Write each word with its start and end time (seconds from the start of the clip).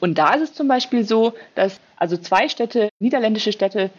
Und 0.00 0.18
da 0.18 0.34
ist 0.34 0.42
es 0.42 0.54
zum 0.54 0.68
Beispiel 0.68 1.04
so, 1.04 1.34
dass 1.54 1.80
also 1.96 2.16
zwei 2.16 2.48
Städte, 2.48 2.88
niederländische 2.98 3.52
Städte, 3.52 3.90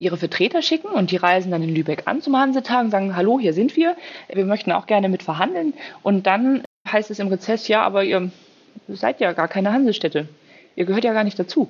ihre 0.00 0.16
Vertreter 0.16 0.62
schicken 0.62 0.88
und 0.88 1.10
die 1.10 1.16
reisen 1.16 1.50
dann 1.50 1.62
in 1.62 1.74
Lübeck 1.74 2.04
an 2.06 2.22
zum 2.22 2.36
Hansetag 2.36 2.84
und 2.84 2.90
sagen, 2.90 3.14
hallo, 3.16 3.38
hier 3.38 3.52
sind 3.52 3.76
wir, 3.76 3.96
wir 4.28 4.46
möchten 4.46 4.72
auch 4.72 4.86
gerne 4.86 5.10
mit 5.10 5.22
verhandeln. 5.22 5.74
Und 6.02 6.26
dann 6.26 6.64
heißt 6.90 7.10
es 7.10 7.18
im 7.18 7.28
Rezess, 7.28 7.68
ja, 7.68 7.82
aber 7.82 8.02
ihr 8.02 8.30
seid 8.88 9.20
ja 9.20 9.32
gar 9.32 9.46
keine 9.46 9.72
Hansestädte. 9.72 10.28
Ihr 10.74 10.86
gehört 10.86 11.04
ja 11.04 11.12
gar 11.12 11.24
nicht 11.24 11.38
dazu. 11.38 11.68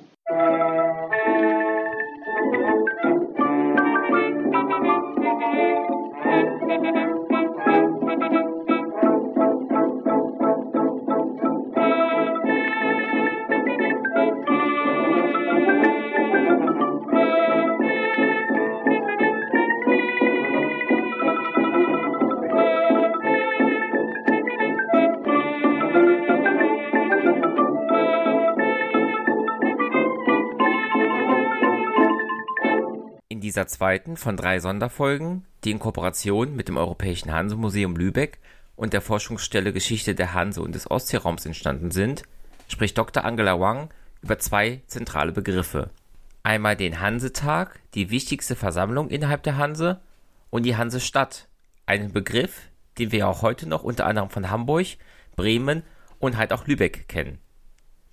Dieser 33.50 33.66
zweiten 33.66 34.16
von 34.16 34.36
drei 34.36 34.60
Sonderfolgen, 34.60 35.45
die 35.64 35.72
in 35.72 35.80
Kooperation 35.80 36.54
mit 36.54 36.68
dem 36.68 36.77
Europäischen 36.77 37.32
Hanse-Museum 37.32 37.96
Lübeck 37.96 38.38
und 38.76 38.92
der 38.92 39.00
Forschungsstelle 39.00 39.73
Geschichte 39.73 40.14
der 40.14 40.34
Hanse 40.34 40.62
und 40.62 40.73
des 40.73 40.88
Ostseeraums 40.88 41.46
entstanden 41.46 41.90
sind, 41.90 42.23
spricht 42.68 42.96
Dr. 42.96 43.24
Angela 43.24 43.59
Wang 43.59 43.90
über 44.23 44.38
zwei 44.38 44.82
zentrale 44.86 45.32
Begriffe. 45.32 45.90
Einmal 46.45 46.76
den 46.76 47.00
Hansetag, 47.00 47.80
die 47.95 48.10
wichtigste 48.10 48.54
Versammlung 48.54 49.09
innerhalb 49.09 49.42
der 49.42 49.57
Hanse, 49.57 50.01
und 50.51 50.62
die 50.62 50.76
Hansestadt, 50.76 51.48
einen 51.87 52.12
Begriff, 52.12 52.68
den 52.98 53.10
wir 53.10 53.26
auch 53.26 53.42
heute 53.42 53.68
noch 53.68 53.82
unter 53.82 54.07
anderem 54.07 54.30
von 54.30 54.48
Hamburg, 54.48 54.87
Bremen 55.35 55.82
und 56.20 56.37
halt 56.37 56.52
auch 56.52 56.68
Lübeck 56.68 57.09
kennen. 57.09 57.40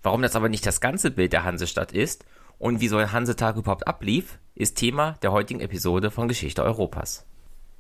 Warum 0.02 0.24
das 0.24 0.36
aber 0.36 0.50
nicht 0.50 0.66
das 0.66 0.82
ganze 0.82 1.12
Bild 1.12 1.32
der 1.32 1.44
Hansestadt 1.44 1.92
ist 1.92 2.26
und 2.60 2.82
wie 2.82 2.88
so 2.88 2.98
ein 2.98 3.12
Hansetag 3.12 3.56
überhaupt 3.56 3.88
ablief, 3.88 4.40
ist 4.56 4.78
Thema 4.78 5.18
der 5.22 5.32
heutigen 5.32 5.60
Episode 5.60 6.12
von 6.12 6.28
Geschichte 6.28 6.64
Europas. 6.64 7.26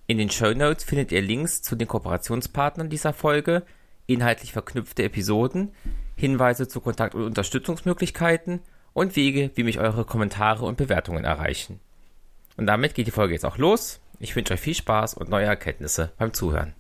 In 0.06 0.17
den 0.17 0.30
Show 0.30 0.53
Notes 0.53 0.83
findet 0.83 1.11
ihr 1.11 1.22
Links 1.22 1.61
zu 1.61 1.75
den 1.75 1.88
Kooperationspartnern 1.88 2.89
dieser 2.89 3.14
Folge, 3.14 3.64
inhaltlich 4.05 4.53
verknüpfte 4.53 5.03
Episoden, 5.03 5.73
Hinweise 6.16 6.67
zu 6.67 6.80
Kontakt- 6.80 7.16
und 7.16 7.23
Unterstützungsmöglichkeiten 7.23 8.61
und 8.94 9.16
Wege, 9.16 9.52
wie 9.55 9.64
mich 9.64 9.80
eure 9.80 10.05
Kommentare 10.05 10.66
und 10.66 10.78
Bewertungen 10.78 11.25
erreichen. 11.25 11.80
Und 12.55 12.67
damit 12.67 12.95
geht 12.95 13.08
die 13.08 13.11
Folge 13.11 13.33
jetzt 13.33 13.45
auch 13.45 13.58
los. 13.58 14.00
Ich 14.20 14.36
wünsche 14.36 14.53
euch 14.53 14.59
viel 14.59 14.73
Spaß 14.73 15.14
und 15.14 15.30
neue 15.30 15.45
Erkenntnisse 15.45 16.11
beim 16.17 16.33
Zuhören. 16.33 16.73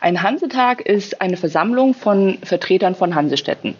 Ein 0.00 0.22
Hansetag 0.22 0.80
ist 0.80 1.20
eine 1.20 1.36
Versammlung 1.36 1.94
von 1.94 2.38
Vertretern 2.42 2.94
von 2.94 3.14
Hansestädten. 3.14 3.74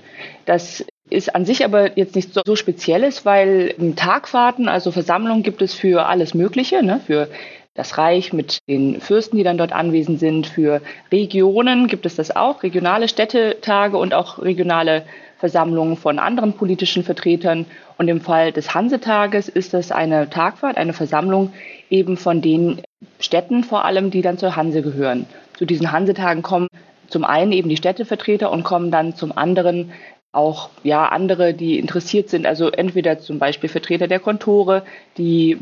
Das 0.46 0.84
ist 1.12 1.34
an 1.34 1.44
sich 1.44 1.64
aber 1.64 1.96
jetzt 1.96 2.14
nicht 2.16 2.32
so, 2.34 2.40
so 2.44 2.56
Spezielles, 2.56 3.24
weil 3.24 3.74
Tagfahrten, 3.96 4.68
also 4.68 4.90
Versammlungen 4.90 5.42
gibt 5.42 5.62
es 5.62 5.74
für 5.74 6.06
alles 6.06 6.34
Mögliche, 6.34 6.82
ne? 6.82 7.00
für 7.06 7.28
das 7.74 7.96
Reich 7.96 8.32
mit 8.32 8.58
den 8.68 9.00
Fürsten, 9.00 9.36
die 9.36 9.44
dann 9.44 9.56
dort 9.56 9.72
anwesend 9.72 10.20
sind. 10.20 10.46
Für 10.46 10.82
Regionen 11.10 11.86
gibt 11.86 12.04
es 12.04 12.16
das 12.16 12.34
auch, 12.34 12.62
regionale 12.62 13.08
Städtetage 13.08 13.96
und 13.96 14.12
auch 14.12 14.42
regionale 14.42 15.04
Versammlungen 15.38 15.96
von 15.96 16.18
anderen 16.18 16.52
politischen 16.52 17.02
Vertretern. 17.02 17.66
Und 17.96 18.08
im 18.08 18.20
Fall 18.20 18.52
des 18.52 18.74
Hansetages 18.74 19.48
ist 19.48 19.72
das 19.74 19.90
eine 19.90 20.28
Tagfahrt, 20.28 20.76
eine 20.76 20.92
Versammlung 20.92 21.52
eben 21.88 22.16
von 22.16 22.42
den 22.42 22.82
Städten 23.18 23.64
vor 23.64 23.84
allem, 23.84 24.10
die 24.10 24.22
dann 24.22 24.38
zur 24.38 24.54
Hanse 24.54 24.82
gehören. 24.82 25.26
Zu 25.56 25.64
diesen 25.64 25.92
Hansetagen 25.92 26.42
kommen 26.42 26.68
zum 27.08 27.24
einen 27.24 27.52
eben 27.52 27.68
die 27.68 27.76
Städtevertreter 27.76 28.50
und 28.50 28.64
kommen 28.64 28.90
dann 28.90 29.14
zum 29.14 29.36
anderen 29.36 29.92
auch 30.32 30.70
ja 30.82 31.06
andere, 31.08 31.54
die 31.54 31.78
interessiert 31.78 32.30
sind, 32.30 32.46
also 32.46 32.70
entweder 32.70 33.18
zum 33.20 33.38
Beispiel 33.38 33.68
Vertreter 33.68 34.08
der 34.08 34.18
Kontore, 34.18 34.82
die 35.18 35.58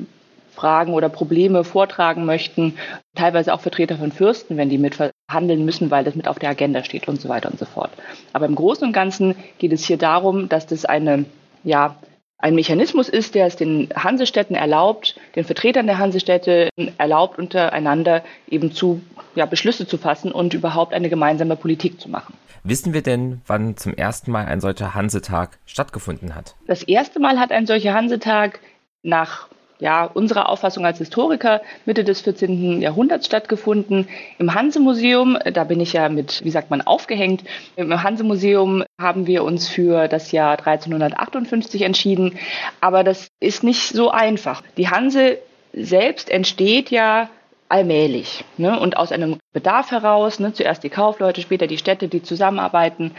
Fragen 0.54 0.94
oder 0.94 1.08
Probleme 1.08 1.64
vortragen 1.64 2.24
möchten, 2.24 2.76
teilweise 3.14 3.52
auch 3.52 3.60
Vertreter 3.60 3.96
von 3.96 4.12
Fürsten, 4.12 4.56
wenn 4.56 4.68
die 4.68 4.78
mit 4.78 4.94
verhandeln 4.94 5.64
müssen, 5.64 5.90
weil 5.90 6.04
das 6.04 6.14
mit 6.14 6.28
auf 6.28 6.38
der 6.38 6.50
Agenda 6.50 6.84
steht 6.84 7.08
und 7.08 7.20
so 7.20 7.28
weiter 7.28 7.50
und 7.50 7.58
so 7.58 7.64
fort. 7.64 7.90
Aber 8.32 8.46
im 8.46 8.54
Großen 8.54 8.86
und 8.86 8.92
Ganzen 8.92 9.34
geht 9.58 9.72
es 9.72 9.84
hier 9.84 9.96
darum, 9.96 10.48
dass 10.48 10.66
das 10.66 10.84
eine 10.84 11.24
ja 11.64 11.96
ein 12.40 12.54
Mechanismus 12.54 13.08
ist, 13.08 13.34
der 13.34 13.46
es 13.46 13.56
den 13.56 13.88
Hansestädten 13.94 14.56
erlaubt, 14.56 15.16
den 15.36 15.44
Vertretern 15.44 15.86
der 15.86 15.98
Hansestädte 15.98 16.70
erlaubt, 16.98 17.38
untereinander 17.38 18.22
eben 18.48 18.72
zu 18.72 19.00
ja, 19.34 19.46
Beschlüsse 19.46 19.86
zu 19.86 19.98
fassen 19.98 20.32
und 20.32 20.54
überhaupt 20.54 20.92
eine 20.92 21.08
gemeinsame 21.08 21.56
Politik 21.56 22.00
zu 22.00 22.08
machen. 22.08 22.34
Wissen 22.62 22.92
wir 22.92 23.02
denn, 23.02 23.40
wann 23.46 23.76
zum 23.76 23.94
ersten 23.94 24.30
Mal 24.30 24.46
ein 24.46 24.60
solcher 24.60 24.94
Hansetag 24.94 25.58
stattgefunden 25.64 26.34
hat? 26.34 26.54
Das 26.66 26.82
erste 26.82 27.18
Mal 27.20 27.38
hat 27.38 27.52
ein 27.52 27.66
solcher 27.66 27.94
Hansetag 27.94 28.60
nach 29.02 29.48
ja, 29.80 30.04
unserer 30.04 30.48
Auffassung 30.48 30.86
als 30.86 30.98
Historiker 30.98 31.60
Mitte 31.86 32.04
des 32.04 32.20
14. 32.20 32.80
Jahrhunderts 32.80 33.26
stattgefunden. 33.26 34.08
Im 34.38 34.54
Hansemuseum, 34.54 35.38
da 35.52 35.64
bin 35.64 35.80
ich 35.80 35.92
ja 35.92 36.08
mit, 36.08 36.44
wie 36.44 36.50
sagt 36.50 36.70
man, 36.70 36.82
aufgehängt. 36.82 37.44
Im 37.76 38.02
Hansemuseum 38.02 38.84
haben 39.00 39.26
wir 39.26 39.44
uns 39.44 39.68
für 39.68 40.08
das 40.08 40.32
Jahr 40.32 40.58
1358 40.58 41.82
entschieden. 41.82 42.38
Aber 42.80 43.04
das 43.04 43.28
ist 43.40 43.64
nicht 43.64 43.88
so 43.88 44.10
einfach. 44.10 44.62
Die 44.76 44.88
Hanse 44.88 45.38
selbst 45.72 46.30
entsteht 46.30 46.90
ja 46.90 47.28
allmählich 47.70 48.44
ne? 48.58 48.78
und 48.78 48.96
aus 48.96 49.12
einem 49.12 49.38
Bedarf 49.52 49.92
heraus, 49.92 50.40
ne? 50.40 50.52
zuerst 50.52 50.82
die 50.82 50.90
Kaufleute, 50.90 51.40
später 51.40 51.68
die 51.68 51.78
Städte, 51.78 52.08
die 52.08 52.22
zusammenarbeiten, 52.22 53.12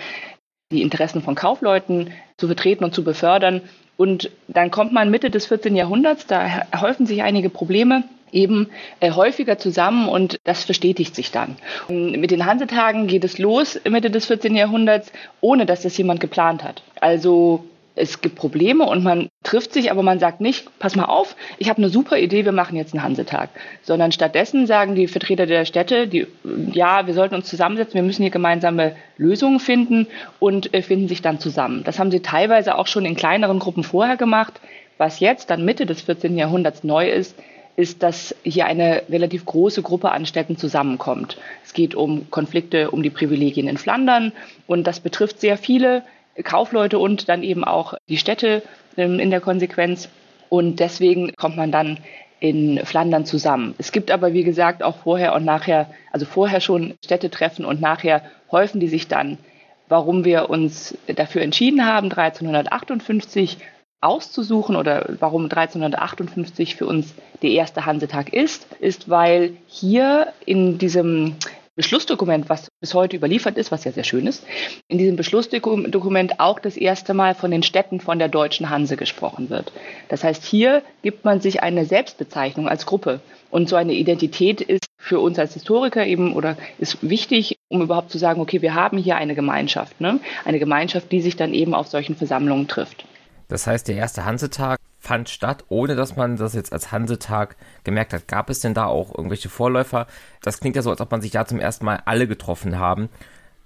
die 0.71 0.81
Interessen 0.81 1.21
von 1.21 1.35
Kaufleuten 1.35 2.11
zu 2.37 2.47
vertreten 2.47 2.83
und 2.83 2.93
zu 2.93 3.03
befördern. 3.03 3.61
Und 3.97 4.31
dann 4.47 4.71
kommt 4.71 4.93
man 4.93 5.11
Mitte 5.11 5.29
des 5.29 5.45
14. 5.45 5.75
Jahrhunderts, 5.75 6.25
da 6.25 6.63
häufen 6.81 7.05
sich 7.05 7.21
einige 7.21 7.49
Probleme 7.49 8.03
eben 8.31 8.69
äh, 8.99 9.11
häufiger 9.11 9.57
zusammen 9.57 10.07
und 10.07 10.39
das 10.45 10.63
verstetigt 10.63 11.15
sich 11.15 11.31
dann. 11.31 11.57
Mit 11.89 12.31
den 12.31 12.45
Hansetagen 12.45 13.07
geht 13.07 13.23
es 13.23 13.37
los 13.37 13.79
Mitte 13.89 14.09
des 14.09 14.25
14. 14.27 14.55
Jahrhunderts, 14.55 15.11
ohne 15.41 15.65
dass 15.65 15.81
das 15.81 15.97
jemand 15.97 16.19
geplant 16.19 16.63
hat. 16.63 16.81
Also 16.99 17.65
es 17.95 18.21
gibt 18.21 18.35
Probleme 18.35 18.85
und 18.85 19.03
man 19.03 19.29
trifft 19.43 19.73
sich, 19.73 19.91
aber 19.91 20.01
man 20.01 20.19
sagt 20.19 20.39
nicht, 20.39 20.67
pass 20.79 20.95
mal 20.95 21.05
auf, 21.05 21.35
ich 21.57 21.69
habe 21.69 21.79
eine 21.79 21.89
super 21.89 22.17
Idee, 22.17 22.45
wir 22.45 22.51
machen 22.51 22.77
jetzt 22.77 22.93
einen 22.93 23.03
Hansetag. 23.03 23.49
Sondern 23.81 24.11
stattdessen 24.11 24.65
sagen 24.65 24.95
die 24.95 25.07
Vertreter 25.07 25.45
der 25.45 25.65
Städte, 25.65 26.07
die, 26.07 26.27
ja, 26.71 27.05
wir 27.05 27.13
sollten 27.13 27.35
uns 27.35 27.49
zusammensetzen, 27.49 27.95
wir 27.95 28.03
müssen 28.03 28.21
hier 28.21 28.31
gemeinsame 28.31 28.95
Lösungen 29.17 29.59
finden 29.59 30.07
und 30.39 30.73
äh, 30.73 30.81
finden 30.81 31.07
sich 31.07 31.21
dann 31.21 31.39
zusammen. 31.39 31.83
Das 31.83 31.99
haben 31.99 32.11
sie 32.11 32.21
teilweise 32.21 32.77
auch 32.77 32.87
schon 32.87 33.05
in 33.05 33.15
kleineren 33.15 33.59
Gruppen 33.59 33.83
vorher 33.83 34.17
gemacht. 34.17 34.61
Was 34.97 35.19
jetzt 35.19 35.49
dann 35.49 35.65
Mitte 35.65 35.85
des 35.85 36.01
14. 36.01 36.37
Jahrhunderts 36.37 36.83
neu 36.83 37.09
ist, 37.09 37.35
ist, 37.75 38.03
dass 38.03 38.35
hier 38.43 38.65
eine 38.65 39.03
relativ 39.09 39.45
große 39.45 39.81
Gruppe 39.81 40.11
an 40.11 40.25
Städten 40.25 40.57
zusammenkommt. 40.57 41.37
Es 41.63 41.73
geht 41.73 41.95
um 41.95 42.29
Konflikte 42.29 42.91
um 42.91 43.01
die 43.01 43.09
Privilegien 43.09 43.67
in 43.67 43.77
Flandern 43.77 44.33
und 44.67 44.85
das 44.85 44.99
betrifft 44.99 45.39
sehr 45.39 45.57
viele 45.57 46.03
Kaufleute 46.43 46.99
und 46.99 47.29
dann 47.29 47.43
eben 47.43 47.63
auch 47.63 47.93
die 48.09 48.17
Städte 48.17 48.63
ähm, 48.97 49.19
in 49.19 49.31
der 49.31 49.41
Konsequenz. 49.41 50.09
Und 50.49 50.79
deswegen 50.79 51.33
kommt 51.35 51.57
man 51.57 51.71
dann 51.71 51.99
in 52.39 52.83
Flandern 52.85 53.25
zusammen. 53.25 53.75
Es 53.77 53.91
gibt 53.91 54.11
aber, 54.11 54.33
wie 54.33 54.43
gesagt, 54.43 54.83
auch 54.83 54.97
vorher 54.97 55.33
und 55.35 55.45
nachher, 55.45 55.93
also 56.11 56.25
vorher 56.25 56.59
schon 56.59 56.95
Städtetreffen 57.05 57.63
und 57.63 57.79
nachher 57.79 58.23
häufen 58.51 58.79
die 58.79 58.87
sich 58.87 59.07
dann. 59.07 59.37
Warum 59.87 60.25
wir 60.25 60.49
uns 60.49 60.97
dafür 61.15 61.41
entschieden 61.41 61.85
haben, 61.85 62.11
1358 62.11 63.57
auszusuchen 64.01 64.75
oder 64.75 65.05
warum 65.19 65.43
1358 65.43 66.75
für 66.75 66.87
uns 66.87 67.13
der 67.43 67.51
erste 67.51 67.85
Hansetag 67.85 68.33
ist, 68.33 68.65
ist, 68.79 69.09
weil 69.09 69.53
hier 69.67 70.33
in 70.45 70.79
diesem 70.79 71.35
Beschlussdokument, 71.75 72.49
was 72.49 72.67
bis 72.81 72.93
heute 72.93 73.15
überliefert 73.15 73.57
ist, 73.57 73.71
was 73.71 73.85
ja 73.85 73.93
sehr 73.93 74.03
schön 74.03 74.27
ist, 74.27 74.43
in 74.89 74.97
diesem 74.97 75.15
Beschlussdokument 75.15 76.39
auch 76.39 76.59
das 76.59 76.75
erste 76.75 77.13
Mal 77.13 77.33
von 77.33 77.49
den 77.49 77.63
Städten 77.63 78.01
von 78.01 78.19
der 78.19 78.27
deutschen 78.27 78.69
Hanse 78.69 78.97
gesprochen 78.97 79.49
wird. 79.49 79.71
Das 80.09 80.23
heißt, 80.23 80.43
hier 80.43 80.83
gibt 81.01 81.23
man 81.23 81.39
sich 81.39 81.63
eine 81.63 81.85
Selbstbezeichnung 81.85 82.67
als 82.67 82.85
Gruppe. 82.85 83.21
Und 83.49 83.69
so 83.69 83.77
eine 83.77 83.93
Identität 83.93 84.59
ist 84.59 84.85
für 84.97 85.19
uns 85.19 85.39
als 85.39 85.53
Historiker 85.53 86.05
eben 86.05 86.33
oder 86.35 86.57
ist 86.77 86.97
wichtig, 87.01 87.57
um 87.69 87.81
überhaupt 87.81 88.11
zu 88.11 88.17
sagen, 88.17 88.41
okay, 88.41 88.61
wir 88.61 88.75
haben 88.75 88.97
hier 88.97 89.15
eine 89.15 89.35
Gemeinschaft, 89.35 89.99
ne? 90.01 90.19
eine 90.43 90.59
Gemeinschaft, 90.59 91.11
die 91.11 91.21
sich 91.21 91.37
dann 91.37 91.53
eben 91.53 91.73
auf 91.73 91.87
solchen 91.87 92.15
Versammlungen 92.15 92.67
trifft. 92.67 93.05
Das 93.47 93.65
heißt, 93.65 93.87
der 93.87 93.95
erste 93.95 94.25
Hansetag 94.25 94.77
fand 95.01 95.29
statt, 95.29 95.65
ohne 95.67 95.95
dass 95.95 96.15
man 96.15 96.37
das 96.37 96.53
jetzt 96.53 96.71
als 96.71 96.91
Hansetag 96.91 97.57
gemerkt 97.83 98.13
hat. 98.13 98.27
Gab 98.27 98.49
es 98.51 98.59
denn 98.59 98.75
da 98.75 98.85
auch 98.85 99.13
irgendwelche 99.13 99.49
Vorläufer? 99.49 100.05
Das 100.43 100.59
klingt 100.59 100.75
ja 100.75 100.83
so, 100.83 100.91
als 100.91 101.01
ob 101.01 101.11
man 101.11 101.21
sich 101.21 101.31
da 101.31 101.45
zum 101.45 101.59
ersten 101.59 101.85
Mal 101.85 102.03
alle 102.05 102.27
getroffen 102.27 102.77
haben. 102.77 103.09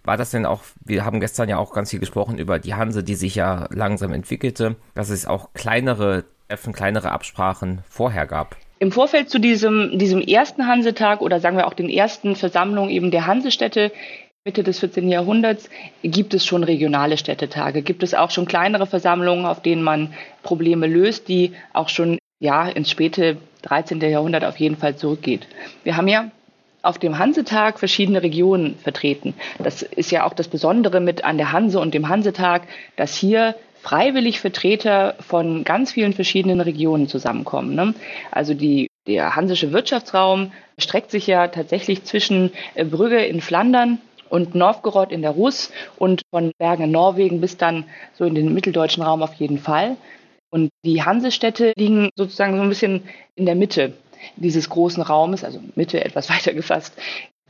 War 0.06 0.16
das 0.16 0.32
denn 0.32 0.46
auch, 0.46 0.62
wir 0.84 1.04
haben 1.04 1.20
gestern 1.20 1.50
ja 1.50 1.58
auch 1.58 1.74
ganz 1.74 1.90
viel 1.90 2.00
gesprochen 2.00 2.38
über 2.38 2.58
die 2.58 2.74
Hanse, 2.74 3.04
die 3.04 3.16
sich 3.16 3.36
ja 3.36 3.68
langsam 3.70 4.14
entwickelte, 4.14 4.78
dass 4.94 5.10
es 5.10 5.26
auch 5.26 5.50
kleinere 5.54 6.24
Treffen, 6.48 6.74
kleinere 6.74 7.12
Absprachen 7.12 7.82
vorher 7.90 8.28
gab? 8.28 8.56
Im 8.80 8.92
Vorfeld 8.92 9.30
zu 9.30 9.40
diesem, 9.40 9.98
diesem 9.98 10.22
ersten 10.22 10.68
Hansetag 10.68 11.22
oder 11.22 11.40
sagen 11.40 11.58
wir 11.58 11.68
auch 11.68 11.74
den 11.74 11.90
ersten 11.90 12.36
Versammlungen 12.36 12.92
eben 12.92 13.12
der 13.12 13.26
Hansestädte 13.26 13.92
Mitte 14.48 14.62
des 14.62 14.78
14. 14.78 15.10
Jahrhunderts 15.10 15.72
gibt 16.04 16.36
es 16.36 16.46
schon 16.46 16.64
regionale 16.64 17.18
Städtetage, 17.18 17.82
gibt 17.82 18.04
es 18.04 18.14
auch 18.14 18.30
schon 18.30 18.46
kleinere 18.46 18.86
Versammlungen, 18.86 19.48
auf 19.48 19.64
denen 19.64 19.82
man 19.82 20.14
Probleme 20.44 20.86
löst, 20.86 21.28
die 21.30 21.54
auch 21.74 21.90
schon 21.90 22.20
ja 22.40 22.68
ins 22.68 22.92
späte 22.92 23.38
13. 23.64 24.00
Jahrhundert 24.02 24.46
auf 24.46 24.58
jeden 24.58 24.78
Fall 24.78 24.98
zurückgeht. 24.98 25.48
Wir 25.84 25.98
haben 25.98 26.08
ja 26.08 26.30
auf 26.84 27.00
dem 27.00 27.18
Hansetag 27.18 27.80
verschiedene 27.80 28.22
Regionen 28.22 28.78
vertreten. 28.78 29.34
Das 29.58 29.82
ist 29.82 30.12
ja 30.12 30.26
auch 30.26 30.34
das 30.34 30.48
Besondere 30.48 31.00
mit 31.00 31.26
an 31.26 31.38
der 31.38 31.52
Hanse 31.52 31.80
und 31.80 31.96
dem 31.96 32.08
Hansetag, 32.08 32.68
dass 32.98 33.16
hier 33.16 33.56
freiwillig 33.82 34.42
Vertreter 34.42 35.16
von 35.22 35.64
ganz 35.64 35.92
vielen 35.92 36.14
verschiedenen 36.14 36.62
Regionen 36.62 37.08
zusammenkommen. 37.08 37.74
Ne? 37.74 37.96
Also 38.30 38.54
die, 38.54 38.92
der 39.08 39.36
hansische 39.36 39.72
Wirtschaftsraum 39.72 40.52
streckt 40.78 41.10
sich 41.10 41.26
ja 41.26 41.48
tatsächlich 41.48 42.04
zwischen 42.04 42.52
äh, 42.76 42.86
Brügge 42.86 43.26
in 43.26 43.42
Flandern 43.42 43.98
und 44.30 44.56
Novgorod 44.56 45.12
in 45.12 45.22
der 45.22 45.32
Russ 45.32 45.72
und 45.98 46.24
von 46.30 46.52
Bergen 46.58 46.84
in 46.84 46.92
Norwegen 46.92 47.42
bis 47.42 47.58
dann 47.58 47.86
so 48.14 48.26
in 48.26 48.36
den 48.36 48.54
mitteldeutschen 48.54 49.04
Raum 49.04 49.22
auf 49.22 49.34
jeden 49.36 49.60
Fall. 49.60 49.98
Und 50.50 50.70
die 50.86 51.04
Hansestädte 51.04 51.74
liegen 51.76 52.10
sozusagen 52.16 52.56
so 52.56 52.62
ein 52.62 52.70
bisschen 52.70 53.04
in 53.36 53.46
der 53.46 53.56
Mitte 53.56 53.94
dieses 54.38 54.70
großen 54.70 55.04
Raumes, 55.04 55.44
also 55.44 55.60
Mitte 55.76 56.04
etwas 56.04 56.30
weiter 56.36 56.54
gefasst. 56.54 56.94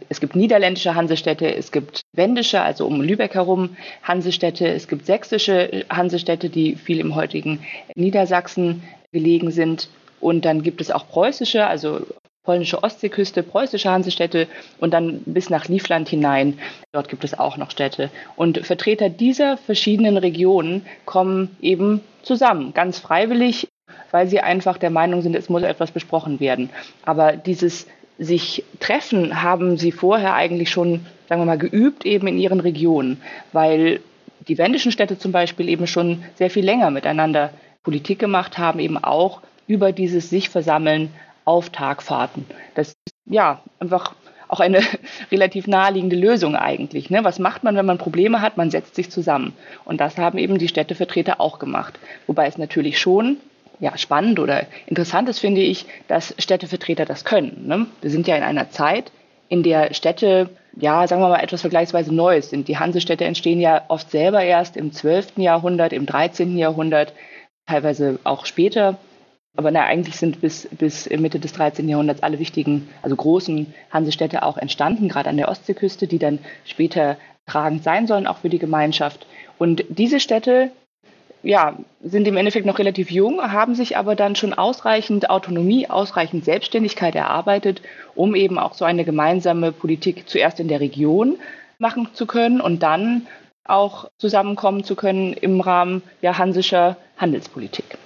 Es 0.09 0.19
gibt 0.19 0.35
niederländische 0.35 0.93
Hansestädte, 0.93 1.55
es 1.55 1.71
gibt 1.71 2.01
wendische, 2.11 2.61
also 2.61 2.85
um 2.85 3.01
Lübeck 3.01 3.35
herum 3.35 3.77
Hansestädte, 4.03 4.67
es 4.67 4.89
gibt 4.89 5.05
sächsische 5.05 5.85
Hansestädte, 5.89 6.49
die 6.49 6.75
viel 6.75 6.99
im 6.99 7.15
heutigen 7.15 7.61
Niedersachsen 7.95 8.83
gelegen 9.13 9.51
sind. 9.51 9.87
Und 10.19 10.43
dann 10.43 10.63
gibt 10.63 10.81
es 10.81 10.91
auch 10.91 11.07
preußische, 11.07 11.65
also 11.65 12.05
polnische 12.45 12.83
Ostseeküste, 12.83 13.43
preußische 13.43 13.89
Hansestädte 13.89 14.47
und 14.79 14.93
dann 14.93 15.21
bis 15.25 15.49
nach 15.49 15.67
Livland 15.67 16.07
hinein. 16.07 16.59
Dort 16.91 17.09
gibt 17.09 17.23
es 17.23 17.37
auch 17.37 17.57
noch 17.57 17.71
Städte. 17.71 18.09
Und 18.35 18.65
Vertreter 18.65 19.09
dieser 19.09 19.57
verschiedenen 19.57 20.17
Regionen 20.17 20.85
kommen 21.05 21.57
eben 21.61 22.01
zusammen, 22.21 22.73
ganz 22.73 22.99
freiwillig, 22.99 23.67
weil 24.11 24.27
sie 24.27 24.39
einfach 24.39 24.77
der 24.77 24.91
Meinung 24.91 25.21
sind, 25.21 25.35
es 25.35 25.49
muss 25.49 25.63
etwas 25.63 25.91
besprochen 25.91 26.39
werden. 26.39 26.69
Aber 27.03 27.33
dieses 27.33 27.87
sich 28.17 28.63
treffen 28.79 29.41
haben 29.41 29.77
sie 29.77 29.91
vorher 29.91 30.35
eigentlich 30.35 30.69
schon, 30.69 31.05
sagen 31.27 31.41
wir 31.41 31.45
mal, 31.45 31.57
geübt 31.57 32.05
eben 32.05 32.27
in 32.27 32.37
ihren 32.37 32.61
Regionen, 32.61 33.21
weil 33.51 33.99
die 34.47 34.57
wendischen 34.57 34.91
Städte 34.91 35.17
zum 35.17 35.31
Beispiel 35.31 35.67
eben 35.67 35.87
schon 35.87 36.23
sehr 36.35 36.49
viel 36.49 36.63
länger 36.63 36.91
miteinander 36.91 37.49
Politik 37.83 38.19
gemacht 38.19 38.57
haben, 38.57 38.79
eben 38.79 38.97
auch 38.97 39.41
über 39.67 39.91
dieses 39.91 40.29
sich 40.29 40.49
versammeln 40.49 41.09
auf 41.45 41.69
Tagfahrten. 41.69 42.45
Das 42.73 42.89
ist 42.89 43.15
ja 43.25 43.61
einfach 43.79 44.13
auch 44.47 44.59
eine 44.59 44.81
relativ 45.31 45.67
naheliegende 45.67 46.15
Lösung 46.15 46.55
eigentlich. 46.55 47.09
Ne? 47.09 47.23
Was 47.23 47.39
macht 47.39 47.63
man, 47.63 47.75
wenn 47.75 47.85
man 47.85 47.97
Probleme 47.97 48.41
hat? 48.41 48.57
Man 48.57 48.71
setzt 48.71 48.95
sich 48.95 49.09
zusammen. 49.09 49.53
Und 49.85 50.01
das 50.01 50.17
haben 50.17 50.37
eben 50.37 50.57
die 50.57 50.67
Städtevertreter 50.67 51.39
auch 51.39 51.59
gemacht. 51.59 51.99
Wobei 52.27 52.47
es 52.47 52.57
natürlich 52.57 52.99
schon 52.99 53.37
ja, 53.79 53.97
spannend 53.97 54.39
oder 54.39 54.65
interessant 54.87 55.29
ist, 55.29 55.39
finde 55.39 55.61
ich, 55.61 55.85
dass 56.07 56.33
Städtevertreter 56.37 57.05
das 57.05 57.25
können. 57.25 57.67
Ne? 57.67 57.87
Wir 58.01 58.09
sind 58.09 58.27
ja 58.27 58.35
in 58.35 58.43
einer 58.43 58.69
Zeit, 58.69 59.11
in 59.49 59.63
der 59.63 59.93
Städte, 59.93 60.49
ja, 60.75 61.07
sagen 61.07 61.21
wir 61.21 61.29
mal, 61.29 61.43
etwas 61.43 61.61
vergleichsweise 61.61 62.13
Neues 62.13 62.49
sind. 62.49 62.67
Die 62.67 62.77
Hansestädte 62.77 63.25
entstehen 63.25 63.59
ja 63.59 63.83
oft 63.87 64.09
selber 64.09 64.43
erst 64.43 64.77
im 64.77 64.91
12. 64.91 65.37
Jahrhundert, 65.37 65.93
im 65.93 66.05
13. 66.05 66.57
Jahrhundert, 66.57 67.13
teilweise 67.67 68.19
auch 68.23 68.45
später. 68.45 68.97
Aber 69.57 69.71
na, 69.71 69.85
eigentlich 69.85 70.17
sind 70.17 70.41
bis, 70.41 70.67
bis 70.71 71.09
Mitte 71.09 71.39
des 71.39 71.53
13. 71.53 71.87
Jahrhunderts 71.87 72.23
alle 72.23 72.39
wichtigen, 72.39 72.89
also 73.01 73.15
großen 73.15 73.73
Hansestädte 73.89 74.43
auch 74.43 74.57
entstanden, 74.57 75.07
gerade 75.07 75.29
an 75.29 75.37
der 75.37 75.49
Ostseeküste, 75.49 76.07
die 76.07 76.19
dann 76.19 76.39
später 76.65 77.17
tragend 77.45 77.83
sein 77.83 78.07
sollen, 78.07 78.27
auch 78.27 78.39
für 78.39 78.49
die 78.49 78.59
Gemeinschaft. 78.59 79.25
Und 79.57 79.85
diese 79.87 80.19
Städte, 80.19 80.71
ja, 81.41 81.77
sind 82.03 82.27
im 82.27 82.35
Endeffekt 82.37 82.65
noch 82.65 82.79
relativ 82.79 83.11
jung, 83.11 83.39
haben 83.41 83.75
sich 83.75 83.97
aber 83.97 84.15
dann 84.15 84.35
schon 84.35 84.53
ausreichend 84.53 85.29
Autonomie, 85.29 85.87
ausreichend 85.87 86.43
Selbstständigkeit 86.43 87.15
erarbeitet, 87.15 87.81
um 88.15 88.35
eben 88.35 88.59
auch 88.59 88.73
so 88.73 88.83
eine 88.83 89.05
gemeinsame 89.05 89.71
Politik 89.71 90.27
zuerst 90.27 90.59
in 90.59 90.67
der 90.67 90.81
Region 90.81 91.37
machen 91.77 92.09
zu 92.13 92.25
können 92.25 92.59
und 92.59 92.83
dann 92.83 93.27
auch 93.63 94.09
zusammenkommen 94.17 94.83
zu 94.83 94.95
können 94.95 95.33
im 95.33 95.61
Rahmen 95.61 96.01
ja, 96.21 96.37
hansischer 96.37 96.97
Handelspolitik 97.17 97.97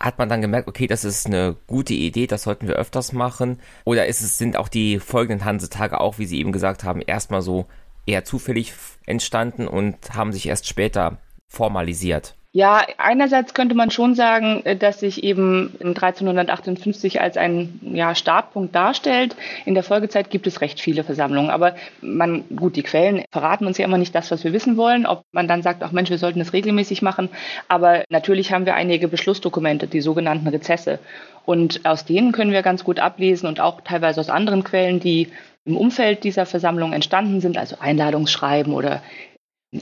hat 0.00 0.18
man 0.18 0.30
dann 0.30 0.40
gemerkt, 0.40 0.66
okay, 0.66 0.86
das 0.86 1.04
ist 1.04 1.26
eine 1.26 1.56
gute 1.66 1.92
Idee, 1.92 2.26
das 2.26 2.44
sollten 2.44 2.66
wir 2.66 2.76
öfters 2.76 3.12
machen? 3.12 3.60
Oder 3.84 4.06
ist 4.06 4.22
es, 4.22 4.38
sind 4.38 4.56
auch 4.56 4.68
die 4.68 4.98
folgenden 4.98 5.44
Hansetage 5.44 6.00
auch, 6.00 6.18
wie 6.18 6.26
Sie 6.26 6.40
eben 6.40 6.52
gesagt 6.52 6.84
haben, 6.84 7.02
erstmal 7.02 7.42
so 7.42 7.66
eher 8.06 8.24
zufällig 8.24 8.72
entstanden 9.04 9.68
und 9.68 10.14
haben 10.14 10.32
sich 10.32 10.46
erst 10.46 10.66
später 10.66 11.18
formalisiert? 11.48 12.34
Ja, 12.52 12.84
einerseits 12.98 13.54
könnte 13.54 13.76
man 13.76 13.92
schon 13.92 14.16
sagen, 14.16 14.62
äh, 14.64 14.74
dass 14.74 14.98
sich 14.98 15.22
eben 15.22 15.72
1358 15.80 17.20
als 17.20 17.36
ein 17.36 17.78
ja, 17.82 18.16
Startpunkt 18.16 18.74
darstellt. 18.74 19.36
In 19.66 19.74
der 19.74 19.84
Folgezeit 19.84 20.30
gibt 20.30 20.48
es 20.48 20.60
recht 20.60 20.80
viele 20.80 21.04
Versammlungen. 21.04 21.50
Aber 21.50 21.76
man, 22.00 22.44
gut, 22.56 22.74
die 22.74 22.82
Quellen 22.82 23.24
verraten 23.30 23.66
uns 23.66 23.78
ja 23.78 23.84
immer 23.84 23.98
nicht 23.98 24.16
das, 24.16 24.32
was 24.32 24.42
wir 24.42 24.52
wissen 24.52 24.76
wollen. 24.76 25.06
Ob 25.06 25.22
man 25.30 25.46
dann 25.46 25.62
sagt, 25.62 25.84
ach 25.84 25.92
Mensch, 25.92 26.10
wir 26.10 26.18
sollten 26.18 26.40
das 26.40 26.52
regelmäßig 26.52 27.02
machen. 27.02 27.28
Aber 27.68 28.02
natürlich 28.08 28.52
haben 28.52 28.66
wir 28.66 28.74
einige 28.74 29.06
Beschlussdokumente, 29.06 29.86
die 29.86 30.00
sogenannten 30.00 30.48
Rezesse. 30.48 30.98
Und 31.46 31.86
aus 31.86 32.04
denen 32.04 32.32
können 32.32 32.50
wir 32.50 32.62
ganz 32.62 32.82
gut 32.82 32.98
ablesen 32.98 33.46
und 33.46 33.60
auch 33.60 33.80
teilweise 33.82 34.20
aus 34.20 34.28
anderen 34.28 34.64
Quellen, 34.64 34.98
die 34.98 35.28
im 35.64 35.76
Umfeld 35.76 36.24
dieser 36.24 36.46
Versammlung 36.46 36.92
entstanden 36.92 37.40
sind, 37.40 37.58
also 37.58 37.76
Einladungsschreiben 37.78 38.72
oder 38.72 39.02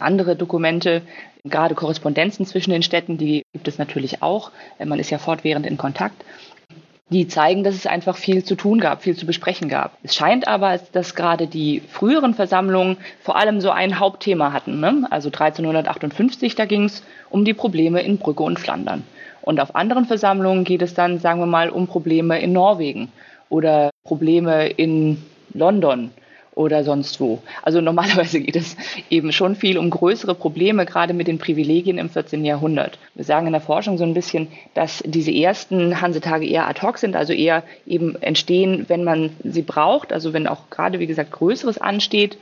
andere 0.00 0.36
Dokumente, 0.36 1.02
gerade 1.44 1.74
Korrespondenzen 1.74 2.44
zwischen 2.46 2.70
den 2.70 2.82
Städten, 2.82 3.16
die 3.16 3.44
gibt 3.52 3.68
es 3.68 3.78
natürlich 3.78 4.22
auch. 4.22 4.50
Man 4.84 4.98
ist 4.98 5.10
ja 5.10 5.18
fortwährend 5.18 5.66
in 5.66 5.78
Kontakt. 5.78 6.24
Die 7.10 7.26
zeigen, 7.26 7.64
dass 7.64 7.74
es 7.74 7.86
einfach 7.86 8.18
viel 8.18 8.44
zu 8.44 8.54
tun 8.54 8.80
gab, 8.80 9.02
viel 9.02 9.16
zu 9.16 9.24
besprechen 9.24 9.70
gab. 9.70 9.96
Es 10.02 10.14
scheint 10.14 10.46
aber, 10.46 10.78
dass 10.92 11.14
gerade 11.14 11.46
die 11.46 11.80
früheren 11.80 12.34
Versammlungen 12.34 12.98
vor 13.22 13.36
allem 13.36 13.62
so 13.62 13.70
ein 13.70 13.98
Hauptthema 13.98 14.52
hatten. 14.52 14.78
Ne? 14.78 15.06
Also 15.08 15.28
1358, 15.28 16.54
da 16.54 16.66
ging 16.66 16.84
es 16.84 17.02
um 17.30 17.46
die 17.46 17.54
Probleme 17.54 18.02
in 18.02 18.18
Brügge 18.18 18.42
und 18.42 18.60
Flandern. 18.60 19.04
Und 19.40 19.58
auf 19.58 19.74
anderen 19.74 20.04
Versammlungen 20.04 20.64
geht 20.64 20.82
es 20.82 20.92
dann, 20.92 21.18
sagen 21.18 21.40
wir 21.40 21.46
mal, 21.46 21.70
um 21.70 21.86
Probleme 21.86 22.38
in 22.42 22.52
Norwegen 22.52 23.10
oder 23.48 23.88
Probleme 24.04 24.68
in 24.68 25.24
London 25.54 26.10
oder 26.58 26.82
sonst 26.82 27.20
wo. 27.20 27.38
Also 27.62 27.80
normalerweise 27.80 28.40
geht 28.40 28.56
es 28.56 28.76
eben 29.10 29.30
schon 29.30 29.54
viel 29.54 29.78
um 29.78 29.90
größere 29.90 30.34
Probleme, 30.34 30.86
gerade 30.86 31.14
mit 31.14 31.28
den 31.28 31.38
Privilegien 31.38 31.98
im 31.98 32.10
14. 32.10 32.44
Jahrhundert. 32.44 32.98
Wir 33.14 33.24
sagen 33.24 33.46
in 33.46 33.52
der 33.52 33.62
Forschung 33.62 33.96
so 33.96 34.02
ein 34.02 34.12
bisschen, 34.12 34.48
dass 34.74 35.02
diese 35.06 35.32
ersten 35.32 36.00
Hansetage 36.00 36.46
eher 36.46 36.66
ad 36.66 36.82
hoc 36.82 36.98
sind, 36.98 37.14
also 37.14 37.32
eher 37.32 37.62
eben 37.86 38.20
entstehen, 38.20 38.86
wenn 38.88 39.04
man 39.04 39.30
sie 39.44 39.62
braucht, 39.62 40.12
also 40.12 40.32
wenn 40.32 40.48
auch 40.48 40.68
gerade, 40.68 40.98
wie 40.98 41.06
gesagt, 41.06 41.30
Größeres 41.30 41.78
ansteht. 41.78 42.38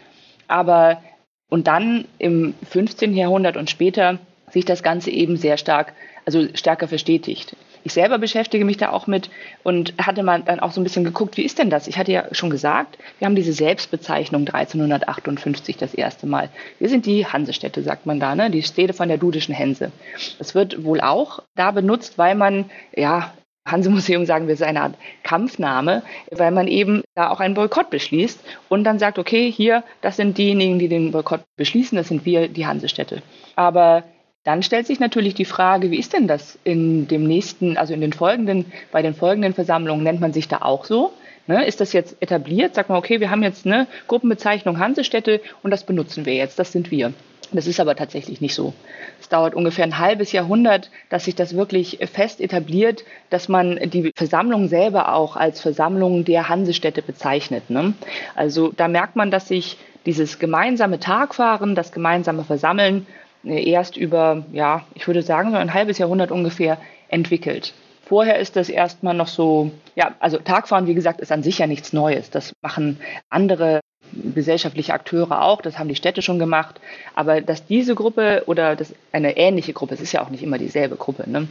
Aber 0.49 1.03
und 1.51 1.67
dann 1.67 2.07
im 2.19 2.55
15. 2.71 3.15
Jahrhundert 3.15 3.59
und 3.59 3.69
später 3.69 4.19
sich 4.51 4.65
das 4.65 4.83
Ganze 4.83 5.11
eben 5.11 5.37
sehr 5.37 5.59
stark, 5.59 5.93
also 6.25 6.47
stärker 6.55 6.89
verstetigt. 6.89 7.55
Ich 7.87 7.93
selber 7.93 8.19
beschäftige 8.19 8.65
mich 8.65 8.79
da 8.79 8.91
auch 8.91 9.07
mit 9.07 9.31
und 9.63 9.95
hatte 9.97 10.25
mal 10.25 10.43
dann 10.43 10.59
auch 10.59 10.73
so 10.73 10.81
ein 10.81 10.83
bisschen 10.83 11.05
geguckt, 11.05 11.37
wie 11.37 11.45
ist 11.45 11.61
denn 11.61 11.71
das? 11.71 11.87
Ich 11.87 11.97
hatte 11.99 12.11
ja 12.11 12.25
schon 12.33 12.51
gesagt, 12.51 12.99
wir 13.21 13.27
haben 13.27 13.37
diese 13.37 13.53
Selbstbezeichnung 13.53 14.41
1358 14.49 15.77
das 15.77 15.95
erste 15.95 16.27
Mal. 16.27 16.49
Wir 16.81 16.89
sind 16.89 17.07
die 17.07 17.27
Hansestädte, 17.27 17.85
sagt 17.85 18.05
man 18.05 18.19
da, 18.19 18.35
ne? 18.35 18.51
die 18.51 18.65
Städte 18.65 18.93
von 18.93 19.07
der 19.07 19.19
Dudischen 19.19 19.55
Hense. 19.55 19.93
Das 20.41 20.57
wird 20.57 20.83
wohl 20.83 21.01
auch 21.01 21.45
da 21.55 21.71
benutzt, 21.71 22.19
weil 22.19 22.35
man, 22.35 22.65
ja, 22.93 23.33
Hansemuseum 23.65 24.27
sagen 24.27 24.49
wir, 24.49 24.55
ist 24.55 24.65
eine 24.65 24.83
Art 24.83 24.97
Kampfname, 25.23 26.03
weil 26.33 26.51
man 26.51 26.67
eben 26.67 27.05
da 27.15 27.31
auch 27.31 27.39
einen 27.39 27.55
Boykott 27.55 27.91
beschließt 27.91 28.41
und 28.69 28.83
dann 28.83 28.99
sagt, 28.99 29.17
okay, 29.17 29.49
hier, 29.49 29.85
das 30.01 30.17
sind 30.17 30.39
diejenigen, 30.39 30.81
die 30.81 30.89
den 30.89 31.13
Boykott 31.13 31.43
beschließen, 31.57 31.97
das 31.97 32.09
sind 32.09 32.25
wir, 32.25 32.49
die 32.49 32.67
Hansestädte. 32.67 33.23
Aber 33.55 34.03
dann 34.47 34.63
stellt 34.63 34.87
sich 34.87 35.01
natürlich 35.01 35.35
die 35.35 35.45
Frage, 35.45 35.91
wie 35.91 35.99
ist 35.99 36.13
denn 36.13 36.29
das 36.29 36.57
in 36.63 37.09
dem 37.09 37.25
nächsten, 37.25 37.77
also 37.77 37.93
in 37.93 38.01
den 38.01 38.13
folgenden, 38.13 38.67
bei 38.93 39.03
den 39.03 39.13
folgenden 39.13 39.55
Versammlungen 39.55 40.05
nennt 40.05 40.21
man 40.21 40.33
sich 40.33 40.47
da 40.47 40.59
auch 40.63 40.85
so? 40.85 41.13
Ne, 41.49 41.65
ist 41.65 41.81
das 41.81 41.93
jetzt 41.93 42.17
etabliert? 42.21 42.77
Sagt 42.77 42.89
man, 42.89 42.97
okay, 42.97 43.19
wir 43.19 43.31
haben 43.31 43.43
jetzt 43.43 43.67
eine 43.67 43.89
Gruppenbezeichnung 44.07 44.79
Hansestädte 44.79 45.41
und 45.65 45.73
das 45.73 45.83
benutzen 45.83 46.27
wir 46.27 46.35
jetzt, 46.35 46.61
das 46.61 46.71
sind 46.71 46.93
wir. 46.93 47.13
Das 47.51 47.67
ist 47.67 47.81
aber 47.81 47.97
tatsächlich 47.97 48.41
nicht 48.41 48.55
so. 48.55 48.73
Es 49.21 49.29
dauert 49.29 49.57
ungefähr 49.57 49.85
ein 49.85 49.99
halbes 49.99 50.31
Jahrhundert, 50.31 50.91
dass 51.09 51.25
sich 51.25 51.35
das 51.35 51.57
wirklich 51.57 51.99
fest 52.13 52.41
etabliert, 52.41 53.05
dass 53.31 53.49
man 53.49 53.81
die 53.91 54.13
Versammlung 54.15 54.69
selber 54.69 55.13
auch 55.13 55.35
als 55.35 55.61
Versammlung 55.61 56.25
der 56.25 56.49
Hansestädte 56.49 57.03
bezeichnet. 57.03 57.69
Ne? 57.69 57.95
Also 58.37 58.73
da 58.77 58.87
merkt 58.87 59.17
man, 59.17 59.33
dass 59.33 59.49
sich 59.49 59.77
dieses 60.07 60.39
gemeinsame 60.39 61.01
Tagfahren, 61.01 61.75
das 61.75 61.91
gemeinsame 61.91 62.45
Versammeln 62.45 63.09
erst 63.47 63.97
über, 63.97 64.45
ja, 64.53 64.85
ich 64.95 65.07
würde 65.07 65.23
sagen, 65.23 65.51
so 65.51 65.57
ein 65.57 65.75
halbes 65.75 65.99
Jahrhundert 65.99 66.31
ungefähr 66.31 66.79
entwickelt. 67.09 67.75
Vorher 68.05 68.39
ist 68.39 68.55
das 68.57 68.69
erstmal 68.69 69.15
noch 69.15 69.27
so, 69.27 69.73
ja, 69.97 70.15
also 70.21 70.39
Tagfahren, 70.39 70.87
wie 70.87 70.95
gesagt, 70.95 71.21
ist 71.21 71.33
an 71.33 71.43
sich 71.43 71.59
ja 71.59 71.67
nichts 71.67 71.93
Neues. 71.93 72.31
Das 72.31 72.53
machen 72.63 73.01
andere 73.31 73.81
gesellschaftliche 74.13 74.95
Akteure 74.95 75.43
auch, 75.43 75.61
das 75.61 75.79
haben 75.79 75.89
die 75.89 75.97
Städte 75.97 76.23
schon 76.23 76.39
gemacht. 76.39 76.81
Aber 77.15 77.41
dass 77.41 77.67
diese 77.67 77.95
Gruppe 77.95 78.45
oder 78.47 78.77
dass 78.77 78.95
eine 79.13 79.37
ähnliche 79.37 79.73
Gruppe, 79.73 79.95
es 79.95 80.01
ist 80.01 80.13
ja 80.13 80.23
auch 80.23 80.31
nicht 80.31 80.43
immer 80.43 80.59
dieselbe 80.59 80.97
Gruppe, 80.97 81.29
ne, 81.29 81.49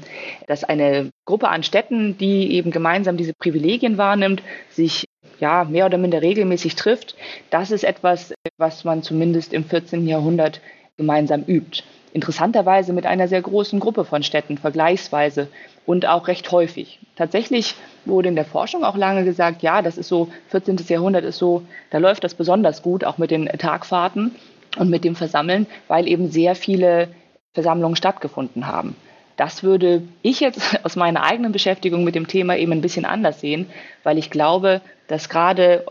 dass 0.47 0.63
eine 0.63 1.09
Gruppe 1.25 1.49
an 1.49 1.63
Städten, 1.63 2.17
die 2.17 2.53
eben 2.53 2.71
gemeinsam 2.71 3.17
diese 3.17 3.33
Privilegien 3.33 3.97
wahrnimmt, 3.97 4.41
sich 4.69 5.05
ja 5.39 5.65
mehr 5.65 5.85
oder 5.85 5.97
minder 5.97 6.21
regelmäßig 6.21 6.75
trifft, 6.75 7.15
das 7.49 7.71
ist 7.71 7.83
etwas, 7.83 8.33
was 8.57 8.83
man 8.83 9.03
zumindest 9.03 9.53
im 9.53 9.65
14. 9.65 10.07
Jahrhundert 10.07 10.61
gemeinsam 10.97 11.43
übt. 11.47 11.83
Interessanterweise 12.13 12.93
mit 12.93 13.05
einer 13.05 13.27
sehr 13.27 13.41
großen 13.41 13.79
Gruppe 13.79 14.05
von 14.05 14.23
Städten 14.23 14.57
vergleichsweise 14.57 15.49
und 15.85 16.05
auch 16.05 16.29
recht 16.29 16.49
häufig. 16.51 16.99
Tatsächlich 17.17 17.75
wurde 18.05 18.29
in 18.29 18.35
der 18.35 18.45
Forschung 18.45 18.85
auch 18.85 18.95
lange 18.95 19.25
gesagt, 19.25 19.61
ja, 19.61 19.81
das 19.81 19.97
ist 19.97 20.07
so, 20.07 20.29
14. 20.49 20.77
Jahrhundert 20.87 21.25
ist 21.25 21.37
so, 21.37 21.63
da 21.89 21.97
läuft 21.97 22.23
das 22.23 22.33
besonders 22.33 22.81
gut, 22.81 23.03
auch 23.03 23.17
mit 23.17 23.31
den 23.31 23.47
Tagfahrten 23.47 24.35
und 24.77 24.89
mit 24.89 25.03
dem 25.03 25.15
Versammeln, 25.17 25.67
weil 25.89 26.07
eben 26.07 26.31
sehr 26.31 26.55
viele 26.55 27.09
Versammlungen 27.53 27.97
stattgefunden 27.97 28.67
haben. 28.67 28.95
Das 29.35 29.63
würde 29.63 30.03
ich 30.21 30.39
jetzt 30.39 30.79
aus 30.83 30.95
meiner 30.95 31.23
eigenen 31.23 31.51
Beschäftigung 31.51 32.05
mit 32.05 32.15
dem 32.15 32.27
Thema 32.27 32.55
eben 32.55 32.71
ein 32.71 32.81
bisschen 32.81 33.03
anders 33.03 33.41
sehen, 33.41 33.67
weil 34.03 34.17
ich 34.17 34.29
glaube, 34.29 34.79
dass 35.07 35.27
gerade, 35.27 35.83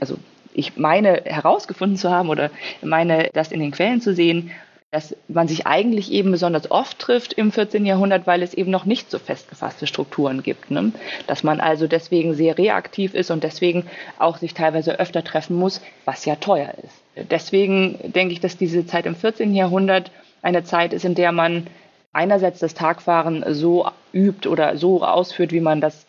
also 0.00 0.16
ich 0.56 0.76
meine 0.76 1.22
herausgefunden 1.24 1.98
zu 1.98 2.10
haben 2.10 2.30
oder 2.30 2.50
meine 2.82 3.30
das 3.34 3.52
in 3.52 3.60
den 3.60 3.72
Quellen 3.72 4.00
zu 4.00 4.14
sehen, 4.14 4.50
dass 4.90 5.14
man 5.28 5.48
sich 5.48 5.66
eigentlich 5.66 6.10
eben 6.10 6.30
besonders 6.30 6.70
oft 6.70 6.98
trifft 6.98 7.34
im 7.34 7.52
14. 7.52 7.84
Jahrhundert, 7.84 8.26
weil 8.26 8.42
es 8.42 8.54
eben 8.54 8.70
noch 8.70 8.86
nicht 8.86 9.10
so 9.10 9.18
festgefasste 9.18 9.86
Strukturen 9.86 10.42
gibt. 10.42 10.70
Ne? 10.70 10.92
Dass 11.26 11.42
man 11.42 11.60
also 11.60 11.86
deswegen 11.86 12.34
sehr 12.34 12.56
reaktiv 12.56 13.12
ist 13.12 13.30
und 13.30 13.44
deswegen 13.44 13.84
auch 14.18 14.38
sich 14.38 14.54
teilweise 14.54 14.98
öfter 14.98 15.22
treffen 15.22 15.56
muss, 15.56 15.82
was 16.06 16.24
ja 16.24 16.36
teuer 16.36 16.72
ist. 16.82 17.28
Deswegen 17.30 17.98
denke 18.12 18.32
ich, 18.32 18.40
dass 18.40 18.56
diese 18.56 18.86
Zeit 18.86 19.06
im 19.06 19.16
14. 19.16 19.54
Jahrhundert 19.54 20.10
eine 20.40 20.64
Zeit 20.64 20.92
ist, 20.94 21.04
in 21.04 21.14
der 21.14 21.32
man 21.32 21.66
einerseits 22.12 22.60
das 22.60 22.72
Tagfahren 22.72 23.44
so 23.48 23.86
übt 24.14 24.48
oder 24.48 24.78
so 24.78 25.02
ausführt, 25.02 25.52
wie 25.52 25.60
man 25.60 25.82
das 25.82 26.05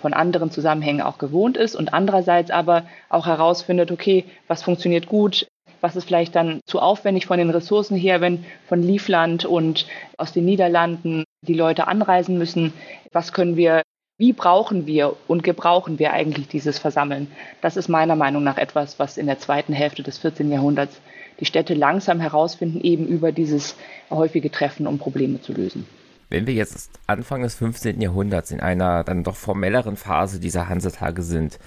von 0.00 0.14
anderen 0.14 0.50
Zusammenhängen 0.50 1.02
auch 1.02 1.18
gewohnt 1.18 1.56
ist 1.56 1.74
und 1.74 1.92
andererseits 1.92 2.50
aber 2.50 2.84
auch 3.08 3.26
herausfindet, 3.26 3.90
okay, 3.90 4.24
was 4.46 4.62
funktioniert 4.62 5.06
gut, 5.06 5.46
was 5.84 5.96
ist 5.96 6.06
vielleicht 6.06 6.34
dann 6.34 6.60
zu 6.64 6.80
aufwendig 6.80 7.26
von 7.26 7.36
den 7.36 7.50
Ressourcen 7.50 7.94
her, 7.94 8.22
wenn 8.22 8.46
von 8.66 8.82
Liefland 8.82 9.44
und 9.44 9.86
aus 10.16 10.32
den 10.32 10.46
Niederlanden 10.46 11.24
die 11.42 11.52
Leute 11.52 11.86
anreisen 11.88 12.38
müssen? 12.38 12.72
Was 13.12 13.34
können 13.34 13.56
wir, 13.56 13.82
wie 14.16 14.32
brauchen 14.32 14.86
wir 14.86 15.14
und 15.28 15.42
gebrauchen 15.42 15.98
wir 15.98 16.14
eigentlich 16.14 16.48
dieses 16.48 16.78
Versammeln? 16.78 17.30
Das 17.60 17.76
ist 17.76 17.88
meiner 17.88 18.16
Meinung 18.16 18.42
nach 18.42 18.56
etwas, 18.56 18.98
was 18.98 19.18
in 19.18 19.26
der 19.26 19.38
zweiten 19.38 19.74
Hälfte 19.74 20.02
des 20.02 20.16
14. 20.16 20.50
Jahrhunderts 20.50 21.00
die 21.38 21.44
Städte 21.44 21.74
langsam 21.74 22.18
herausfinden, 22.18 22.80
eben 22.80 23.06
über 23.06 23.30
dieses 23.30 23.76
häufige 24.08 24.50
Treffen, 24.50 24.86
um 24.86 24.98
Probleme 24.98 25.42
zu 25.42 25.52
lösen. 25.52 25.86
Wenn 26.28 26.46
wir 26.46 26.54
jetzt 26.54 26.90
Anfang 27.06 27.42
des 27.42 27.54
15. 27.56 28.00
Jahrhunderts 28.00 28.50
in 28.50 28.60
einer 28.60 29.04
dann 29.04 29.24
doch 29.24 29.36
formelleren 29.36 29.96
Phase 29.96 30.40
dieser 30.40 30.68
Hansetage 30.68 31.22
sind, 31.22 31.58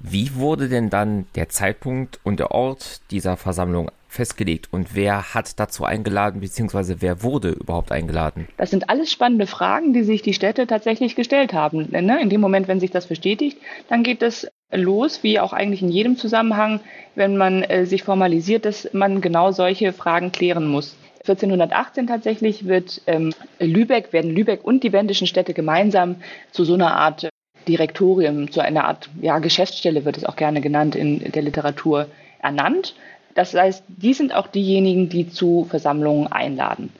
wie 0.00 0.34
wurde 0.34 0.68
denn 0.68 0.90
dann 0.90 1.26
der 1.34 1.48
Zeitpunkt 1.48 2.20
und 2.24 2.38
der 2.38 2.50
Ort 2.50 3.00
dieser 3.10 3.36
Versammlung 3.36 3.90
festgelegt 4.08 4.68
und 4.70 4.94
wer 4.94 5.34
hat 5.34 5.58
dazu 5.58 5.84
eingeladen, 5.84 6.40
beziehungsweise 6.40 7.00
wer 7.00 7.22
wurde 7.22 7.50
überhaupt 7.50 7.90
eingeladen? 7.90 8.46
Das 8.56 8.70
sind 8.70 8.88
alles 8.90 9.10
spannende 9.10 9.46
Fragen, 9.46 9.92
die 9.92 10.04
sich 10.04 10.22
die 10.22 10.34
Städte 10.34 10.66
tatsächlich 10.66 11.16
gestellt 11.16 11.52
haben. 11.52 11.88
Ne? 11.90 12.20
In 12.20 12.30
dem 12.30 12.40
Moment, 12.40 12.68
wenn 12.68 12.80
sich 12.80 12.90
das 12.90 13.06
bestätigt, 13.06 13.58
dann 13.88 14.02
geht 14.02 14.22
es 14.22 14.46
los, 14.70 15.22
wie 15.22 15.40
auch 15.40 15.52
eigentlich 15.52 15.82
in 15.82 15.88
jedem 15.88 16.16
Zusammenhang, 16.16 16.80
wenn 17.14 17.36
man 17.36 17.62
äh, 17.62 17.86
sich 17.86 18.04
formalisiert, 18.04 18.64
dass 18.64 18.92
man 18.92 19.20
genau 19.20 19.52
solche 19.52 19.92
Fragen 19.92 20.32
klären 20.32 20.66
muss. 20.66 20.96
1418 21.24 22.06
tatsächlich 22.06 22.66
wird 22.66 23.00
ähm, 23.06 23.32
Lübeck, 23.58 24.12
werden 24.12 24.30
Lübeck 24.30 24.62
und 24.62 24.82
die 24.84 24.92
wendischen 24.92 25.26
Städte 25.26 25.54
gemeinsam 25.54 26.16
zu 26.52 26.64
so 26.64 26.74
einer 26.74 26.94
Art 26.94 27.28
Direktorium, 27.66 28.50
zu 28.50 28.60
einer 28.60 28.84
Art 28.84 29.08
ja, 29.22 29.38
Geschäftsstelle 29.38 30.04
wird 30.04 30.18
es 30.18 30.26
auch 30.26 30.36
gerne 30.36 30.60
genannt 30.60 30.94
in 30.94 31.32
der 31.32 31.42
Literatur, 31.42 32.08
ernannt. 32.40 32.94
Das 33.34 33.54
heißt, 33.54 33.84
die 33.88 34.12
sind 34.12 34.34
auch 34.34 34.46
diejenigen, 34.46 35.08
die 35.08 35.30
zu 35.30 35.66
Versammlungen 35.68 36.30
einladen. 36.30 36.92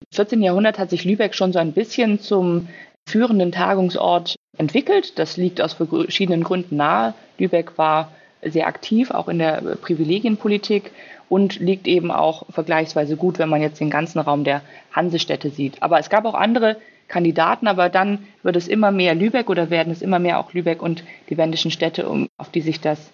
Im 0.00 0.14
14. 0.14 0.42
Jahrhundert 0.42 0.78
hat 0.78 0.90
sich 0.90 1.04
Lübeck 1.04 1.34
schon 1.34 1.52
so 1.52 1.58
ein 1.58 1.72
bisschen 1.72 2.20
zum 2.20 2.68
führenden 3.08 3.50
Tagungsort 3.50 4.36
entwickelt. 4.58 5.18
Das 5.18 5.36
liegt 5.36 5.60
aus 5.60 5.72
verschiedenen 5.72 6.44
Gründen 6.44 6.76
nahe. 6.76 7.14
Lübeck 7.38 7.78
war 7.78 8.12
sehr 8.42 8.66
aktiv, 8.66 9.10
auch 9.10 9.28
in 9.28 9.38
der 9.38 9.60
Privilegienpolitik 9.80 10.92
und 11.28 11.60
liegt 11.60 11.86
eben 11.86 12.10
auch 12.10 12.46
vergleichsweise 12.50 13.16
gut, 13.16 13.38
wenn 13.38 13.48
man 13.48 13.62
jetzt 13.62 13.80
den 13.80 13.90
ganzen 13.90 14.18
Raum 14.18 14.44
der 14.44 14.62
Hansestädte 14.92 15.50
sieht. 15.50 15.82
Aber 15.82 15.98
es 15.98 16.10
gab 16.10 16.24
auch 16.24 16.34
andere 16.34 16.76
Kandidaten, 17.08 17.66
aber 17.66 17.88
dann 17.88 18.26
wird 18.42 18.56
es 18.56 18.68
immer 18.68 18.90
mehr 18.90 19.14
Lübeck 19.14 19.50
oder 19.50 19.70
werden 19.70 19.92
es 19.92 20.02
immer 20.02 20.18
mehr 20.18 20.38
auch 20.38 20.52
Lübeck 20.52 20.82
und 20.82 21.04
die 21.28 21.36
wendischen 21.36 21.70
Städte, 21.70 22.08
auf 22.36 22.50
die 22.50 22.60
sich 22.60 22.80
das 22.80 23.10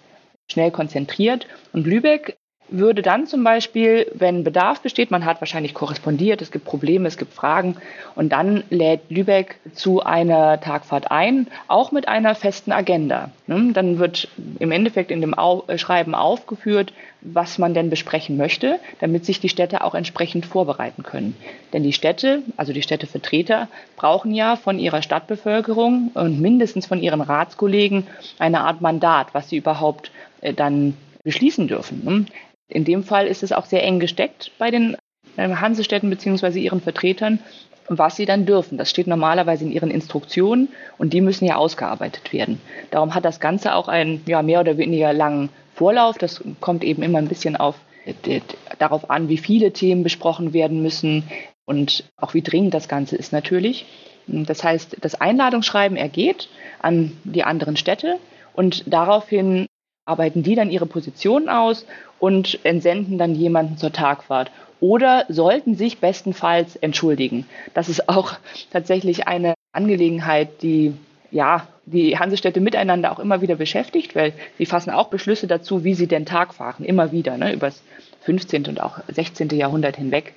schnell 0.49 0.71
konzentriert. 0.71 1.47
Und 1.73 1.85
Lübeck 1.85 2.37
würde 2.69 3.01
dann 3.01 3.27
zum 3.27 3.43
Beispiel, 3.43 4.11
wenn 4.13 4.43
Bedarf 4.43 4.81
besteht, 4.81 5.11
man 5.11 5.25
hat 5.25 5.41
wahrscheinlich 5.41 5.73
korrespondiert, 5.73 6.41
es 6.41 6.51
gibt 6.51 6.65
Probleme, 6.65 7.07
es 7.07 7.17
gibt 7.17 7.33
Fragen 7.33 7.77
und 8.15 8.31
dann 8.31 8.63
lädt 8.69 9.09
Lübeck 9.09 9.59
zu 9.73 10.03
einer 10.03 10.59
Tagfahrt 10.59 11.11
ein, 11.11 11.47
auch 11.67 11.91
mit 11.91 12.07
einer 12.07 12.35
festen 12.35 12.71
Agenda. 12.71 13.31
Ne? 13.47 13.71
Dann 13.73 13.99
wird 13.99 14.27
im 14.59 14.71
Endeffekt 14.71 15.11
in 15.11 15.21
dem 15.21 15.33
äh, 15.33 15.77
Schreiben 15.77 16.15
aufgeführt, 16.15 16.93
was 17.21 17.57
man 17.57 17.73
denn 17.73 17.89
besprechen 17.89 18.37
möchte, 18.37 18.79
damit 18.99 19.25
sich 19.25 19.39
die 19.39 19.49
Städte 19.49 19.83
auch 19.83 19.95
entsprechend 19.95 20.45
vorbereiten 20.45 21.03
können. 21.03 21.35
Denn 21.73 21.83
die 21.83 21.93
Städte, 21.93 22.43
also 22.57 22.73
die 22.73 22.81
Städtevertreter, 22.81 23.67
brauchen 23.95 24.33
ja 24.33 24.55
von 24.55 24.79
ihrer 24.79 25.01
Stadtbevölkerung 25.01 26.11
und 26.13 26.39
mindestens 26.39 26.85
von 26.85 27.01
ihren 27.01 27.21
Ratskollegen 27.21 28.07
eine 28.39 28.61
Art 28.61 28.81
Mandat, 28.81 29.33
was 29.33 29.49
sie 29.49 29.57
überhaupt 29.57 30.11
äh, 30.41 30.53
dann 30.53 30.95
beschließen 31.23 31.67
dürfen. 31.67 32.27
In 32.67 32.85
dem 32.85 33.03
Fall 33.03 33.27
ist 33.27 33.43
es 33.43 33.51
auch 33.51 33.65
sehr 33.65 33.83
eng 33.83 33.99
gesteckt 33.99 34.51
bei 34.57 34.71
den 34.71 34.97
äh, 35.37 35.47
Hansestädten 35.49 36.09
bzw. 36.09 36.59
ihren 36.59 36.81
Vertretern, 36.81 37.39
was 37.87 38.15
sie 38.17 38.25
dann 38.25 38.45
dürfen. 38.45 38.77
Das 38.77 38.89
steht 38.89 39.07
normalerweise 39.07 39.63
in 39.63 39.71
ihren 39.71 39.91
Instruktionen 39.91 40.69
und 40.97 41.13
die 41.13 41.21
müssen 41.21 41.45
ja 41.45 41.55
ausgearbeitet 41.55 42.33
werden. 42.33 42.59
Darum 42.91 43.15
hat 43.15 43.23
das 43.23 43.39
Ganze 43.39 43.75
auch 43.75 43.87
einen 43.87 44.21
ja, 44.25 44.41
mehr 44.41 44.59
oder 44.59 44.77
weniger 44.77 45.13
langen 45.13 45.49
Vorlauf. 45.73 46.17
Das 46.17 46.43
kommt 46.59 46.83
eben 46.83 47.03
immer 47.03 47.19
ein 47.19 47.29
bisschen 47.29 47.55
auf, 47.55 47.75
äh, 48.05 48.41
darauf 48.79 49.09
an, 49.09 49.29
wie 49.29 49.37
viele 49.37 49.71
Themen 49.71 50.03
besprochen 50.03 50.53
werden 50.53 50.81
müssen 50.81 51.23
und 51.65 52.05
auch 52.17 52.33
wie 52.33 52.41
dringend 52.41 52.73
das 52.73 52.87
Ganze 52.87 53.15
ist 53.15 53.31
natürlich. 53.31 53.85
Das 54.27 54.63
heißt, 54.63 54.97
das 55.01 55.15
Einladungsschreiben 55.15 55.95
ergeht 55.95 56.49
an 56.79 57.13
die 57.23 57.43
anderen 57.43 57.77
Städte 57.77 58.19
und 58.53 58.83
daraufhin 58.91 59.67
arbeiten 60.07 60.43
die 60.43 60.55
dann 60.55 60.71
ihre 60.71 60.85
Position 60.85 61.49
aus 61.49 61.85
und 62.19 62.59
entsenden 62.63 63.17
dann 63.17 63.35
jemanden 63.35 63.77
zur 63.77 63.91
Tagfahrt 63.91 64.51
oder 64.79 65.25
sollten 65.29 65.75
sich 65.75 65.99
bestenfalls 65.99 66.75
entschuldigen. 66.75 67.45
Das 67.73 67.89
ist 67.89 68.09
auch 68.09 68.33
tatsächlich 68.71 69.27
eine 69.27 69.53
Angelegenheit, 69.71 70.61
die 70.61 70.93
ja, 71.29 71.67
die 71.85 72.17
Hansestädte 72.17 72.61
miteinander 72.61 73.11
auch 73.11 73.19
immer 73.19 73.41
wieder 73.41 73.55
beschäftigt, 73.55 74.15
weil 74.15 74.33
sie 74.57 74.65
fassen 74.65 74.91
auch 74.91 75.09
Beschlüsse 75.09 75.47
dazu, 75.47 75.83
wie 75.83 75.93
sie 75.93 76.07
den 76.07 76.25
Tag 76.25 76.53
fahren, 76.53 76.85
immer 76.85 77.11
wieder, 77.11 77.37
ne, 77.37 77.53
über 77.53 77.67
das 77.67 77.83
15. 78.21 78.65
und 78.67 78.81
auch 78.81 78.99
16. 79.07 79.49
Jahrhundert 79.49 79.97
hinweg. 79.97 80.33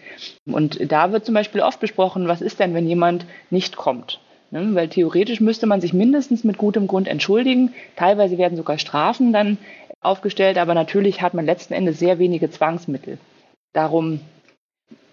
Und 0.46 0.80
da 0.90 1.12
wird 1.12 1.24
zum 1.24 1.34
Beispiel 1.34 1.60
oft 1.60 1.80
besprochen, 1.80 2.28
was 2.28 2.40
ist 2.40 2.60
denn, 2.60 2.74
wenn 2.74 2.88
jemand 2.88 3.24
nicht 3.50 3.76
kommt? 3.76 4.20
Ne, 4.52 4.74
weil 4.74 4.88
theoretisch 4.88 5.40
müsste 5.40 5.66
man 5.66 5.80
sich 5.80 5.92
mindestens 5.92 6.42
mit 6.42 6.58
gutem 6.58 6.88
Grund 6.88 7.06
entschuldigen. 7.06 7.72
Teilweise 7.94 8.36
werden 8.36 8.56
sogar 8.56 8.78
Strafen 8.78 9.32
dann 9.32 9.58
aufgestellt, 10.00 10.58
aber 10.58 10.74
natürlich 10.74 11.22
hat 11.22 11.34
man 11.34 11.46
letzten 11.46 11.74
Endes 11.74 12.00
sehr 12.00 12.18
wenige 12.18 12.50
Zwangsmittel. 12.50 13.18
Darum 13.72 14.20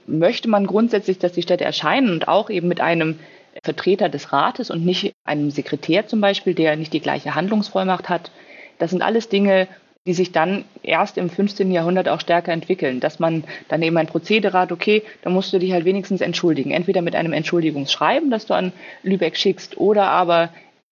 möchte 0.07 0.49
man 0.49 0.65
grundsätzlich, 0.65 1.19
dass 1.19 1.33
die 1.33 1.43
Städte 1.43 1.65
erscheinen 1.65 2.09
und 2.09 2.27
auch 2.27 2.49
eben 2.49 2.67
mit 2.67 2.81
einem 2.81 3.19
Vertreter 3.63 4.09
des 4.09 4.33
Rates 4.33 4.71
und 4.71 4.85
nicht 4.85 5.13
einem 5.23 5.51
Sekretär 5.51 6.07
zum 6.07 6.21
Beispiel, 6.21 6.55
der 6.55 6.75
nicht 6.75 6.93
die 6.93 6.99
gleiche 6.99 7.35
Handlungsvollmacht 7.35 8.09
hat. 8.09 8.31
Das 8.79 8.91
sind 8.91 9.01
alles 9.01 9.29
Dinge, 9.29 9.67
die 10.07 10.13
sich 10.13 10.31
dann 10.31 10.63
erst 10.83 11.17
im 11.17 11.29
15. 11.29 11.69
Jahrhundert 11.69 12.07
auch 12.07 12.21
stärker 12.21 12.53
entwickeln, 12.53 13.01
dass 13.01 13.19
man 13.19 13.43
dann 13.67 13.83
eben 13.83 13.97
ein 13.97 14.07
Prozedere 14.07 14.57
hat, 14.57 14.71
okay, 14.71 15.03
da 15.21 15.29
musst 15.29 15.51
du 15.51 15.59
dich 15.59 15.73
halt 15.73 15.83
wenigstens 15.83 16.21
entschuldigen. 16.21 16.71
Entweder 16.71 17.01
mit 17.01 17.13
einem 17.13 17.33
Entschuldigungsschreiben, 17.33 18.31
das 18.31 18.45
du 18.45 18.53
an 18.53 18.71
Lübeck 19.03 19.35
schickst, 19.35 19.77
oder 19.77 20.09
aber 20.09 20.49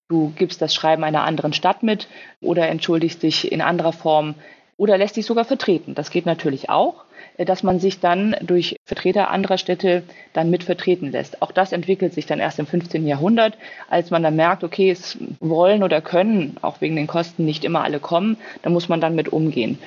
du 0.09 0.33
gibst 0.35 0.61
das 0.61 0.75
Schreiben 0.75 1.05
einer 1.05 1.23
anderen 1.23 1.53
Stadt 1.53 1.81
mit 1.81 2.09
oder 2.41 2.67
entschuldigst 2.67 3.23
dich 3.23 3.51
in 3.51 3.61
anderer 3.61 3.93
Form 3.93 4.35
oder 4.75 4.97
lässt 4.97 5.15
sich 5.15 5.25
sogar 5.25 5.45
vertreten. 5.45 5.95
Das 5.95 6.11
geht 6.11 6.25
natürlich 6.25 6.69
auch, 6.69 7.04
dass 7.37 7.63
man 7.63 7.79
sich 7.79 7.99
dann 7.99 8.35
durch 8.41 8.77
Vertreter 8.85 9.29
anderer 9.29 9.57
Städte 9.57 10.03
dann 10.33 10.49
mit 10.49 10.65
lässt. 10.65 11.41
Auch 11.41 11.51
das 11.51 11.71
entwickelt 11.71 12.13
sich 12.13 12.25
dann 12.25 12.39
erst 12.39 12.59
im 12.59 12.65
15. 12.65 13.05
Jahrhundert, 13.05 13.57
als 13.89 14.09
man 14.11 14.23
dann 14.23 14.35
merkt, 14.35 14.63
okay, 14.63 14.89
es 14.89 15.17
wollen 15.39 15.83
oder 15.83 16.01
können 16.01 16.57
auch 16.61 16.81
wegen 16.81 16.95
den 16.95 17.07
Kosten 17.07 17.45
nicht 17.45 17.65
immer 17.65 17.83
alle 17.83 17.99
kommen, 17.99 18.37
da 18.61 18.69
muss 18.69 18.87
man 18.87 19.01
dann 19.01 19.15
mit 19.15 19.29
umgehen. 19.29 19.79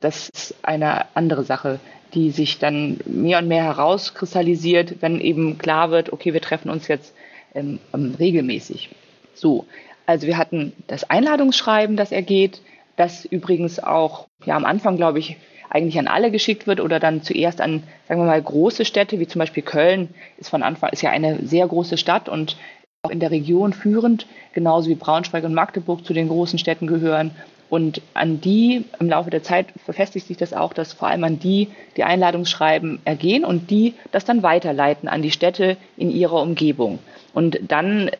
Das 0.00 0.28
ist 0.30 0.54
eine 0.62 1.06
andere 1.14 1.44
Sache, 1.44 1.80
die 2.14 2.30
sich 2.30 2.58
dann 2.58 2.98
mehr 3.04 3.38
und 3.38 3.48
mehr 3.48 3.64
herauskristallisiert, 3.64 4.96
wenn 5.00 5.20
eben 5.20 5.58
klar 5.58 5.90
wird, 5.90 6.12
okay, 6.12 6.32
wir 6.32 6.40
treffen 6.40 6.70
uns 6.70 6.88
jetzt 6.88 7.14
ähm, 7.54 7.78
regelmäßig. 8.18 8.90
So, 9.34 9.66
also 10.06 10.26
wir 10.26 10.38
hatten 10.38 10.72
das 10.86 11.08
Einladungsschreiben, 11.10 11.96
das 11.96 12.12
ergeht, 12.12 12.60
das 12.96 13.24
übrigens 13.24 13.78
auch 13.78 14.26
ja 14.44 14.56
am 14.56 14.64
Anfang, 14.64 14.96
glaube 14.96 15.18
ich, 15.18 15.36
eigentlich 15.70 15.98
an 15.98 16.08
alle 16.08 16.30
geschickt 16.30 16.66
wird 16.66 16.80
oder 16.80 17.00
dann 17.00 17.22
zuerst 17.22 17.60
an, 17.60 17.82
sagen 18.08 18.20
wir 18.20 18.26
mal, 18.26 18.42
große 18.42 18.84
Städte, 18.84 19.18
wie 19.18 19.26
zum 19.26 19.40
Beispiel 19.40 19.62
Köln, 19.62 20.10
ist 20.38 20.50
von 20.50 20.62
Anfang, 20.62 20.90
ist 20.90 21.02
ja 21.02 21.10
eine 21.10 21.44
sehr 21.44 21.66
große 21.66 21.96
Stadt 21.96 22.28
und 22.28 22.56
auch 23.02 23.10
in 23.10 23.20
der 23.20 23.30
Region 23.30 23.72
führend, 23.72 24.26
genauso 24.52 24.88
wie 24.88 24.94
Braunschweig 24.94 25.44
und 25.44 25.54
Magdeburg 25.54 26.04
zu 26.04 26.12
den 26.12 26.28
großen 26.28 26.58
Städten 26.58 26.86
gehören. 26.86 27.30
Und 27.68 28.00
an 28.14 28.40
die, 28.40 28.84
im 29.00 29.08
Laufe 29.08 29.30
der 29.30 29.42
Zeit 29.42 29.66
verfestigt 29.84 30.26
sich 30.26 30.36
das 30.36 30.52
auch, 30.52 30.72
dass 30.72 30.92
vor 30.92 31.08
allem 31.08 31.24
an 31.24 31.40
die 31.40 31.68
die 31.96 32.04
Einladungsschreiben 32.04 33.00
ergehen 33.04 33.44
und 33.44 33.70
die 33.70 33.94
das 34.12 34.24
dann 34.24 34.44
weiterleiten 34.44 35.08
an 35.08 35.22
die 35.22 35.32
Städte 35.32 35.76
in 35.96 36.10
ihrer 36.10 36.40
Umgebung. 36.40 37.00
Und 37.34 37.58
dann, 37.68 38.10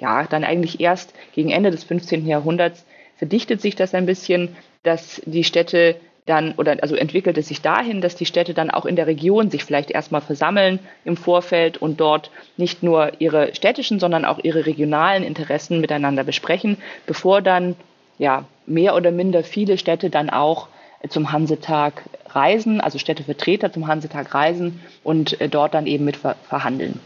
ja, 0.00 0.24
dann 0.24 0.42
eigentlich 0.42 0.80
erst 0.80 1.14
gegen 1.34 1.50
Ende 1.50 1.70
des 1.70 1.84
15. 1.84 2.26
Jahrhunderts 2.26 2.84
verdichtet 3.16 3.60
sich 3.60 3.76
das 3.76 3.94
ein 3.94 4.06
bisschen, 4.06 4.56
dass 4.82 5.22
die 5.24 5.44
Städte 5.44 5.96
dann, 6.26 6.54
oder 6.56 6.76
also 6.82 6.96
entwickelt 6.96 7.38
es 7.38 7.48
sich 7.48 7.62
dahin, 7.62 8.00
dass 8.00 8.16
die 8.16 8.26
Städte 8.26 8.52
dann 8.52 8.70
auch 8.70 8.84
in 8.84 8.96
der 8.96 9.06
Region 9.06 9.50
sich 9.50 9.64
vielleicht 9.64 9.92
erstmal 9.92 10.20
versammeln 10.20 10.80
im 11.04 11.16
Vorfeld 11.16 11.78
und 11.78 12.00
dort 12.00 12.30
nicht 12.56 12.82
nur 12.82 13.12
ihre 13.20 13.54
städtischen, 13.54 14.00
sondern 14.00 14.24
auch 14.24 14.40
ihre 14.42 14.66
regionalen 14.66 15.22
Interessen 15.22 15.80
miteinander 15.80 16.24
besprechen, 16.24 16.78
bevor 17.06 17.42
dann 17.42 17.76
ja 18.18 18.44
mehr 18.66 18.96
oder 18.96 19.12
minder 19.12 19.44
viele 19.44 19.78
Städte 19.78 20.10
dann 20.10 20.28
auch 20.28 20.68
zum 21.08 21.30
Hansetag 21.30 22.02
reisen, 22.30 22.80
also 22.80 22.98
Städtevertreter 22.98 23.72
zum 23.72 23.86
Hansetag 23.86 24.34
reisen 24.34 24.80
und 25.04 25.40
äh, 25.40 25.48
dort 25.48 25.74
dann 25.74 25.86
eben 25.86 26.04
mit 26.04 26.16
verhandeln. 26.16 27.00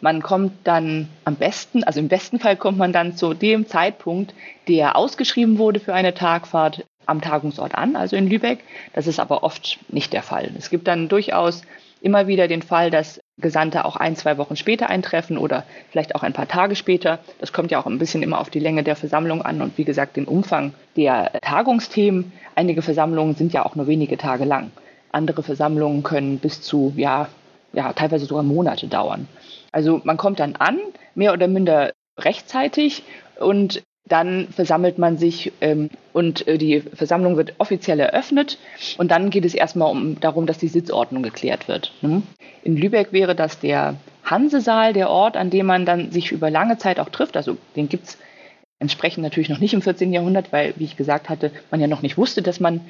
Man 0.00 0.20
kommt 0.20 0.52
dann 0.64 1.08
am 1.24 1.36
besten, 1.36 1.84
also 1.84 2.00
im 2.00 2.08
besten 2.08 2.38
Fall 2.40 2.56
kommt 2.56 2.76
man 2.76 2.92
dann 2.92 3.16
zu 3.16 3.32
dem 3.32 3.66
Zeitpunkt, 3.66 4.34
der 4.68 4.96
ausgeschrieben 4.96 5.58
wurde 5.58 5.80
für 5.80 5.94
eine 5.94 6.12
Tagfahrt 6.12 6.84
am 7.10 7.20
Tagungsort 7.20 7.74
an, 7.74 7.96
also 7.96 8.16
in 8.16 8.28
Lübeck. 8.28 8.60
Das 8.94 9.06
ist 9.06 9.20
aber 9.20 9.42
oft 9.42 9.78
nicht 9.88 10.12
der 10.12 10.22
Fall. 10.22 10.50
Es 10.56 10.70
gibt 10.70 10.88
dann 10.88 11.08
durchaus 11.08 11.62
immer 12.00 12.26
wieder 12.26 12.48
den 12.48 12.62
Fall, 12.62 12.90
dass 12.90 13.20
Gesandte 13.38 13.84
auch 13.84 13.96
ein, 13.96 14.16
zwei 14.16 14.38
Wochen 14.38 14.56
später 14.56 14.88
eintreffen 14.88 15.38
oder 15.38 15.64
vielleicht 15.90 16.14
auch 16.14 16.22
ein 16.22 16.32
paar 16.32 16.48
Tage 16.48 16.76
später. 16.76 17.18
Das 17.38 17.52
kommt 17.52 17.70
ja 17.70 17.80
auch 17.80 17.86
ein 17.86 17.98
bisschen 17.98 18.22
immer 18.22 18.40
auf 18.40 18.50
die 18.50 18.58
Länge 18.58 18.82
der 18.82 18.96
Versammlung 18.96 19.42
an 19.42 19.60
und 19.60 19.76
wie 19.76 19.84
gesagt 19.84 20.16
den 20.16 20.24
Umfang 20.24 20.74
der 20.96 21.32
Tagungsthemen. 21.42 22.32
Einige 22.54 22.82
Versammlungen 22.82 23.34
sind 23.34 23.52
ja 23.52 23.64
auch 23.64 23.76
nur 23.76 23.86
wenige 23.86 24.16
Tage 24.16 24.44
lang. 24.44 24.70
Andere 25.12 25.42
Versammlungen 25.42 26.02
können 26.02 26.38
bis 26.38 26.62
zu, 26.62 26.92
ja, 26.96 27.28
ja, 27.72 27.92
teilweise 27.92 28.26
sogar 28.26 28.42
Monate 28.42 28.86
dauern. 28.86 29.28
Also 29.72 30.00
man 30.04 30.16
kommt 30.16 30.40
dann 30.40 30.56
an, 30.56 30.78
mehr 31.14 31.32
oder 31.32 31.48
minder 31.48 31.92
rechtzeitig 32.18 33.04
und 33.38 33.82
dann 34.10 34.48
versammelt 34.48 34.98
man 34.98 35.16
sich 35.16 35.52
ähm, 35.60 35.88
und 36.12 36.46
äh, 36.46 36.58
die 36.58 36.80
Versammlung 36.80 37.36
wird 37.36 37.54
offiziell 37.58 38.00
eröffnet 38.00 38.58
und 38.98 39.10
dann 39.10 39.30
geht 39.30 39.44
es 39.44 39.54
erstmal 39.54 39.90
um, 39.90 40.18
darum, 40.20 40.46
dass 40.46 40.58
die 40.58 40.68
Sitzordnung 40.68 41.22
geklärt 41.22 41.68
wird. 41.68 41.92
Ne? 42.02 42.22
In 42.64 42.76
Lübeck 42.76 43.12
wäre 43.12 43.34
das 43.34 43.60
der 43.60 43.94
Hansesaal, 44.24 44.92
der 44.92 45.10
Ort, 45.10 45.36
an 45.36 45.50
dem 45.50 45.66
man 45.66 45.86
dann 45.86 46.10
sich 46.10 46.32
über 46.32 46.50
lange 46.50 46.76
Zeit 46.76 46.98
auch 46.98 47.08
trifft. 47.08 47.36
Also 47.36 47.56
den 47.76 47.88
gibt 47.88 48.08
es 48.08 48.18
entsprechend 48.80 49.22
natürlich 49.22 49.48
noch 49.48 49.60
nicht 49.60 49.74
im 49.74 49.82
14. 49.82 50.12
Jahrhundert, 50.12 50.52
weil, 50.52 50.74
wie 50.76 50.84
ich 50.84 50.96
gesagt 50.96 51.28
hatte, 51.28 51.52
man 51.70 51.80
ja 51.80 51.86
noch 51.86 52.02
nicht 52.02 52.18
wusste, 52.18 52.42
dass 52.42 52.58
man 52.58 52.80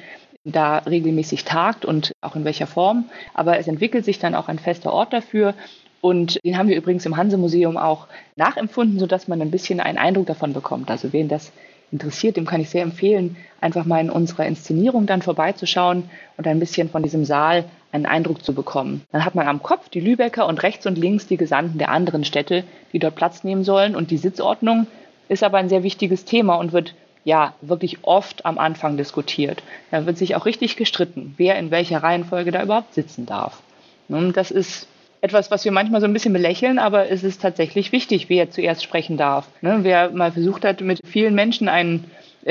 da 0.43 0.79
regelmäßig 0.79 1.45
tagt 1.45 1.85
und 1.85 2.13
auch 2.21 2.35
in 2.35 2.45
welcher 2.45 2.65
Form. 2.65 3.05
Aber 3.35 3.59
es 3.59 3.67
entwickelt 3.67 4.05
sich 4.05 4.17
dann 4.17 4.33
auch 4.33 4.47
ein 4.47 4.57
fester 4.57 4.91
Ort 4.91 5.13
dafür 5.13 5.53
und 6.01 6.43
den 6.43 6.57
haben 6.57 6.67
wir 6.67 6.75
übrigens 6.75 7.05
im 7.05 7.15
Hanse-Museum 7.15 7.77
auch 7.77 8.07
nachempfunden, 8.35 8.99
sodass 8.99 9.27
man 9.27 9.41
ein 9.41 9.51
bisschen 9.51 9.79
einen 9.79 9.97
Eindruck 9.97 10.25
davon 10.25 10.53
bekommt. 10.53 10.89
Also 10.89 11.13
wen 11.13 11.27
das 11.27 11.51
interessiert, 11.91 12.37
dem 12.37 12.45
kann 12.45 12.61
ich 12.61 12.69
sehr 12.69 12.83
empfehlen, 12.83 13.35
einfach 13.59 13.85
mal 13.85 13.99
in 13.99 14.09
unserer 14.09 14.45
Inszenierung 14.45 15.05
dann 15.05 15.21
vorbeizuschauen 15.21 16.09
und 16.37 16.47
ein 16.47 16.59
bisschen 16.59 16.89
von 16.89 17.03
diesem 17.03 17.25
Saal 17.25 17.65
einen 17.91 18.05
Eindruck 18.05 18.43
zu 18.43 18.53
bekommen. 18.53 19.03
Dann 19.11 19.25
hat 19.25 19.35
man 19.35 19.47
am 19.47 19.61
Kopf 19.61 19.89
die 19.89 19.99
Lübecker 19.99 20.47
und 20.47 20.63
rechts 20.63 20.87
und 20.87 20.97
links 20.97 21.27
die 21.27 21.37
Gesandten 21.37 21.77
der 21.77 21.89
anderen 21.89 22.23
Städte, 22.23 22.63
die 22.93 22.99
dort 22.99 23.15
Platz 23.15 23.43
nehmen 23.43 23.63
sollen. 23.63 23.95
Und 23.95 24.11
die 24.11 24.17
Sitzordnung 24.17 24.87
ist 25.27 25.43
aber 25.43 25.57
ein 25.57 25.69
sehr 25.69 25.83
wichtiges 25.83 26.25
Thema 26.25 26.55
und 26.55 26.71
wird 26.71 26.95
ja 27.23 27.53
wirklich 27.61 27.99
oft 28.03 28.45
am 28.45 28.57
Anfang 28.57 28.97
diskutiert. 28.97 29.61
Da 29.91 30.05
wird 30.05 30.17
sich 30.17 30.35
auch 30.35 30.45
richtig 30.45 30.77
gestritten, 30.77 31.35
wer 31.37 31.59
in 31.59 31.69
welcher 31.69 32.01
Reihenfolge 32.01 32.51
da 32.51 32.63
überhaupt 32.63 32.93
sitzen 32.93 33.25
darf. 33.25 33.61
Und 34.07 34.35
das 34.35 34.51
ist 34.51 34.87
etwas, 35.21 35.51
was 35.51 35.63
wir 35.63 35.71
manchmal 35.71 36.01
so 36.01 36.07
ein 36.07 36.13
bisschen 36.13 36.33
belächeln, 36.33 36.79
aber 36.79 37.09
es 37.09 37.23
ist 37.23 37.41
tatsächlich 37.41 37.91
wichtig, 37.91 38.27
wer 38.29 38.49
zuerst 38.49 38.83
sprechen 38.83 39.17
darf. 39.17 39.47
Ne? 39.61 39.79
Wer 39.83 40.09
mal 40.09 40.31
versucht 40.31 40.65
hat, 40.65 40.81
mit 40.81 40.99
vielen 41.05 41.35
Menschen 41.35 41.69
einen, 41.69 42.09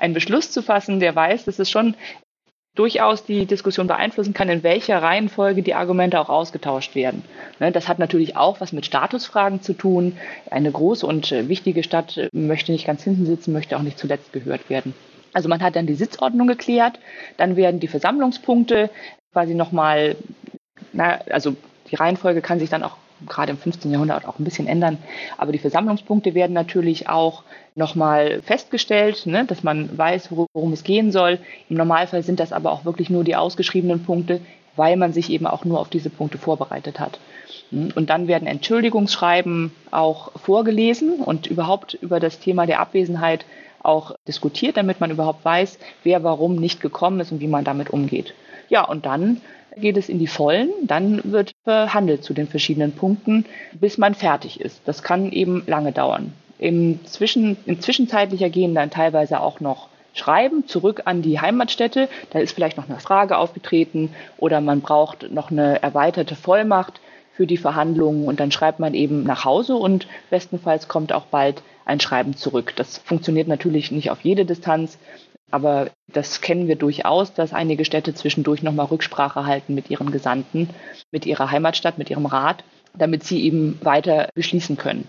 einen 0.00 0.14
Beschluss 0.14 0.50
zu 0.50 0.62
fassen, 0.62 0.98
der 0.98 1.14
weiß, 1.14 1.44
dass 1.44 1.60
es 1.60 1.70
schon 1.70 1.94
durchaus 2.74 3.24
die 3.24 3.46
Diskussion 3.46 3.86
beeinflussen 3.86 4.32
kann, 4.32 4.48
in 4.48 4.62
welcher 4.62 5.00
Reihenfolge 5.00 5.62
die 5.62 5.74
Argumente 5.74 6.18
auch 6.18 6.28
ausgetauscht 6.28 6.94
werden. 6.94 7.22
Ne? 7.60 7.70
Das 7.70 7.86
hat 7.86 7.98
natürlich 7.98 8.36
auch 8.36 8.60
was 8.60 8.72
mit 8.72 8.86
Statusfragen 8.86 9.60
zu 9.60 9.74
tun. 9.74 10.16
Eine 10.50 10.72
große 10.72 11.06
und 11.06 11.30
wichtige 11.30 11.82
Stadt 11.82 12.28
möchte 12.32 12.72
nicht 12.72 12.86
ganz 12.86 13.04
hinten 13.04 13.26
sitzen, 13.26 13.52
möchte 13.52 13.76
auch 13.76 13.82
nicht 13.82 13.98
zuletzt 13.98 14.32
gehört 14.32 14.70
werden. 14.70 14.94
Also 15.34 15.48
man 15.48 15.62
hat 15.62 15.76
dann 15.76 15.86
die 15.86 15.94
Sitzordnung 15.94 16.46
geklärt, 16.48 16.98
dann 17.36 17.56
werden 17.56 17.80
die 17.80 17.88
Versammlungspunkte 17.88 18.90
quasi 19.32 19.54
nochmal, 19.54 20.16
na, 20.92 21.20
also 21.30 21.56
die 21.92 21.96
Reihenfolge 21.96 22.40
kann 22.40 22.58
sich 22.58 22.70
dann 22.70 22.82
auch 22.82 22.96
gerade 23.28 23.52
im 23.52 23.58
15. 23.58 23.92
Jahrhundert 23.92 24.26
auch 24.26 24.38
ein 24.38 24.44
bisschen 24.44 24.66
ändern. 24.66 24.98
Aber 25.38 25.52
die 25.52 25.58
Versammlungspunkte 25.58 26.34
werden 26.34 26.54
natürlich 26.54 27.08
auch 27.08 27.44
nochmal 27.74 28.42
festgestellt, 28.42 29.26
ne, 29.26 29.44
dass 29.44 29.62
man 29.62 29.96
weiß, 29.96 30.30
worum 30.30 30.72
es 30.72 30.82
gehen 30.82 31.12
soll. 31.12 31.38
Im 31.68 31.76
Normalfall 31.76 32.22
sind 32.22 32.40
das 32.40 32.52
aber 32.52 32.72
auch 32.72 32.84
wirklich 32.84 33.10
nur 33.10 33.22
die 33.22 33.36
ausgeschriebenen 33.36 34.02
Punkte, 34.02 34.40
weil 34.74 34.96
man 34.96 35.12
sich 35.12 35.30
eben 35.30 35.46
auch 35.46 35.64
nur 35.64 35.78
auf 35.78 35.88
diese 35.88 36.10
Punkte 36.10 36.38
vorbereitet 36.38 36.98
hat. 36.98 37.20
Und 37.70 38.10
dann 38.10 38.26
werden 38.26 38.48
Entschuldigungsschreiben 38.48 39.72
auch 39.90 40.32
vorgelesen 40.38 41.20
und 41.20 41.46
überhaupt 41.46 41.94
über 41.94 42.20
das 42.20 42.38
Thema 42.38 42.66
der 42.66 42.80
Abwesenheit 42.80 43.44
auch 43.82 44.14
diskutiert, 44.28 44.76
damit 44.76 45.00
man 45.00 45.10
überhaupt 45.10 45.44
weiß, 45.44 45.78
wer 46.04 46.22
warum 46.22 46.56
nicht 46.56 46.80
gekommen 46.80 47.20
ist 47.20 47.32
und 47.32 47.40
wie 47.40 47.48
man 47.48 47.64
damit 47.64 47.90
umgeht. 47.90 48.34
Ja, 48.68 48.84
und 48.84 49.06
dann 49.06 49.40
geht 49.76 49.96
es 49.96 50.08
in 50.08 50.18
die 50.18 50.26
Vollen, 50.26 50.70
dann 50.82 51.20
wird 51.24 51.54
verhandelt 51.64 52.24
zu 52.24 52.34
den 52.34 52.48
verschiedenen 52.48 52.92
Punkten, 52.92 53.44
bis 53.72 53.98
man 53.98 54.14
fertig 54.14 54.60
ist. 54.60 54.82
Das 54.86 55.02
kann 55.02 55.30
eben 55.32 55.64
lange 55.66 55.92
dauern. 55.92 56.32
Im 56.58 57.04
Zwischen, 57.04 57.56
in 57.66 57.80
zwischenzeitlicher 57.80 58.48
gehen 58.50 58.74
dann 58.74 58.90
teilweise 58.90 59.40
auch 59.40 59.60
noch 59.60 59.88
Schreiben 60.14 60.66
zurück 60.66 61.02
an 61.06 61.22
die 61.22 61.40
Heimatstätte. 61.40 62.08
Da 62.30 62.38
ist 62.38 62.52
vielleicht 62.52 62.76
noch 62.76 62.88
eine 62.88 63.00
Frage 63.00 63.38
aufgetreten 63.38 64.10
oder 64.38 64.60
man 64.60 64.80
braucht 64.80 65.32
noch 65.32 65.50
eine 65.50 65.82
erweiterte 65.82 66.36
Vollmacht 66.36 67.00
für 67.34 67.46
die 67.46 67.56
Verhandlungen 67.56 68.26
und 68.26 68.40
dann 68.40 68.52
schreibt 68.52 68.78
man 68.78 68.94
eben 68.94 69.22
nach 69.22 69.44
Hause 69.44 69.74
und 69.74 70.06
bestenfalls 70.28 70.86
kommt 70.86 71.12
auch 71.12 71.24
bald 71.26 71.62
ein 71.86 71.98
Schreiben 71.98 72.36
zurück. 72.36 72.74
Das 72.76 72.98
funktioniert 72.98 73.48
natürlich 73.48 73.90
nicht 73.90 74.10
auf 74.10 74.20
jede 74.20 74.44
Distanz, 74.44 74.98
aber 75.52 75.90
das 76.08 76.40
kennen 76.40 76.66
wir 76.66 76.76
durchaus, 76.76 77.34
dass 77.34 77.52
einige 77.52 77.84
Städte 77.84 78.14
zwischendurch 78.14 78.62
nochmal 78.62 78.86
Rücksprache 78.86 79.46
halten 79.46 79.74
mit 79.74 79.90
ihren 79.90 80.10
Gesandten, 80.10 80.70
mit 81.10 81.26
ihrer 81.26 81.50
Heimatstadt, 81.50 81.98
mit 81.98 82.10
ihrem 82.10 82.26
Rat, 82.26 82.64
damit 82.96 83.22
sie 83.24 83.44
eben 83.44 83.78
weiter 83.82 84.28
beschließen 84.34 84.76
können. 84.76 85.06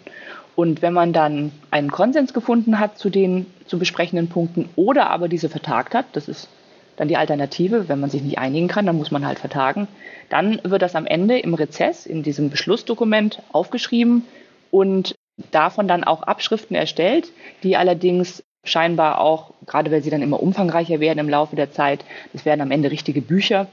Und 0.55 0.81
wenn 0.81 0.93
man 0.93 1.13
dann 1.13 1.51
einen 1.71 1.91
Konsens 1.91 2.33
gefunden 2.33 2.79
hat 2.79 2.97
zu 2.97 3.09
den 3.09 3.47
zu 3.65 3.79
besprechenden 3.79 4.29
Punkten 4.29 4.69
oder 4.75 5.09
aber 5.09 5.27
diese 5.27 5.49
vertagt 5.49 5.95
hat, 5.95 6.05
das 6.13 6.27
ist 6.27 6.49
dann 6.95 7.07
die 7.07 7.17
Alternative, 7.17 7.89
wenn 7.89 7.99
man 7.99 8.11
sich 8.11 8.21
nicht 8.21 8.37
einigen 8.37 8.67
kann, 8.67 8.85
dann 8.85 8.97
muss 8.97 9.09
man 9.09 9.25
halt 9.25 9.39
vertagen, 9.39 9.87
dann 10.29 10.59
wird 10.63 10.81
das 10.81 10.95
am 10.95 11.07
Ende 11.07 11.39
im 11.39 11.55
Rezess, 11.55 12.05
in 12.05 12.21
diesem 12.21 12.49
Beschlussdokument 12.49 13.41
aufgeschrieben 13.51 14.25
und 14.69 15.15
davon 15.51 15.87
dann 15.87 16.03
auch 16.03 16.21
Abschriften 16.21 16.75
erstellt, 16.75 17.31
die 17.63 17.77
allerdings 17.77 18.43
scheinbar 18.63 19.19
auch, 19.19 19.53
gerade 19.65 19.91
weil 19.91 20.03
sie 20.03 20.09
dann 20.09 20.21
immer 20.21 20.41
umfangreicher 20.41 20.99
werden 20.99 21.19
im 21.19 21.29
Laufe 21.29 21.55
der 21.55 21.71
Zeit, 21.71 22.05
das 22.31 22.45
werden 22.45 22.61
am 22.61 22.71
Ende 22.71 22.91
richtige 22.91 23.21
Bücher, 23.21 23.67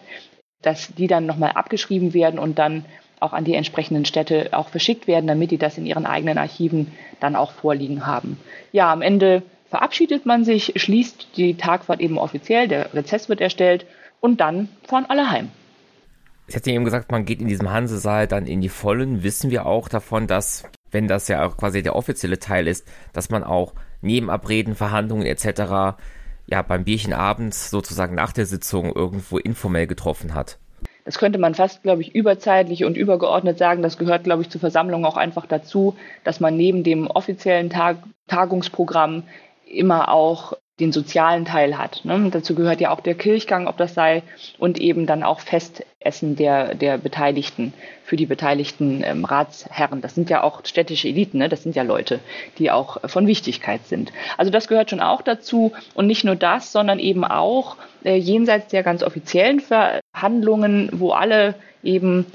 dass 0.62 0.94
die 0.94 1.06
dann 1.06 1.26
nochmal 1.26 1.52
abgeschrieben 1.52 2.12
werden 2.12 2.38
und 2.38 2.58
dann 2.58 2.84
auch 3.20 3.32
an 3.32 3.44
die 3.44 3.54
entsprechenden 3.54 4.04
Städte 4.04 4.48
auch 4.52 4.68
verschickt 4.68 5.06
werden, 5.06 5.26
damit 5.26 5.50
die 5.50 5.58
das 5.58 5.78
in 5.78 5.86
ihren 5.86 6.06
eigenen 6.06 6.38
Archiven 6.38 6.92
dann 7.20 7.36
auch 7.36 7.52
vorliegen 7.52 8.06
haben. 8.06 8.38
Ja, 8.72 8.92
am 8.92 9.02
Ende 9.02 9.42
verabschiedet 9.68 10.26
man 10.26 10.44
sich, 10.44 10.72
schließt 10.76 11.36
die 11.36 11.56
Tagfahrt 11.56 12.00
eben 12.00 12.18
offiziell, 12.18 12.66
der 12.66 12.92
Rezess 12.94 13.28
wird 13.28 13.40
erstellt 13.40 13.86
und 14.20 14.40
dann 14.40 14.68
fahren 14.82 15.06
alle 15.08 15.30
heim. 15.30 15.50
Ich 16.48 16.56
hatte 16.56 16.70
eben 16.72 16.84
gesagt, 16.84 17.12
man 17.12 17.24
geht 17.24 17.40
in 17.40 17.46
diesem 17.46 17.70
Hansesaal 17.70 18.26
dann 18.26 18.46
in 18.46 18.60
die 18.60 18.68
Vollen. 18.68 19.22
Wissen 19.22 19.52
wir 19.52 19.66
auch 19.66 19.88
davon, 19.88 20.26
dass, 20.26 20.64
wenn 20.90 21.06
das 21.06 21.28
ja 21.28 21.46
auch 21.46 21.56
quasi 21.56 21.82
der 21.82 21.94
offizielle 21.94 22.40
Teil 22.40 22.66
ist, 22.66 22.88
dass 23.12 23.30
man 23.30 23.44
auch 23.44 23.74
Nebenabreden, 24.02 24.74
Verhandlungen 24.74 25.26
etc. 25.26 25.96
ja 26.46 26.62
beim 26.62 26.84
Bierchen 26.84 27.12
abends 27.12 27.70
sozusagen 27.70 28.14
nach 28.14 28.32
der 28.32 28.46
Sitzung 28.46 28.94
irgendwo 28.94 29.38
informell 29.38 29.86
getroffen 29.86 30.34
hat. 30.34 30.58
Das 31.04 31.18
könnte 31.18 31.38
man 31.38 31.54
fast, 31.54 31.82
glaube 31.82 32.02
ich, 32.02 32.14
überzeitlich 32.14 32.84
und 32.84 32.96
übergeordnet 32.96 33.58
sagen. 33.58 33.82
Das 33.82 33.98
gehört, 33.98 34.24
glaube 34.24 34.42
ich, 34.42 34.50
zur 34.50 34.60
Versammlung 34.60 35.04
auch 35.04 35.16
einfach 35.16 35.46
dazu, 35.46 35.96
dass 36.24 36.40
man 36.40 36.56
neben 36.56 36.84
dem 36.84 37.06
offiziellen 37.06 37.70
Tag 37.70 37.96
Tagungsprogramm 38.28 39.24
immer 39.66 40.10
auch 40.10 40.52
den 40.80 40.92
sozialen 40.92 41.44
Teil 41.44 41.78
hat. 41.78 42.04
Ne? 42.04 42.28
Dazu 42.30 42.54
gehört 42.54 42.80
ja 42.80 42.90
auch 42.90 43.00
der 43.00 43.14
Kirchgang, 43.14 43.66
ob 43.66 43.76
das 43.76 43.94
sei, 43.94 44.22
und 44.58 44.80
eben 44.80 45.06
dann 45.06 45.22
auch 45.22 45.40
Festessen 45.40 46.36
der, 46.36 46.74
der 46.74 46.98
Beteiligten, 46.98 47.72
für 48.02 48.16
die 48.16 48.26
beteiligten 48.26 49.02
ähm, 49.04 49.24
Ratsherren. 49.24 50.00
Das 50.00 50.16
sind 50.16 50.30
ja 50.30 50.42
auch 50.42 50.64
städtische 50.64 51.06
Eliten, 51.08 51.38
ne? 51.38 51.48
das 51.48 51.62
sind 51.62 51.76
ja 51.76 51.84
Leute, 51.84 52.18
die 52.58 52.70
auch 52.70 52.98
von 53.08 53.26
Wichtigkeit 53.28 53.86
sind. 53.86 54.12
Also 54.36 54.50
das 54.50 54.66
gehört 54.66 54.90
schon 54.90 55.00
auch 55.00 55.22
dazu 55.22 55.72
und 55.94 56.08
nicht 56.08 56.24
nur 56.24 56.34
das, 56.34 56.72
sondern 56.72 56.98
eben 56.98 57.24
auch 57.24 57.76
äh, 58.04 58.16
jenseits 58.16 58.68
der 58.68 58.82
ganz 58.82 59.04
offiziellen 59.04 59.60
Verhandlungen, 59.60 60.90
wo 60.92 61.12
alle 61.12 61.54
eben 61.84 62.26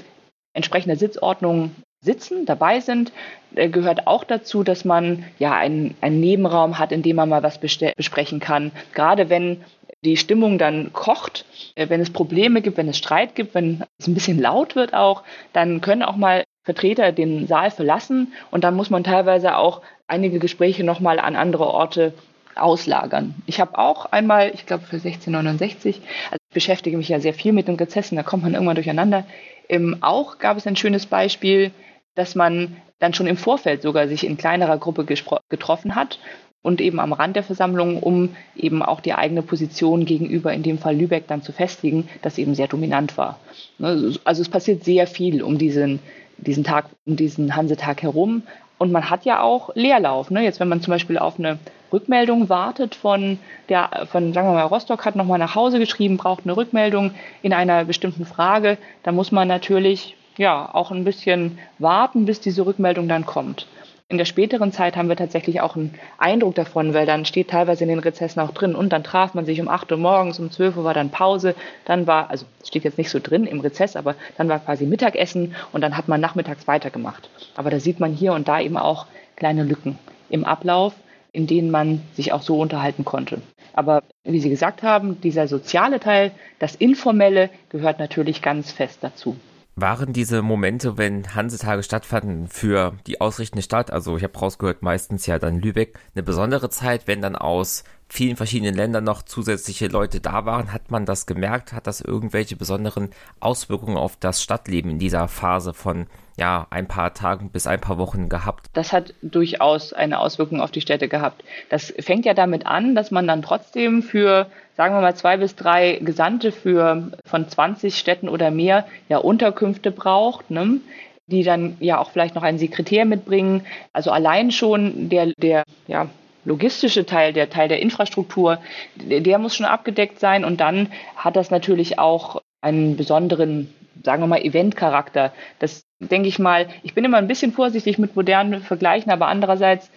entsprechende 0.54 0.96
Sitzordnungen 0.96 1.76
sitzen, 2.06 2.46
dabei 2.46 2.80
sind, 2.80 3.12
äh, 3.54 3.68
gehört 3.68 4.06
auch 4.06 4.24
dazu, 4.24 4.62
dass 4.62 4.86
man 4.86 5.24
ja 5.38 5.52
einen, 5.54 5.94
einen 6.00 6.20
Nebenraum 6.20 6.78
hat, 6.78 6.92
in 6.92 7.02
dem 7.02 7.16
man 7.16 7.28
mal 7.28 7.42
was 7.42 7.58
besprechen 7.58 8.40
kann. 8.40 8.72
Gerade 8.94 9.28
wenn 9.28 9.62
die 10.04 10.16
Stimmung 10.16 10.56
dann 10.56 10.92
kocht, 10.94 11.44
äh, 11.74 11.88
wenn 11.90 12.00
es 12.00 12.10
Probleme 12.10 12.62
gibt, 12.62 12.78
wenn 12.78 12.88
es 12.88 12.96
Streit 12.96 13.34
gibt, 13.34 13.54
wenn 13.54 13.84
es 13.98 14.06
ein 14.06 14.14
bisschen 14.14 14.40
laut 14.40 14.74
wird 14.74 14.94
auch, 14.94 15.22
dann 15.52 15.82
können 15.82 16.02
auch 16.02 16.16
mal 16.16 16.44
Vertreter 16.64 17.12
den 17.12 17.46
Saal 17.46 17.70
verlassen 17.70 18.32
und 18.50 18.64
dann 18.64 18.74
muss 18.74 18.90
man 18.90 19.04
teilweise 19.04 19.56
auch 19.56 19.82
einige 20.08 20.38
Gespräche 20.38 20.84
nochmal 20.84 21.18
an 21.18 21.36
andere 21.36 21.66
Orte 21.66 22.12
auslagern. 22.56 23.34
Ich 23.46 23.60
habe 23.60 23.78
auch 23.78 24.06
einmal, 24.06 24.50
ich 24.54 24.66
glaube 24.66 24.84
für 24.84 24.96
1669, 24.96 26.00
also 26.30 26.38
ich 26.48 26.54
beschäftige 26.54 26.96
mich 26.96 27.08
ja 27.08 27.20
sehr 27.20 27.34
viel 27.34 27.52
mit 27.52 27.68
den 27.68 27.76
Rezessen, 27.76 28.16
da 28.16 28.22
kommt 28.22 28.42
man 28.42 28.54
irgendwann 28.54 28.76
durcheinander. 28.76 29.24
Ähm, 29.68 29.98
auch 30.00 30.38
gab 30.38 30.56
es 30.56 30.66
ein 30.66 30.76
schönes 30.76 31.06
Beispiel, 31.06 31.70
dass 32.16 32.34
man 32.34 32.76
dann 32.98 33.14
schon 33.14 33.28
im 33.28 33.36
Vorfeld 33.36 33.82
sogar 33.82 34.08
sich 34.08 34.26
in 34.26 34.36
kleinerer 34.36 34.78
Gruppe 34.78 35.04
getroffen 35.04 35.94
hat 35.94 36.18
und 36.62 36.80
eben 36.80 36.98
am 36.98 37.12
Rand 37.12 37.36
der 37.36 37.44
Versammlung, 37.44 38.02
um 38.02 38.34
eben 38.56 38.82
auch 38.82 39.00
die 39.00 39.14
eigene 39.14 39.42
Position 39.42 40.04
gegenüber, 40.04 40.52
in 40.52 40.64
dem 40.64 40.78
Fall 40.78 40.96
Lübeck, 40.96 41.28
dann 41.28 41.42
zu 41.42 41.52
festigen, 41.52 42.08
das 42.22 42.38
eben 42.38 42.56
sehr 42.56 42.66
dominant 42.66 43.16
war. 43.16 43.38
Ne, 43.78 44.14
also 44.24 44.42
es 44.42 44.48
passiert 44.48 44.82
sehr 44.82 45.06
viel 45.06 45.42
um 45.42 45.58
diesen, 45.58 46.00
diesen 46.38 46.64
Tag, 46.64 46.86
um 47.06 47.14
diesen 47.14 47.54
Hansetag 47.54 48.02
herum. 48.02 48.42
Und 48.78 48.90
man 48.90 49.08
hat 49.08 49.24
ja 49.24 49.42
auch 49.42 49.70
Leerlauf. 49.74 50.30
Ne? 50.30 50.42
Jetzt, 50.42 50.58
wenn 50.58 50.68
man 50.68 50.82
zum 50.82 50.90
Beispiel 50.90 51.18
auf 51.18 51.38
eine 51.38 51.58
Rückmeldung 51.92 52.48
wartet 52.48 52.94
von 52.94 53.38
der, 53.68 54.06
von, 54.10 54.32
sagen 54.32 54.48
wir 54.48 54.54
mal, 54.54 54.62
Rostock 54.64 55.04
hat 55.04 55.16
nochmal 55.16 55.38
nach 55.38 55.54
Hause 55.54 55.78
geschrieben, 55.78 56.16
braucht 56.16 56.44
eine 56.44 56.56
Rückmeldung 56.56 57.12
in 57.42 57.52
einer 57.52 57.84
bestimmten 57.84 58.26
Frage, 58.26 58.76
da 59.02 59.12
muss 59.12 59.30
man 59.30 59.46
natürlich 59.46 60.16
ja, 60.36 60.68
auch 60.72 60.90
ein 60.90 61.04
bisschen 61.04 61.58
warten, 61.78 62.26
bis 62.26 62.40
diese 62.40 62.66
Rückmeldung 62.66 63.08
dann 63.08 63.26
kommt. 63.26 63.66
In 64.08 64.18
der 64.18 64.24
späteren 64.24 64.70
Zeit 64.70 64.96
haben 64.96 65.08
wir 65.08 65.16
tatsächlich 65.16 65.60
auch 65.60 65.74
einen 65.74 65.94
Eindruck 66.16 66.54
davon, 66.54 66.94
weil 66.94 67.06
dann 67.06 67.24
steht 67.24 67.50
teilweise 67.50 67.82
in 67.82 67.88
den 67.88 67.98
Rezessen 67.98 68.38
auch 68.38 68.52
drin 68.52 68.76
und 68.76 68.92
dann 68.92 69.02
traf 69.02 69.34
man 69.34 69.46
sich 69.46 69.60
um 69.60 69.66
8 69.66 69.90
Uhr 69.90 69.98
morgens, 69.98 70.38
um 70.38 70.48
12 70.48 70.76
Uhr 70.76 70.84
war 70.84 70.94
dann 70.94 71.10
Pause, 71.10 71.56
dann 71.86 72.06
war, 72.06 72.30
also 72.30 72.46
steht 72.64 72.84
jetzt 72.84 72.98
nicht 72.98 73.10
so 73.10 73.18
drin 73.18 73.46
im 73.46 73.58
Rezess, 73.58 73.96
aber 73.96 74.14
dann 74.36 74.48
war 74.48 74.60
quasi 74.60 74.86
Mittagessen 74.86 75.56
und 75.72 75.80
dann 75.80 75.96
hat 75.96 76.06
man 76.06 76.20
nachmittags 76.20 76.68
weitergemacht. 76.68 77.28
Aber 77.56 77.68
da 77.68 77.80
sieht 77.80 77.98
man 77.98 78.12
hier 78.12 78.32
und 78.32 78.46
da 78.46 78.60
eben 78.60 78.76
auch 78.76 79.06
kleine 79.34 79.64
Lücken 79.64 79.98
im 80.30 80.44
Ablauf, 80.44 80.94
in 81.32 81.48
denen 81.48 81.72
man 81.72 82.00
sich 82.14 82.32
auch 82.32 82.42
so 82.42 82.60
unterhalten 82.60 83.04
konnte. 83.04 83.42
Aber 83.72 84.04
wie 84.22 84.38
Sie 84.38 84.50
gesagt 84.50 84.84
haben, 84.84 85.20
dieser 85.20 85.48
soziale 85.48 85.98
Teil, 85.98 86.30
das 86.60 86.76
Informelle 86.76 87.50
gehört 87.70 87.98
natürlich 87.98 88.40
ganz 88.40 88.70
fest 88.70 88.98
dazu 89.00 89.36
waren 89.76 90.14
diese 90.14 90.40
Momente, 90.40 90.96
wenn 90.96 91.34
Hansetage 91.34 91.82
stattfanden, 91.82 92.48
für 92.48 92.94
die 93.06 93.20
ausrichtende 93.20 93.62
Stadt, 93.62 93.90
also 93.90 94.16
ich 94.16 94.24
habe 94.24 94.38
rausgehört, 94.38 94.82
meistens 94.82 95.26
ja 95.26 95.38
dann 95.38 95.60
Lübeck, 95.60 95.98
eine 96.14 96.22
besondere 96.22 96.70
Zeit, 96.70 97.06
wenn 97.06 97.20
dann 97.20 97.36
aus 97.36 97.84
vielen 98.08 98.36
verschiedenen 98.36 98.74
Ländern 98.74 99.04
noch 99.04 99.22
zusätzliche 99.22 99.88
Leute 99.88 100.20
da 100.20 100.44
waren? 100.44 100.72
Hat 100.72 100.90
man 100.90 101.06
das 101.06 101.26
gemerkt? 101.26 101.72
Hat 101.72 101.86
das 101.86 102.00
irgendwelche 102.00 102.56
besonderen 102.56 103.10
Auswirkungen 103.40 103.96
auf 103.96 104.16
das 104.18 104.42
Stadtleben 104.42 104.92
in 104.92 104.98
dieser 104.98 105.28
Phase 105.28 105.74
von 105.74 106.06
ja, 106.38 106.66
ein 106.70 106.86
paar 106.86 107.14
Tagen 107.14 107.50
bis 107.50 107.66
ein 107.66 107.80
paar 107.80 107.98
Wochen 107.98 108.28
gehabt? 108.28 108.66
Das 108.74 108.92
hat 108.92 109.14
durchaus 109.22 109.92
eine 109.92 110.18
Auswirkung 110.18 110.60
auf 110.60 110.70
die 110.70 110.80
Städte 110.82 111.08
gehabt. 111.08 111.42
Das 111.70 111.92
fängt 111.98 112.26
ja 112.26 112.34
damit 112.34 112.66
an, 112.66 112.94
dass 112.94 113.10
man 113.10 113.26
dann 113.26 113.42
trotzdem 113.42 114.02
für, 114.02 114.46
sagen 114.76 114.94
wir 114.94 115.00
mal, 115.00 115.16
zwei 115.16 115.38
bis 115.38 115.56
drei 115.56 115.98
Gesandte 116.02 116.52
für 116.52 117.10
von 117.24 117.48
20 117.48 117.96
Städten 117.96 118.28
oder 118.28 118.50
mehr 118.50 118.86
ja 119.08 119.18
Unterkünfte 119.18 119.90
braucht. 119.90 120.50
Ne? 120.50 120.80
die 121.28 121.42
dann 121.42 121.76
ja 121.80 121.98
auch 121.98 122.10
vielleicht 122.10 122.34
noch 122.34 122.42
einen 122.42 122.58
Sekretär 122.58 123.04
mitbringen. 123.04 123.66
Also 123.92 124.10
allein 124.10 124.52
schon 124.52 125.08
der, 125.08 125.32
der 125.36 125.64
ja, 125.88 126.08
logistische 126.46 127.04
Teil, 127.04 127.34
der 127.34 127.50
Teil 127.50 127.68
der 127.68 127.80
Infrastruktur, 127.82 128.58
der, 128.94 129.38
muss 129.38 129.54
schon 129.54 129.66
abgedeckt 129.66 130.18
sein. 130.20 130.44
Und 130.44 130.60
dann 130.60 130.90
hat 131.16 131.36
das 131.36 131.50
natürlich 131.50 131.98
auch 131.98 132.40
einen 132.62 132.96
besonderen, 132.96 133.74
sagen 134.02 134.22
wir 134.22 134.28
mal, 134.28 134.40
Eventcharakter. 134.42 135.32
Das 135.58 135.84
denke 135.98 136.28
ich 136.28 136.38
mal, 136.38 136.68
ich 136.82 136.94
bin 136.94 137.04
immer 137.04 137.18
ein 137.18 137.26
bisschen 137.26 137.52
vorsichtig 137.52 137.98
mit 137.98 138.16
modernen 138.16 138.62
Vergleichen, 138.62 139.10
aber 139.10 139.26
andererseits 139.26 139.90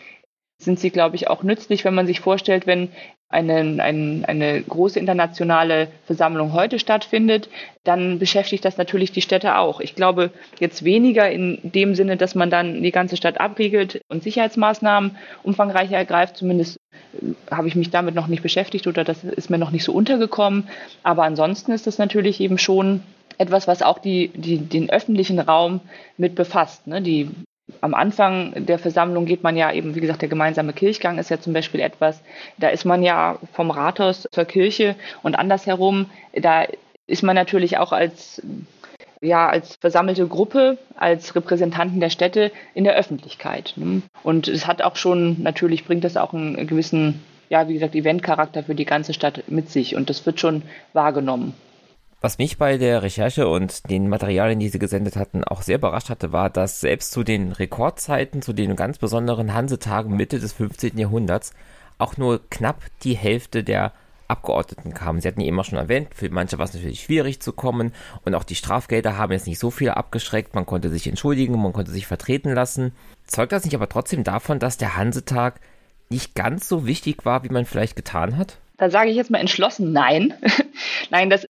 sind 0.60 0.80
sie, 0.80 0.90
glaube 0.90 1.16
ich, 1.16 1.30
auch 1.30 1.42
nützlich, 1.42 1.86
wenn 1.86 1.96
man 1.96 2.06
sich 2.06 2.20
vorstellt, 2.20 2.68
wenn 2.68 2.90
eine, 3.30 3.82
eine, 3.82 4.28
eine 4.28 4.62
große 4.62 5.00
internationale 5.00 5.88
Versammlung 6.06 6.52
heute 6.52 6.80
stattfindet, 6.80 7.48
dann 7.84 8.20
beschäftigt 8.20 8.66
das 8.66 8.78
natürlich 8.78 9.12
die 9.12 9.22
Städte 9.22 9.58
auch. 9.58 9.80
Ich 9.80 9.96
glaube 9.96 10.32
jetzt 10.60 10.84
weniger 10.84 11.30
in 11.30 11.60
dem 11.64 11.96
Sinne, 11.96 12.18
dass 12.18 12.36
man 12.36 12.50
dann 12.50 12.82
die 12.82 12.92
ganze 12.92 13.16
Stadt 13.18 13.40
abriegelt 13.40 14.02
und 14.10 14.24
Sicherheitsmaßnahmen 14.24 15.16
umfangreicher 15.44 15.96
ergreift. 15.96 16.38
Zumindest 16.38 16.78
äh, 17.14 17.34
habe 17.52 17.68
ich 17.68 17.76
mich 17.76 17.92
damit 17.92 18.16
noch 18.16 18.28
nicht 18.28 18.44
beschäftigt 18.44 18.88
oder 18.88 19.04
das 19.04 19.24
ist 19.24 19.50
mir 19.50 19.60
noch 19.60 19.72
nicht 19.72 19.84
so 19.84 19.94
untergekommen. 19.94 20.68
Aber 21.04 21.24
ansonsten 21.24 21.72
ist 21.72 21.88
das 21.88 22.00
natürlich 22.00 22.42
eben 22.42 22.58
schon 22.58 23.04
etwas, 23.38 23.68
was 23.68 23.82
auch 23.82 24.00
die, 24.00 24.30
die, 24.30 24.58
den 24.58 24.90
öffentlichen 24.90 25.40
Raum 25.40 25.80
mit 26.18 26.36
befasst. 26.36 26.88
Ne? 26.88 27.02
Die 27.02 27.30
am 27.82 27.94
Anfang 27.94 28.66
der 28.66 28.80
Versammlung 28.80 29.26
geht 29.26 29.44
man 29.44 29.56
ja 29.56 29.72
eben, 29.72 29.96
wie 29.96 30.00
gesagt, 30.00 30.22
der 30.22 30.30
gemeinsame 30.30 30.74
Kirchgang 30.74 31.18
ist 31.18 31.30
ja 31.30 31.40
zum 31.40 31.54
Beispiel 31.54 31.80
etwas, 31.82 32.22
da 32.58 32.70
ist 32.70 32.86
man 32.86 33.04
ja 33.04 33.38
vom 33.54 33.72
Rathaus 33.72 34.28
zur 34.32 34.46
Kirche 34.46 34.96
und 35.24 35.38
andersherum, 35.38 36.10
da 36.34 36.66
ist 37.08 37.24
man 37.24 37.36
natürlich 37.36 37.78
auch 37.78 37.92
als 37.92 38.42
ja, 39.22 39.50
als 39.50 39.76
versammelte 39.76 40.28
Gruppe, 40.28 40.78
als 40.96 41.36
Repräsentanten 41.36 42.00
der 42.00 42.10
Städte 42.10 42.52
in 42.74 42.86
der 42.86 42.96
Öffentlichkeit. 42.96 43.74
Ne? 43.76 44.02
Und 44.24 44.48
es 44.48 44.66
hat 44.66 44.82
auch 44.82 44.96
schon, 44.96 45.42
natürlich 45.42 45.86
bringt 45.86 46.06
das 46.06 46.16
auch 46.16 46.34
einen 46.34 46.68
gewissen, 46.68 47.22
ja, 47.50 47.68
wie 47.68 47.74
gesagt, 47.74 47.96
Eventcharakter 47.96 48.64
für 48.64 48.76
die 48.76 48.86
ganze 48.86 49.14
Stadt 49.14 49.44
mit 49.48 49.70
sich 49.70 49.96
und 49.96 50.10
das 50.10 50.26
wird 50.26 50.40
schon 50.40 50.62
wahrgenommen. 50.94 51.54
Was 52.22 52.38
mich 52.38 52.58
bei 52.58 52.78
der 52.78 53.02
Recherche 53.02 53.48
und 53.48 53.90
den 53.90 54.10
Materialien, 54.10 54.60
die 54.60 54.68
sie 54.68 54.80
gesendet 54.80 55.16
hatten, 55.16 55.46
auch 55.46 55.62
sehr 55.62 55.78
überrascht 55.78 56.10
hatte, 56.10 56.34
war, 56.34 56.50
dass 56.50 56.82
selbst 56.82 57.12
zu 57.12 57.24
den 57.24 57.54
Rekordzeiten, 57.54 58.42
zu 58.42 58.52
den 58.52 58.76
ganz 58.76 58.98
besonderen 58.98 59.54
Hansetagen 59.54 60.18
Mitte 60.18 60.40
des 60.40 60.52
15. 60.52 60.98
Jahrhunderts, 60.98 61.54
auch 61.98 62.18
nur 62.18 62.42
knapp 62.50 62.82
die 63.04 63.16
Hälfte 63.16 63.64
der 63.64 63.94
Abgeordneten 64.28 64.94
kamen. 64.94 65.22
Sie 65.22 65.30
hatten 65.30 65.40
ja 65.40 65.48
immer 65.48 65.64
schon 65.64 65.80
erwähnt, 65.80 66.10
für 66.14 66.30
manche 66.30 66.58
war 66.58 66.66
es 66.66 66.74
natürlich 66.74 67.04
schwierig 67.04 67.42
zu 67.42 67.54
kommen 67.54 67.94
und 68.26 68.36
auch 68.36 68.44
die 68.44 68.56
Strafgelder 68.56 69.16
haben 69.16 69.32
jetzt 69.32 69.48
nicht 69.48 69.58
so 69.58 69.72
viel 69.72 69.90
abgeschreckt. 69.90 70.54
Man 70.54 70.66
konnte 70.66 70.90
sich 70.90 71.08
entschuldigen, 71.08 71.60
man 71.60 71.74
konnte 71.74 71.92
sich 71.92 72.06
vertreten 72.06 72.54
lassen. 72.54 72.92
Zeugt 73.28 73.54
das 73.54 73.64
nicht 73.64 73.76
aber 73.76 73.88
trotzdem 73.88 74.26
davon, 74.26 74.60
dass 74.60 74.76
der 74.76 74.98
Hansetag 74.98 75.62
nicht 76.10 76.36
ganz 76.36 76.68
so 76.68 76.86
wichtig 76.86 77.24
war, 77.24 77.46
wie 77.46 77.50
man 77.50 77.64
vielleicht 77.64 77.96
getan 77.96 78.36
hat? 78.36 78.58
Da 78.76 78.90
sage 78.90 79.10
ich 79.10 79.16
jetzt 79.16 79.32
mal 79.32 79.40
entschlossen 79.40 79.94
nein. 79.94 80.34
nein, 81.12 81.30
das 81.30 81.46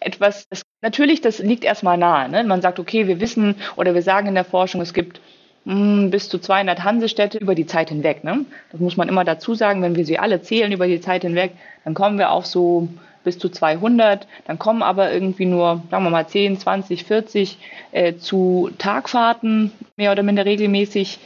etwas, 0.00 0.48
das, 0.48 0.62
natürlich, 0.80 1.20
das 1.20 1.38
liegt 1.38 1.64
erstmal 1.64 1.98
nahe. 1.98 2.28
Ne? 2.28 2.44
Man 2.44 2.62
sagt, 2.62 2.78
okay, 2.78 3.06
wir 3.06 3.20
wissen 3.20 3.56
oder 3.76 3.94
wir 3.94 4.02
sagen 4.02 4.28
in 4.28 4.34
der 4.34 4.44
Forschung, 4.44 4.80
es 4.80 4.94
gibt 4.94 5.20
mh, 5.64 5.74
hm, 5.74 6.10
bis 6.10 6.28
zu 6.28 6.38
200 6.38 6.82
Hansestädte 6.82 7.38
über 7.38 7.54
die 7.54 7.66
Zeit 7.66 7.90
hinweg. 7.90 8.24
Ne? 8.24 8.44
Das 8.72 8.80
muss 8.80 8.96
man 8.96 9.08
immer 9.08 9.24
dazu 9.24 9.54
sagen, 9.54 9.82
wenn 9.82 9.96
wir 9.96 10.04
sie 10.04 10.18
alle 10.18 10.42
zählen 10.42 10.72
über 10.72 10.86
die 10.86 11.00
Zeit 11.00 11.22
hinweg, 11.22 11.52
dann 11.84 11.94
kommen 11.94 12.18
wir 12.18 12.30
auf 12.30 12.46
so 12.46 12.88
bis 13.22 13.38
zu 13.38 13.50
200, 13.50 14.26
dann 14.46 14.58
kommen 14.58 14.82
aber 14.82 15.12
irgendwie 15.12 15.44
nur, 15.44 15.82
sagen 15.90 16.04
wir 16.04 16.10
mal, 16.10 16.26
10, 16.26 16.58
20, 16.58 17.04
40 17.04 17.58
äh, 17.92 18.14
zu 18.16 18.70
Tagfahrten, 18.78 19.72
mehr 19.96 20.12
oder 20.12 20.22
minder 20.22 20.46
regelmäßig. 20.46 21.18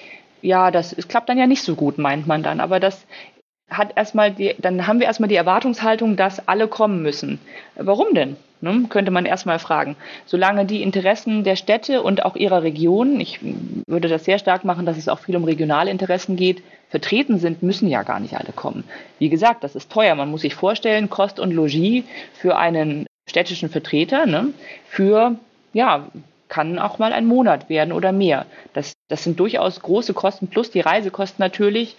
Ja, 0.42 0.70
das 0.70 0.96
klappt 1.08 1.28
dann 1.28 1.38
ja 1.38 1.46
nicht 1.46 1.62
so 1.62 1.74
gut, 1.74 1.98
meint 1.98 2.26
man 2.26 2.42
dann. 2.42 2.60
Aber 2.60 2.80
das 2.80 3.06
hat 3.70 3.92
erstmal 3.96 4.31
die, 4.33 4.55
dann 4.59 4.87
haben 4.87 5.00
wir 5.00 5.07
erstmal 5.07 5.29
die 5.29 5.37
Erwartungshaltung, 5.37 6.16
dass 6.16 6.48
alle 6.48 6.68
kommen 6.68 7.03
müssen. 7.03 7.40
Warum 7.77 8.14
denn? 8.14 8.37
Ne, 8.61 8.87
könnte 8.88 9.11
man 9.11 9.27
erstmal 9.27 9.59
fragen. 9.59 9.94
Solange 10.24 10.64
die 10.64 10.83
Interessen 10.83 11.44
der 11.44 11.57
Städte 11.57 12.03
und 12.03 12.24
auch 12.24 12.35
ihrer 12.35 12.62
Region, 12.62 13.20
ich 13.20 13.40
würde 13.87 14.09
das 14.09 14.24
sehr 14.24 14.38
stark 14.38 14.64
machen, 14.64 14.87
dass 14.87 14.96
es 14.96 15.09
auch 15.09 15.18
viel 15.18 15.37
um 15.37 15.44
regionale 15.44 15.90
Interessen 15.90 16.37
geht, 16.37 16.62
vertreten 16.88 17.38
sind, 17.38 17.62
müssen 17.62 17.88
ja 17.88 18.05
gar 18.05 18.20
nicht 18.20 18.38
alle 18.38 18.53
kommen. 18.55 18.85
Wie 19.18 19.29
gesagt, 19.29 19.64
das 19.64 19.77
ist 19.77 19.92
teuer. 19.92 20.14
Man 20.14 20.31
muss 20.31 20.42
sich 20.42 20.55
vorstellen, 20.55 21.11
Kost 21.11 21.40
und 21.40 21.53
Logis 21.53 22.05
für 22.33 22.57
einen 22.57 23.07
städtischen 23.29 23.68
Vertreter, 23.68 24.24
ne, 24.24 24.48
für, 24.88 25.37
ja, 25.74 26.07
kann 26.48 26.79
auch 26.79 26.98
mal 26.98 27.12
ein 27.12 27.27
Monat 27.27 27.68
werden 27.68 27.92
oder 27.92 28.12
mehr. 28.12 28.46
Das, 28.74 28.92
das 29.09 29.24
sind 29.24 29.40
durchaus 29.40 29.81
große 29.81 30.14
Kosten, 30.14 30.46
plus 30.46 30.70
die 30.70 30.81
Reisekosten 30.81 31.42
natürlich, 31.42 31.96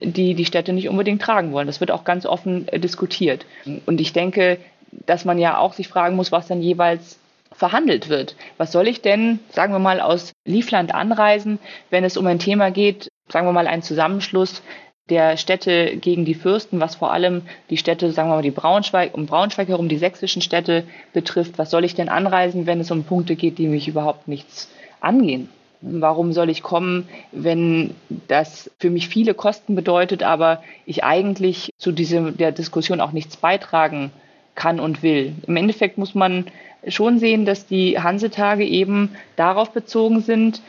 die 0.00 0.34
die 0.34 0.44
Städte 0.44 0.72
nicht 0.72 0.88
unbedingt 0.88 1.22
tragen 1.22 1.52
wollen. 1.52 1.66
Das 1.66 1.80
wird 1.80 1.90
auch 1.90 2.04
ganz 2.04 2.26
offen 2.26 2.68
äh, 2.68 2.78
diskutiert. 2.78 3.46
Und 3.86 4.00
ich 4.00 4.12
denke, 4.12 4.58
dass 5.06 5.24
man 5.24 5.38
ja 5.38 5.58
auch 5.58 5.72
sich 5.72 5.88
fragen 5.88 6.16
muss, 6.16 6.32
was 6.32 6.46
dann 6.46 6.62
jeweils 6.62 7.18
verhandelt 7.52 8.08
wird. 8.08 8.36
Was 8.58 8.72
soll 8.72 8.86
ich 8.88 9.00
denn, 9.00 9.40
sagen 9.50 9.72
wir 9.72 9.78
mal, 9.78 10.00
aus 10.00 10.32
Liefland 10.44 10.94
anreisen, 10.94 11.58
wenn 11.90 12.04
es 12.04 12.16
um 12.16 12.26
ein 12.26 12.38
Thema 12.38 12.70
geht, 12.70 13.08
sagen 13.28 13.46
wir 13.46 13.52
mal, 13.52 13.66
ein 13.66 13.82
Zusammenschluss 13.82 14.62
der 15.08 15.36
Städte 15.36 15.96
gegen 15.96 16.24
die 16.24 16.34
Fürsten, 16.34 16.80
was 16.80 16.96
vor 16.96 17.12
allem 17.12 17.42
die 17.70 17.76
Städte, 17.76 18.10
sagen 18.12 18.28
wir 18.28 18.36
mal, 18.36 18.42
die 18.42 18.50
Braunschweig, 18.50 19.14
um 19.14 19.26
Braunschweig 19.26 19.68
herum, 19.68 19.88
die 19.88 19.98
sächsischen 19.98 20.42
Städte 20.42 20.84
betrifft. 21.12 21.58
Was 21.58 21.70
soll 21.70 21.84
ich 21.84 21.94
denn 21.94 22.08
anreisen, 22.08 22.66
wenn 22.66 22.80
es 22.80 22.90
um 22.90 23.04
Punkte 23.04 23.36
geht, 23.36 23.58
die 23.58 23.68
mich 23.68 23.88
überhaupt 23.88 24.28
nichts 24.28 24.68
angehen? 25.00 25.48
Warum 25.80 26.32
soll 26.32 26.50
ich 26.50 26.62
kommen, 26.62 27.08
wenn 27.32 27.94
das 28.28 28.70
für 28.78 28.90
mich 28.90 29.08
viele 29.08 29.34
Kosten 29.34 29.74
bedeutet, 29.74 30.22
aber 30.22 30.62
ich 30.86 31.04
eigentlich 31.04 31.70
zu 31.78 31.92
dieser 31.92 32.32
der 32.32 32.52
Diskussion 32.52 33.00
auch 33.00 33.12
nichts 33.12 33.36
beitragen 33.36 34.10
kann 34.54 34.80
und 34.80 35.02
will? 35.02 35.34
Im 35.46 35.56
Endeffekt 35.56 35.98
muss 35.98 36.14
man 36.14 36.46
schon 36.88 37.18
sehen, 37.18 37.44
dass 37.44 37.66
die 37.66 38.00
Hansetage 38.00 38.64
eben 38.64 39.16
darauf 39.36 39.72
bezogen 39.72 40.20
sind, 40.20 40.62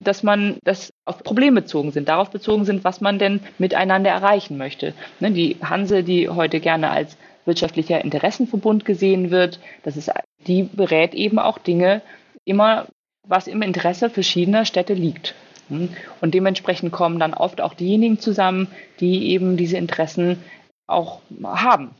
dass 0.00 0.22
man 0.22 0.56
das 0.64 0.92
auf 1.04 1.22
Probleme 1.22 1.62
bezogen 1.62 1.92
sind, 1.92 2.08
darauf 2.08 2.30
bezogen 2.30 2.64
sind, 2.64 2.84
was 2.84 3.00
man 3.00 3.18
denn 3.18 3.40
miteinander 3.58 4.10
erreichen 4.10 4.56
möchte. 4.56 4.94
Ne, 5.20 5.30
die 5.30 5.56
Hanse, 5.62 6.02
die 6.02 6.28
heute 6.28 6.60
gerne 6.60 6.90
als 6.90 7.16
wirtschaftlicher 7.44 8.02
Interessenverbund 8.02 8.84
gesehen 8.84 9.30
wird, 9.30 9.60
das 9.82 9.96
ist, 9.96 10.10
die 10.46 10.64
berät 10.64 11.14
eben 11.14 11.38
auch 11.38 11.58
Dinge 11.58 12.02
immer 12.44 12.86
was 13.24 13.46
im 13.46 13.62
Interesse 13.62 14.10
verschiedener 14.10 14.64
Städte 14.64 14.94
liegt. 14.94 15.34
Hm? 15.68 15.90
Und 16.20 16.34
dementsprechend 16.34 16.92
kommen 16.92 17.18
dann 17.18 17.34
oft 17.34 17.60
auch 17.60 17.74
diejenigen 17.74 18.18
zusammen, 18.18 18.68
die 19.00 19.30
eben 19.30 19.56
diese 19.56 19.76
Interessen 19.76 20.42
auch 20.86 21.20
haben. 21.42 21.90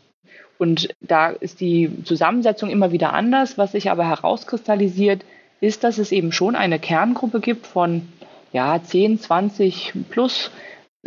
Und 0.59 0.95
da 1.01 1.29
ist 1.29 1.61
die 1.61 1.91
Zusammensetzung 2.05 2.71
immer 2.71 2.93
wieder 2.93 3.13
anders. 3.13 3.59
Was 3.59 3.73
sich 3.73 3.91
aber 3.91 4.07
herauskristallisiert, 4.07 5.25
ist, 5.61 5.85
dass 5.85 5.99
es 5.99 6.13
eben 6.13 6.33
schon 6.33 6.55
eine 6.57 6.79
Kerngruppe 6.79 7.41
gibt 7.41 7.67
von 7.67 8.09
ja, 8.53 8.81
10, 8.83 9.19
20 9.19 9.93
plus 10.11 10.51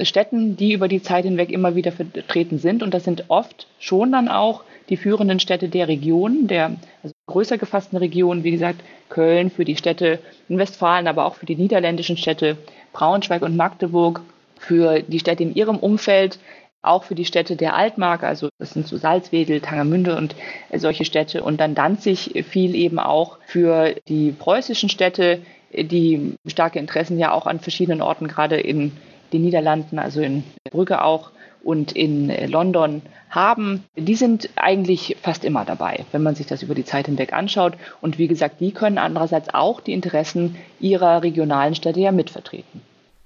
Städten, 0.06 0.58
die 0.58 0.74
über 0.74 0.88
die 0.88 1.02
Zeit 1.02 1.26
hinweg 1.26 1.50
immer 1.50 1.76
wieder 1.76 1.92
vertreten 1.92 2.60
sind. 2.60 2.84
Und 2.84 2.94
das 2.94 3.04
sind 3.04 3.26
oft 3.30 3.68
schon 3.80 4.12
dann 4.12 4.28
auch 4.28 4.64
die 4.90 4.98
führenden 4.98 5.40
Städte 5.40 5.70
der 5.70 5.88
Region, 5.88 6.48
der 6.48 6.76
also 7.04 7.14
größer 7.28 7.58
gefassten 7.58 7.98
Region, 7.98 8.44
wie 8.44 8.52
gesagt, 8.52 8.82
Köln 9.10 9.50
für 9.50 9.66
die 9.66 9.76
Städte 9.76 10.20
in 10.50 10.58
Westfalen, 10.58 11.08
aber 11.08 11.26
auch 11.26 11.36
für 11.36 11.46
die 11.46 11.56
niederländischen 11.56 12.18
Städte 12.18 12.58
Braunschweig 12.94 13.42
und 13.42 13.56
Magdeburg, 13.56 14.22
für 14.60 15.02
die 15.02 15.20
Städte 15.20 15.44
in 15.44 15.56
ihrem 15.56 15.78
Umfeld, 15.78 16.40
auch 16.82 17.04
für 17.04 17.16
die 17.16 17.26
Städte 17.26 17.56
der 17.56 17.76
Altmark, 17.76 18.24
also 18.24 18.50
das 18.60 18.72
sind 18.72 18.88
so 18.88 18.98
Salzwedel, 18.98 19.62
Tangermünde 19.62 20.16
und 20.16 20.36
solche 20.74 21.06
Städte. 21.06 21.44
Und 21.44 21.60
dann 21.60 21.76
Danzig 21.76 22.46
fiel 22.50 22.76
eben 22.76 23.00
auch 23.00 23.38
für 23.46 23.96
die 24.08 24.32
preußischen 24.32 24.90
Städte, 24.90 25.42
die 25.74 26.36
starke 26.46 26.80
Interessen 26.80 27.20
ja 27.20 27.34
auch 27.34 27.46
an 27.46 27.60
verschiedenen 27.60 28.02
Orten, 28.02 28.28
gerade 28.28 28.60
in 28.60 28.94
den 29.34 29.42
Niederlanden, 29.44 30.00
also 30.00 30.22
in 30.22 30.44
Brügge 30.72 31.04
auch 31.04 31.32
und 31.64 31.92
in 31.92 32.30
London 32.50 33.02
haben, 33.30 33.84
die 33.98 34.16
sind 34.16 34.50
eigentlich 34.56 35.18
fast 35.22 35.44
immer 35.44 35.66
dabei, 35.66 36.06
wenn 36.12 36.24
man 36.24 36.36
sich 36.36 36.48
das 36.48 36.64
über 36.64 36.76
die 36.76 36.86
Zeit 36.86 37.08
hinweg 37.08 37.34
anschaut. 37.34 37.74
Und 38.00 38.18
wie 38.18 38.28
gesagt, 38.28 38.62
die 38.62 38.72
können 38.72 38.98
andererseits 38.98 39.54
auch 39.54 39.82
die 39.82 39.92
Interessen 39.92 40.56
ihrer 40.80 41.24
regionalen 41.24 41.76
Städte 41.76 42.00
ja 42.00 42.12
mitvertreten. 42.12 42.82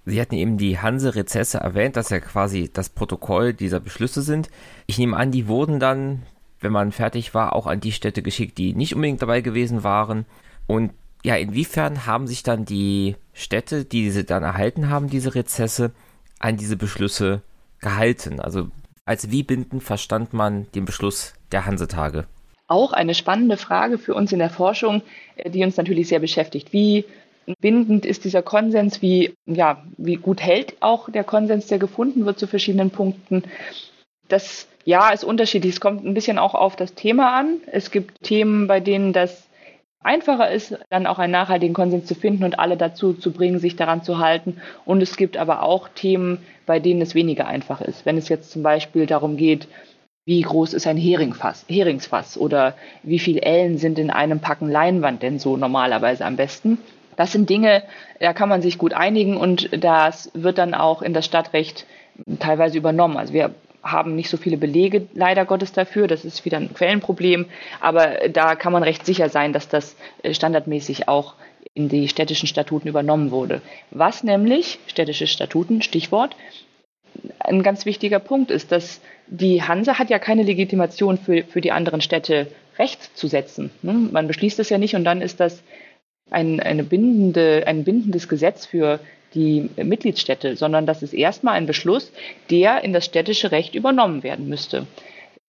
Sie 0.06 0.20
hatten 0.20 0.34
eben 0.34 0.58
die 0.58 0.80
Hanse-Rezesse 0.80 1.60
erwähnt, 1.60 1.96
dass 1.96 2.10
ja 2.10 2.20
quasi 2.20 2.72
das 2.74 2.90
Protokoll 2.90 3.54
dieser 3.54 3.80
Beschlüsse 3.80 4.24
sind. 4.24 4.50
Ich 4.88 4.98
nehme 4.98 5.16
an, 5.16 5.30
die 5.30 5.48
wurden 5.48 5.80
dann, 5.80 6.24
wenn 6.60 6.72
man 6.72 6.92
fertig 6.92 7.36
war, 7.36 7.56
auch 7.56 7.68
an 7.68 7.80
die 7.80 7.92
Städte 7.92 8.24
geschickt, 8.24 8.58
die 8.58 8.74
nicht 8.74 8.96
unbedingt 8.96 9.22
dabei 9.22 9.42
gewesen 9.42 9.84
waren. 9.84 10.26
Und 10.66 10.92
ja, 11.24 11.36
inwiefern 11.36 12.06
haben 12.06 12.28
sich 12.28 12.44
dann 12.44 12.66
die 12.66 13.16
Städte, 13.34 13.86
die 13.86 14.10
sie 14.12 14.26
dann 14.26 14.44
erhalten 14.44 14.90
haben, 14.90 15.10
diese 15.10 15.36
Rezesse, 15.36 15.92
an 16.40 16.58
diese 16.58 16.78
Beschlüsse 16.78 17.42
gehalten? 17.80 18.40
Also 18.40 18.70
als 19.06 19.32
wie 19.32 19.44
bindend 19.44 19.84
verstand 19.84 20.34
man 20.34 20.68
den 20.74 20.86
Beschluss 20.86 21.34
der 21.52 21.66
Hansetage? 21.66 22.26
Auch 22.68 22.94
eine 22.94 23.14
spannende 23.14 23.58
Frage 23.58 23.98
für 23.98 24.14
uns 24.14 24.32
in 24.32 24.40
der 24.40 24.50
Forschung, 24.50 25.02
äh, 25.36 25.50
die 25.50 25.64
uns 25.64 25.78
natürlich 25.78 26.08
sehr 26.08 26.20
beschäftigt. 26.20 26.72
Wie 26.72 27.06
bindend 27.60 28.06
ist 28.06 28.24
dieser 28.24 28.42
Konsens? 28.42 29.02
Wie, 29.02 29.34
ja, 29.46 29.84
wie 29.98 30.16
gut 30.16 30.42
hält 30.42 30.76
auch 30.82 31.10
der 31.10 31.24
Konsens, 31.24 31.68
der 31.68 31.80
gefunden 31.80 32.26
wird 32.26 32.40
zu 32.40 32.48
verschiedenen 32.48 32.92
Punkten? 32.92 33.44
Das 34.28 34.68
ja 34.86 35.10
ist 35.10 35.24
unterschiedlich. 35.24 35.74
Es 35.74 35.82
kommt 35.82 36.06
ein 36.06 36.14
bisschen 36.14 36.38
auch 36.38 36.56
auf 36.56 36.76
das 36.76 36.94
Thema 36.94 37.38
an. 37.38 37.58
Es 37.68 37.92
gibt 37.92 38.24
Themen, 38.24 38.68
bei 38.68 38.80
denen 38.80 39.12
das 39.14 39.48
einfacher 40.02 40.50
ist, 40.50 40.78
dann 40.90 41.08
auch 41.08 41.20
einen 41.20 41.32
nachhaltigen 41.32 41.74
Konsens 41.74 42.06
zu 42.06 42.16
finden 42.16 42.44
und 42.44 42.60
alle 42.60 42.78
dazu 42.78 43.14
zu 43.14 43.32
bringen, 43.32 43.60
sich 43.60 43.76
daran 43.76 44.04
zu 44.04 44.20
halten. 44.20 44.62
Und 44.86 45.02
es 45.02 45.18
gibt 45.18 45.38
aber 45.38 45.64
auch 45.64 45.88
Themen, 45.90 46.40
bei 46.66 46.80
denen 46.80 47.02
es 47.02 47.16
weniger 47.16 47.48
einfach 47.48 47.82
ist. 47.82 48.06
Wenn 48.06 48.18
es 48.18 48.30
jetzt 48.30 48.52
zum 48.52 48.64
Beispiel 48.64 49.06
darum 49.06 49.38
geht, 49.38 49.68
wie 50.26 50.42
groß 50.42 50.74
ist 50.74 50.88
ein 50.88 50.98
Heringfass, 50.98 51.66
Heringsfass 51.68 52.38
oder 52.38 52.76
wie 53.04 53.20
viele 53.20 53.42
Ellen 53.42 53.78
sind 53.78 53.98
in 53.98 54.12
einem 54.12 54.40
Packen 54.40 54.70
Leinwand 54.70 55.24
denn 55.24 55.40
so 55.40 55.58
normalerweise 55.58 56.26
am 56.26 56.36
besten. 56.36 56.78
Das 57.16 57.32
sind 57.32 57.50
Dinge, 57.50 57.84
da 58.20 58.34
kann 58.34 58.50
man 58.50 58.62
sich 58.62 58.78
gut 58.78 58.94
einigen 58.94 59.36
und 59.36 59.70
das 59.84 60.32
wird 60.34 60.58
dann 60.58 60.74
auch 60.74 61.02
in 61.02 61.14
das 61.14 61.26
Stadtrecht 61.26 61.86
teilweise 62.40 62.78
übernommen. 62.78 63.18
Also 63.18 63.34
wir 63.34 63.54
haben 63.84 64.16
nicht 64.16 64.30
so 64.30 64.38
viele 64.38 64.58
Belege 64.58 65.08
leider 65.14 65.46
Gottes 65.46 65.72
dafür. 65.72 66.08
Das 66.08 66.26
ist 66.26 66.46
wieder 66.46 66.58
ein 66.58 66.74
Quellenproblem. 66.74 67.46
Aber 67.80 68.30
da 68.30 68.56
kann 68.56 68.74
man 68.74 68.84
recht 68.84 69.06
sicher 69.06 69.30
sein, 69.30 69.54
dass 69.54 69.68
das 69.68 69.96
äh, 70.24 70.34
standardmäßig 70.34 71.08
auch 71.08 71.36
in 71.74 71.90
die 71.90 72.08
städtischen 72.08 72.48
Statuten 72.48 72.88
übernommen 72.88 73.32
wurde. 73.32 73.62
Was 73.92 74.24
nämlich, 74.24 74.80
städtische 74.88 75.28
Statuten, 75.28 75.82
Stichwort, 75.82 76.36
ein 77.40 77.64
ganz 77.64 77.86
wichtiger 77.86 78.20
Punkt 78.20 78.52
ist, 78.52 78.72
dass 78.72 79.02
die 79.28 79.64
Hanse 79.64 80.00
hat 80.00 80.10
ja 80.10 80.20
keine 80.20 80.44
Legitimation 80.44 81.18
für, 81.18 81.44
für 81.44 81.62
die 81.62 81.72
anderen 81.72 82.02
Städte 82.02 82.48
Recht 82.78 83.18
zu 83.18 83.28
setzen. 83.28 83.72
Ne? 83.82 83.94
Man 83.94 84.28
beschließt 84.28 84.60
es 84.60 84.70
ja 84.70 84.78
nicht 84.78 84.96
und 84.96 85.04
dann 85.04 85.22
ist 85.22 85.40
das 85.40 85.62
ein, 86.30 86.60
eine 86.60 86.84
bindende, 86.84 87.64
ein 87.68 87.84
bindendes 87.84 88.28
Gesetz 88.28 88.66
für 88.66 89.00
die 89.34 89.70
Mitgliedsstädte, 89.76 90.56
sondern 90.56 90.86
das 90.86 91.04
ist 91.04 91.14
erstmal 91.14 91.56
ein 91.56 91.66
Beschluss, 91.66 92.12
der 92.50 92.84
in 92.84 92.94
das 92.94 93.06
städtische 93.06 93.52
Recht 93.52 93.76
übernommen 93.76 94.24
werden 94.24 94.50
müsste. 94.50 94.88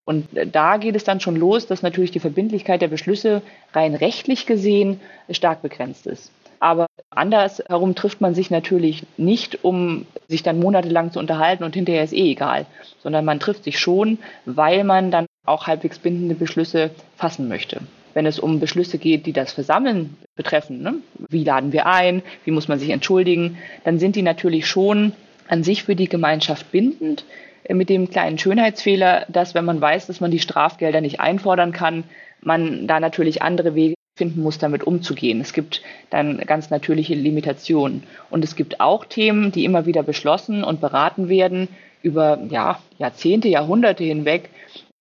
Und 0.05 0.27
da 0.33 0.79
geht 0.79 0.97
es 0.97 1.05
dann 1.05 1.21
schon 1.21 1.37
los, 1.37 1.66
dass 1.66 1.83
natürlich 1.83 2.11
die 2.11 2.21
Verbindlichkeit 2.21 2.83
der 2.83 2.88
Beschlüsse 2.88 3.42
rein 3.73 3.95
rechtlich 3.95 4.47
gesehen 4.47 5.01
stark 5.31 5.62
begrenzt 5.62 6.07
ist. 6.07 6.33
Aber 6.59 6.87
andersherum 7.11 7.95
trifft 7.95 8.21
man 8.21 8.35
sich 8.35 8.51
natürlich 8.51 9.05
nicht, 9.16 9.64
um 9.64 10.07
sich 10.29 10.42
dann 10.42 10.61
monatelang 10.61 11.12
zu 11.12 11.18
unterhalten 11.18 11.64
und 11.64 11.75
hinterher 11.75 12.05
ist 12.05 12.12
eh 12.12 12.33
egal, 12.33 12.66
sondern 13.03 13.25
man 13.25 13.40
trifft 13.40 13.64
sich 13.64 13.79
schon, 13.79 14.18
weil 14.45 14.85
man 14.85 15.11
dann 15.11 15.27
auch 15.45 15.66
halbwegs 15.66 15.99
bindende 15.99 16.35
Beschlüsse 16.37 16.90
fassen 17.16 17.49
möchte 17.49 17.81
wenn 18.14 18.27
es 18.27 18.38
um 18.38 18.61
Beschlüsse 18.61 18.98
geht, 18.98 19.27
die 19.27 19.33
das 19.33 19.53
Versammeln 19.53 20.16
betreffen, 20.37 20.83
ne? 20.83 20.94
wie 21.29 21.44
laden 21.44 21.72
wir 21.72 21.87
ein, 21.87 22.22
wie 22.44 22.51
muss 22.51 22.68
man 22.68 22.79
sich 22.79 22.90
entschuldigen, 22.90 23.59
dann 23.85 23.98
sind 23.98 24.16
die 24.16 24.22
natürlich 24.22 24.66
schon 24.66 25.12
an 25.48 25.62
sich 25.62 25.85
für 25.85 25.96
die 25.96 26.09
Gemeinschaft 26.09 26.70
bindend, 26.72 27.25
äh, 27.64 27.75
mit 27.75 27.88
dem 27.88 28.11
kleinen 28.11 28.38
Schönheitsfehler, 28.38 29.27
dass 29.29 29.55
wenn 29.55 29.64
man 29.64 29.81
weiß, 29.81 30.07
dass 30.07 30.20
man 30.20 30.31
die 30.31 30.38
Strafgelder 30.38 31.01
nicht 31.01 31.20
einfordern 31.20 31.72
kann, 31.72 32.05
man 32.40 32.87
da 32.87 33.01
natürlich 33.01 33.42
andere 33.42 33.75
Wege 33.75 33.94
finden 34.16 34.42
muss, 34.42 34.59
damit 34.59 34.85
umzugehen. 34.85 35.40
Es 35.40 35.53
gibt 35.53 35.83
dann 36.11 36.38
ganz 36.38 36.70
natürliche 36.70 37.14
Limitationen. 37.14 38.03
Und 38.31 38.44
es 38.44 38.57
gibt 38.57 38.81
auch 38.81 39.05
Themen, 39.05 39.53
die 39.53 39.64
immer 39.64 39.87
wieder 39.87 40.03
beschlossen 40.03 40.64
und 40.64 40.81
beraten 40.81 41.29
werden 41.29 41.68
über 42.03 42.38
ja, 42.51 42.81
Jahrzehnte, 42.98 43.48
Jahrhunderte 43.48 44.05
hinweg, 44.05 44.51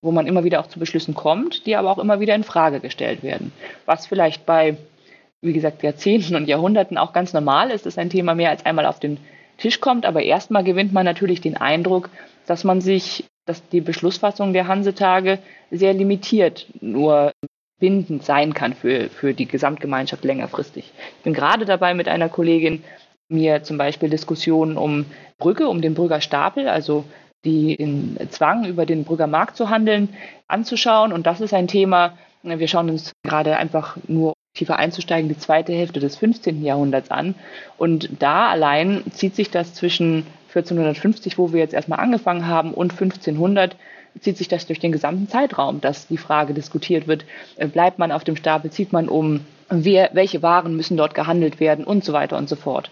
wo 0.02 0.10
man 0.10 0.26
immer 0.26 0.44
wieder 0.44 0.60
auch 0.60 0.66
zu 0.66 0.80
Beschlüssen 0.80 1.14
kommt, 1.14 1.64
die 1.64 1.76
aber 1.76 1.90
auch 1.90 1.98
immer 1.98 2.20
wieder 2.20 2.34
in 2.34 2.44
Frage 2.44 2.80
gestellt 2.80 3.22
werden. 3.22 3.52
Was 3.86 4.06
vielleicht 4.06 4.44
bei, 4.44 4.76
wie 5.40 5.52
gesagt, 5.52 5.82
Jahrzehnten 5.82 6.34
und 6.34 6.48
Jahrhunderten 6.48 6.98
auch 6.98 7.12
ganz 7.12 7.32
normal 7.32 7.70
ist, 7.70 7.86
dass 7.86 7.98
ein 7.98 8.10
Thema 8.10 8.34
mehr 8.34 8.50
als 8.50 8.66
einmal 8.66 8.86
auf 8.86 8.98
den 8.98 9.18
Tisch 9.58 9.80
kommt. 9.80 10.04
Aber 10.04 10.22
erstmal 10.22 10.64
gewinnt 10.64 10.92
man 10.92 11.04
natürlich 11.04 11.40
den 11.40 11.56
Eindruck, 11.56 12.10
dass 12.46 12.64
man 12.64 12.80
sich, 12.80 13.24
dass 13.46 13.66
die 13.68 13.80
Beschlussfassung 13.80 14.52
der 14.52 14.66
Hansetage 14.66 15.38
sehr 15.70 15.94
limitiert 15.94 16.66
nur 16.80 17.32
bindend 17.78 18.24
sein 18.24 18.54
kann 18.54 18.74
für, 18.74 19.08
für 19.08 19.34
die 19.34 19.46
Gesamtgemeinschaft 19.46 20.24
längerfristig. 20.24 20.92
Ich 21.18 21.22
bin 21.22 21.32
gerade 21.32 21.64
dabei 21.64 21.94
mit 21.94 22.08
einer 22.08 22.28
Kollegin 22.28 22.82
mir 23.28 23.62
zum 23.62 23.78
Beispiel 23.78 24.10
Diskussionen 24.10 24.76
um 24.76 25.06
Brügge, 25.38 25.68
um 25.68 25.80
den 25.80 25.94
Brügger 25.94 26.20
Stapel, 26.20 26.68
also 26.68 27.04
die 27.44 27.76
den 27.76 28.16
Zwang 28.30 28.64
über 28.64 28.86
den 28.86 29.04
Brügger 29.04 29.26
Markt 29.26 29.56
zu 29.56 29.70
handeln, 29.70 30.10
anzuschauen. 30.48 31.12
Und 31.12 31.26
das 31.26 31.40
ist 31.40 31.54
ein 31.54 31.68
Thema, 31.68 32.16
wir 32.42 32.68
schauen 32.68 32.90
uns 32.90 33.12
gerade 33.22 33.56
einfach 33.56 33.96
nur 34.08 34.34
tiefer 34.54 34.76
einzusteigen, 34.78 35.28
die 35.28 35.38
zweite 35.38 35.72
Hälfte 35.72 36.00
des 36.00 36.16
15. 36.16 36.62
Jahrhunderts 36.62 37.10
an. 37.10 37.34
Und 37.78 38.10
da 38.18 38.50
allein 38.50 39.02
zieht 39.12 39.34
sich 39.34 39.50
das 39.50 39.74
zwischen 39.74 40.26
1450, 40.48 41.38
wo 41.38 41.52
wir 41.52 41.60
jetzt 41.60 41.74
erstmal 41.74 42.00
angefangen 42.00 42.46
haben, 42.46 42.74
und 42.74 42.92
1500 42.92 43.76
zieht 44.20 44.36
sich 44.36 44.48
das 44.48 44.66
durch 44.66 44.78
den 44.78 44.92
gesamten 44.92 45.28
Zeitraum, 45.28 45.80
dass 45.80 46.06
die 46.06 46.18
Frage 46.18 46.52
diskutiert 46.52 47.08
wird, 47.08 47.24
äh, 47.56 47.66
bleibt 47.66 47.98
man 47.98 48.12
auf 48.12 48.24
dem 48.24 48.36
Stapel, 48.36 48.70
zieht 48.70 48.92
man 48.92 49.08
um, 49.08 49.40
wer, 49.70 50.10
welche 50.12 50.42
Waren 50.42 50.76
müssen 50.76 50.98
dort 50.98 51.14
gehandelt 51.14 51.60
werden 51.60 51.84
und 51.84 52.04
so 52.04 52.12
weiter 52.12 52.36
und 52.36 52.48
so 52.48 52.56
fort. 52.56 52.90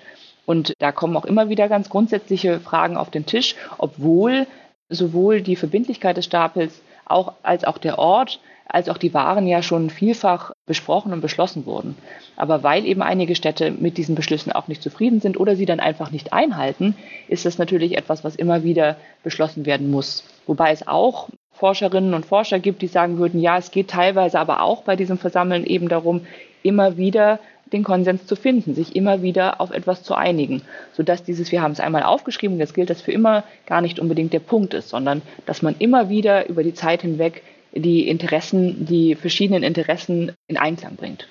Und 0.51 0.75
da 0.81 0.91
kommen 0.91 1.17
auch 1.17 1.27
immer 1.27 1.49
wieder 1.49 1.69
ganz 1.69 1.91
grundsätzliche 1.91 2.59
Fragen 2.59 2.97
auf 2.97 3.09
den 3.09 3.25
Tisch, 3.25 3.55
obwohl 3.79 4.49
sowohl 4.89 5.43
die 5.43 5.55
Verbindlichkeit 5.55 6.17
des 6.17 6.25
Stapels 6.25 6.83
auch, 7.05 7.35
als 7.45 7.65
auch 7.65 7.79
der 7.79 8.01
Ort 8.01 8.41
als 8.67 8.89
auch 8.89 8.99
die 8.99 9.15
Waren 9.15 9.47
ja 9.47 9.63
schon 9.63 9.91
vielfach 9.91 10.53
besprochen 10.67 11.13
und 11.13 11.21
beschlossen 11.21 11.67
wurden. 11.67 11.97
Aber 12.37 12.63
weil 12.63 12.87
eben 12.87 13.03
einige 13.03 13.35
Städte 13.35 13.71
mit 13.73 13.97
diesen 13.97 14.15
Beschlüssen 14.15 14.53
auch 14.53 14.69
nicht 14.69 14.83
zufrieden 14.83 15.21
sind 15.21 15.39
oder 15.39 15.57
sie 15.57 15.67
dann 15.67 15.81
einfach 15.81 16.11
nicht 16.11 16.33
einhalten, 16.33 16.97
ist 17.29 17.47
das 17.47 17.59
natürlich 17.59 17.97
etwas, 17.97 18.23
was 18.23 18.37
immer 18.37 18.63
wieder 18.63 18.97
beschlossen 19.23 19.67
werden 19.67 19.91
muss. 19.91 20.25
Wobei 20.47 20.71
es 20.71 20.87
auch 20.87 21.29
Forscherinnen 21.53 22.15
und 22.15 22.27
Forscher 22.27 22.61
gibt, 22.61 22.83
die 22.83 22.87
sagen 22.87 23.19
würden, 23.19 23.41
ja, 23.41 23.59
es 23.59 23.71
geht 23.71 23.91
teilweise 23.91 24.39
aber 24.39 24.63
auch 24.63 24.83
bei 24.83 24.95
diesem 24.97 25.19
Versammeln 25.19 25.67
eben 25.67 25.89
darum, 25.89 26.27
immer 26.63 26.97
wieder 26.97 27.41
den 27.73 27.85
Konsens 27.85 28.27
zu 28.27 28.37
finden, 28.37 28.75
sich 28.75 28.97
immer 28.97 29.23
wieder 29.23 29.61
auf 29.61 29.71
etwas 29.71 30.03
zu 30.03 30.15
einigen, 30.15 30.63
sodass 30.93 31.23
dieses, 31.23 31.53
wir 31.53 31.63
haben 31.63 31.73
es 31.73 31.81
einmal 31.81 32.03
aufgeschrieben, 32.03 32.59
jetzt 32.59 32.75
gilt 32.75 32.91
das 32.91 33.03
für 33.03 33.13
immer, 33.13 33.45
gar 33.67 33.81
nicht 33.81 33.99
unbedingt 33.99 34.33
der 34.33 34.41
Punkt 34.41 34.75
ist, 34.75 34.89
sondern 34.89 35.23
dass 35.47 35.63
man 35.63 35.77
immer 35.79 36.09
wieder 36.09 36.49
über 36.49 36.63
die 36.63 36.75
Zeit 36.75 37.03
hinweg 37.03 37.43
die 37.73 38.09
Interessen, 38.09 38.87
die 38.87 39.15
verschiedenen 39.15 39.63
Interessen 39.63 40.33
in 40.49 40.57
Einklang 40.57 40.97
bringt. 40.97 41.29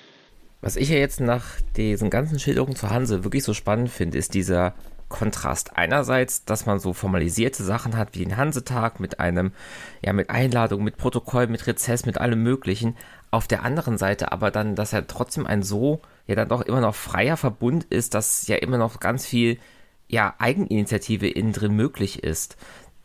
Was 0.62 0.76
ich 0.76 0.90
ja 0.90 0.96
jetzt 0.96 1.20
nach 1.20 1.60
diesen 1.76 2.10
ganzen 2.10 2.38
Schilderungen 2.38 2.76
zur 2.76 2.90
Hanse 2.90 3.24
wirklich 3.24 3.44
so 3.44 3.54
spannend 3.54 3.90
finde, 3.90 4.18
ist 4.18 4.34
dieser 4.34 4.74
Kontrast. 5.08 5.76
Einerseits, 5.76 6.44
dass 6.44 6.66
man 6.66 6.78
so 6.78 6.92
formalisierte 6.92 7.62
Sachen 7.62 7.96
hat 7.96 8.14
wie 8.14 8.24
den 8.24 8.36
Hansetag 8.36 9.00
mit 9.00 9.20
einem, 9.20 9.52
ja, 10.02 10.12
mit 10.12 10.30
Einladung, 10.30 10.84
mit 10.84 10.96
Protokoll, 10.96 11.46
mit 11.48 11.66
Rezess, 11.66 12.06
mit 12.06 12.18
allem 12.18 12.42
Möglichen. 12.42 12.96
Auf 13.30 13.48
der 13.48 13.64
anderen 13.64 13.98
Seite 13.98 14.32
aber 14.32 14.50
dann, 14.50 14.76
dass 14.76 14.92
er 14.92 15.06
trotzdem 15.06 15.46
ein 15.46 15.62
so, 15.62 16.00
ja, 16.30 16.36
dann 16.36 16.48
doch 16.48 16.62
immer 16.62 16.80
noch 16.80 16.94
freier 16.94 17.36
Verbund 17.36 17.84
ist, 17.90 18.14
dass 18.14 18.46
ja 18.46 18.54
immer 18.54 18.78
noch 18.78 19.00
ganz 19.00 19.26
viel, 19.26 19.58
ja, 20.08 20.34
Eigeninitiative 20.38 21.28
innen 21.28 21.52
drin 21.52 21.74
möglich 21.74 22.22
ist. 22.22 22.56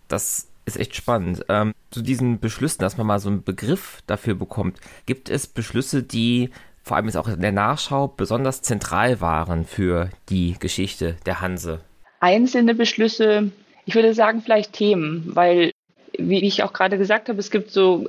Das 0.08 0.48
ist 0.66 0.78
echt 0.78 0.96
spannend. 0.96 1.44
Ähm, 1.50 1.74
zu 1.90 2.04
diesen 2.04 2.40
Beschlüssen, 2.40 2.82
dass 2.82 2.98
man 2.98 3.08
mal 3.08 3.18
so 3.18 3.30
einen 3.30 3.44
Begriff 3.44 4.04
dafür 4.06 4.36
bekommt. 4.36 4.80
Gibt 5.08 5.30
es 5.30 5.48
Beschlüsse, 5.48 6.04
die 6.04 6.52
vor 6.84 6.98
allem 6.98 7.08
jetzt 7.08 7.18
auch 7.18 7.28
in 7.28 7.42
der 7.42 7.52
Nachschau 7.52 8.08
besonders 8.08 8.62
zentral 8.62 9.22
waren 9.22 9.66
für 9.66 10.12
die 10.30 10.56
Geschichte 10.60 11.16
der 11.26 11.42
Hanse? 11.42 11.80
Einzelne 12.20 12.76
Beschlüsse, 12.76 13.52
ich 13.86 13.96
würde 13.96 14.14
sagen 14.14 14.44
vielleicht 14.44 14.74
Themen, 14.74 15.32
weil, 15.34 15.72
wie 16.16 16.46
ich 16.46 16.62
auch 16.62 16.74
gerade 16.74 17.00
gesagt 17.00 17.30
habe, 17.30 17.40
es 17.40 17.50
gibt 17.50 17.72
so, 17.72 18.08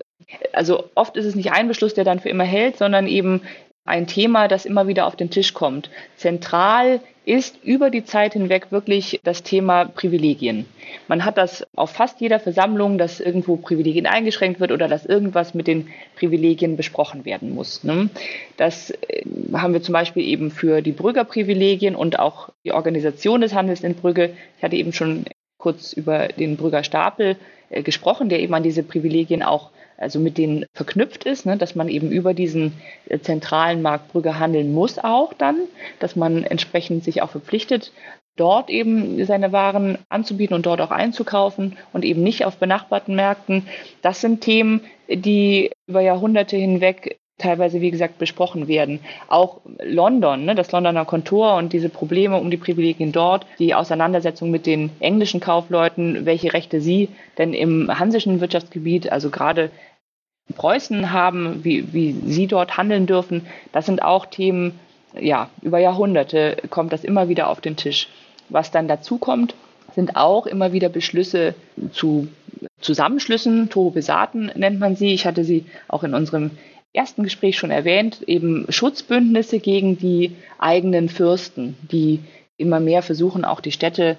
also 0.53 0.91
oft 0.95 1.17
ist 1.17 1.25
es 1.25 1.35
nicht 1.35 1.53
ein 1.53 1.69
Beschluss, 1.69 1.95
der 1.95 2.05
dann 2.05 2.21
für 2.21 2.29
immer 2.29 2.45
hält, 2.45 2.77
sondern 2.77 3.07
eben 3.07 3.41
ein 3.87 4.07
Thema, 4.07 4.49
das 4.49 4.67
immer 4.67 4.89
wieder 4.89 5.07
auf 5.07 5.17
den 5.17 5.31
Tisch 5.31 5.55
kommt. 5.55 5.91
Zentral 6.17 7.01
ist 7.25 7.59
über 7.65 7.91
die 7.91 8.05
Zeit 8.05 8.35
hinweg 8.35 8.71
wirklich 8.71 9.21
das 9.25 9.43
Thema 9.43 9.85
Privilegien. 9.87 10.65
Man 11.09 11.25
hat 11.25 11.39
das 11.39 11.67
auf 11.75 11.91
fast 11.91 12.21
jeder 12.21 12.39
Versammlung, 12.39 12.99
dass 12.99 13.19
irgendwo 13.19 13.57
Privilegien 13.57 14.07
eingeschränkt 14.07 14.61
wird 14.61 14.71
oder 14.71 14.87
dass 14.87 15.05
irgendwas 15.05 15.53
mit 15.53 15.67
den 15.67 15.89
Privilegien 16.15 16.77
besprochen 16.77 17.25
werden 17.25 17.53
muss. 17.53 17.83
Ne? 17.83 18.11
Das 18.57 18.91
äh, 18.91 19.25
haben 19.55 19.73
wir 19.73 19.83
zum 19.83 19.93
Beispiel 19.93 20.25
eben 20.25 20.53
für 20.53 20.83
die 20.83 20.93
Brüggerprivilegien 20.93 21.97
und 21.97 22.21
auch 22.21 22.51
die 22.65 22.73
Organisation 22.73 23.41
des 23.41 23.55
Handels 23.55 23.83
in 23.83 23.95
Brügge. 23.95 24.31
Ich 24.59 24.63
hatte 24.63 24.77
eben 24.77 24.93
schon 24.93 25.25
kurz 25.59 25.93
über 25.93 26.29
den 26.29 26.57
Brügger 26.57 26.85
Stapel 26.85 27.37
äh, 27.71 27.83
gesprochen, 27.83 28.29
der 28.29 28.39
eben 28.39 28.55
an 28.55 28.63
diese 28.63 28.85
Privilegien 28.85 29.43
auch 29.43 29.71
also 29.99 30.19
mit 30.19 30.39
denen 30.39 30.67
verknüpft 30.75 31.25
ist, 31.25 31.47
ne, 31.47 31.57
dass 31.57 31.75
man 31.75 31.89
eben 31.89 32.11
über 32.11 32.35
diesen 32.35 32.73
äh, 33.09 33.19
zentralen 33.19 33.83
Marktbrücke 33.83 34.39
handeln 34.39 34.73
muss 34.73 34.99
auch 34.99 35.33
dann, 35.33 35.57
dass 35.99 36.17
man 36.17 36.45
entsprechend 36.45 37.05
sich 37.05 37.23
auch 37.23 37.31
verpflichtet, 37.31 37.93
dort 38.37 38.71
eben 38.71 39.25
seine 39.25 39.53
Waren 39.53 39.99
anzubieten 40.09 40.55
und 40.55 40.67
dort 40.67 40.81
auch 40.81 40.91
einzukaufen 40.91 41.77
und 41.93 42.05
eben 42.05 42.23
nicht 42.23 42.45
auf 42.45 42.59
benachbarten 42.59 43.17
Märkten. 43.17 43.67
Das 44.03 44.21
sind 44.21 44.43
Themen, 44.43 44.83
die 45.09 45.71
über 45.87 46.01
Jahrhunderte 46.01 46.57
hinweg 46.57 47.19
teilweise, 47.39 47.81
wie 47.81 47.91
gesagt, 47.91 48.19
besprochen 48.19 48.67
werden. 48.67 49.01
Auch 49.29 49.61
London, 49.83 50.45
ne, 50.45 50.55
das 50.55 50.73
Londoner 50.73 51.05
Kontor 51.05 51.57
und 51.57 51.73
diese 51.73 51.89
Probleme 51.89 52.39
um 52.39 52.51
die 52.51 52.57
Privilegien 52.57 53.13
dort, 53.13 53.47
die 53.59 53.75
Auseinandersetzung 53.75 54.51
mit 54.51 54.67
den 54.67 54.91
englischen 55.01 55.41
Kaufleuten, 55.41 56.25
welche 56.25 56.53
Rechte 56.55 56.81
sie 56.81 57.11
denn 57.37 57.53
im 57.53 57.91
hansischen 57.99 58.41
Wirtschaftsgebiet, 58.41 59.13
also 59.13 59.31
gerade 59.31 59.71
Preußen 60.55 61.13
haben, 61.13 61.65
wie, 61.65 61.93
wie 61.93 62.13
sie 62.13 62.47
dort 62.47 62.77
handeln 62.77 63.07
dürfen, 63.07 63.47
das 63.73 63.87
sind 63.87 64.03
auch 64.03 64.27
Themen, 64.27 64.79
ja, 65.19 65.51
über 65.61 65.79
Jahrhunderte 65.79 66.57
kommt 66.71 66.93
das 66.93 67.05
immer 67.05 67.29
wieder 67.29 67.49
auf 67.49 67.61
den 67.61 67.77
Tisch. 67.77 68.09
Was 68.49 68.71
dann 68.71 68.87
dazu 68.87 69.19
kommt, 69.19 69.55
sind 69.95 70.17
auch 70.17 70.47
immer 70.47 70.73
wieder 70.73 70.89
Beschlüsse 70.89 71.55
zu 71.91 72.29
Zusammenschlüssen, 72.81 73.71
Torobesaten 73.71 74.53
nennt 74.55 74.79
man 74.79 74.97
sie. 74.97 75.13
Ich 75.13 75.27
hatte 75.27 75.45
sie 75.45 75.65
auch 75.89 76.05
in 76.05 76.15
unserem 76.15 76.53
ersten 76.97 77.23
Gespräch 77.23 77.59
schon 77.59 77.71
erwähnt, 77.71 78.23
eben 78.27 78.67
Schutzbündnisse 78.69 79.61
gegen 79.61 79.99
die 79.99 80.33
eigenen 80.59 81.09
Fürsten, 81.09 81.77
die 81.91 82.21
immer 82.57 82.81
mehr 82.81 83.03
versuchen, 83.03 83.45
auch 83.45 83.61
die 83.61 83.73
Städte 83.73 84.17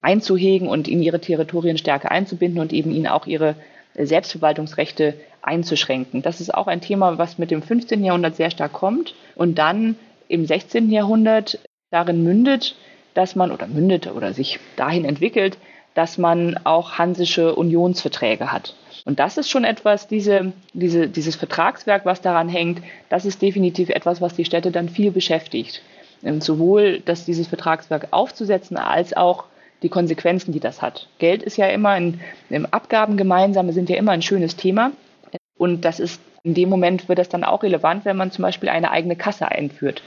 einzuhegen 0.00 0.68
und 0.68 0.88
in 0.88 1.02
ihre 1.02 1.20
Territorien 1.20 1.78
stärker 1.78 2.10
einzubinden 2.10 2.60
und 2.60 2.72
eben 2.72 2.90
ihnen 2.92 3.06
auch 3.06 3.26
ihre 3.26 3.56
Selbstverwaltungsrechte 3.94 5.14
einzuschränken. 5.42 6.22
Das 6.22 6.40
ist 6.40 6.54
auch 6.54 6.66
ein 6.66 6.80
Thema, 6.80 7.18
was 7.18 7.38
mit 7.38 7.50
dem 7.50 7.62
15. 7.62 8.04
Jahrhundert 8.04 8.36
sehr 8.36 8.50
stark 8.50 8.72
kommt 8.72 9.14
und 9.34 9.58
dann 9.58 9.96
im 10.28 10.46
16. 10.46 10.90
Jahrhundert 10.90 11.58
darin 11.90 12.22
mündet, 12.22 12.76
dass 13.14 13.34
man 13.34 13.50
oder 13.50 13.66
mündet 13.66 14.06
oder 14.06 14.32
sich 14.32 14.60
dahin 14.76 15.04
entwickelt, 15.04 15.58
dass 15.98 16.16
man 16.16 16.60
auch 16.62 16.92
hansische 16.92 17.56
Unionsverträge 17.56 18.52
hat. 18.52 18.76
Und 19.04 19.18
das 19.18 19.36
ist 19.36 19.50
schon 19.50 19.64
etwas, 19.64 20.06
diese, 20.06 20.52
diese, 20.72 21.08
dieses 21.08 21.34
Vertragswerk, 21.34 22.04
was 22.04 22.20
daran 22.20 22.48
hängt, 22.48 22.82
das 23.08 23.24
ist 23.24 23.42
definitiv 23.42 23.88
etwas, 23.88 24.20
was 24.20 24.34
die 24.34 24.44
Städte 24.44 24.70
dann 24.70 24.88
viel 24.88 25.10
beschäftigt. 25.10 25.82
Und 26.22 26.44
sowohl 26.44 27.00
das, 27.00 27.24
dieses 27.24 27.48
Vertragswerk 27.48 28.06
aufzusetzen, 28.12 28.76
als 28.76 29.16
auch 29.16 29.46
die 29.82 29.88
Konsequenzen, 29.88 30.52
die 30.52 30.60
das 30.60 30.82
hat. 30.82 31.08
Geld 31.18 31.42
ist 31.42 31.56
ja 31.56 31.66
immer 31.66 31.90
ein, 31.90 32.20
Abgaben 32.70 33.16
gemeinsame 33.16 33.72
sind 33.72 33.90
ja 33.90 33.96
immer 33.96 34.12
ein 34.12 34.22
schönes 34.22 34.54
Thema. 34.54 34.92
Und 35.56 35.84
das 35.84 35.98
ist, 35.98 36.20
in 36.44 36.54
dem 36.54 36.68
Moment 36.68 37.08
wird 37.08 37.18
das 37.18 37.28
dann 37.28 37.42
auch 37.42 37.64
relevant, 37.64 38.04
wenn 38.04 38.16
man 38.16 38.30
zum 38.30 38.42
Beispiel 38.42 38.68
eine 38.68 38.92
eigene 38.92 39.16
Kasse 39.16 39.48
einführt. 39.48 40.04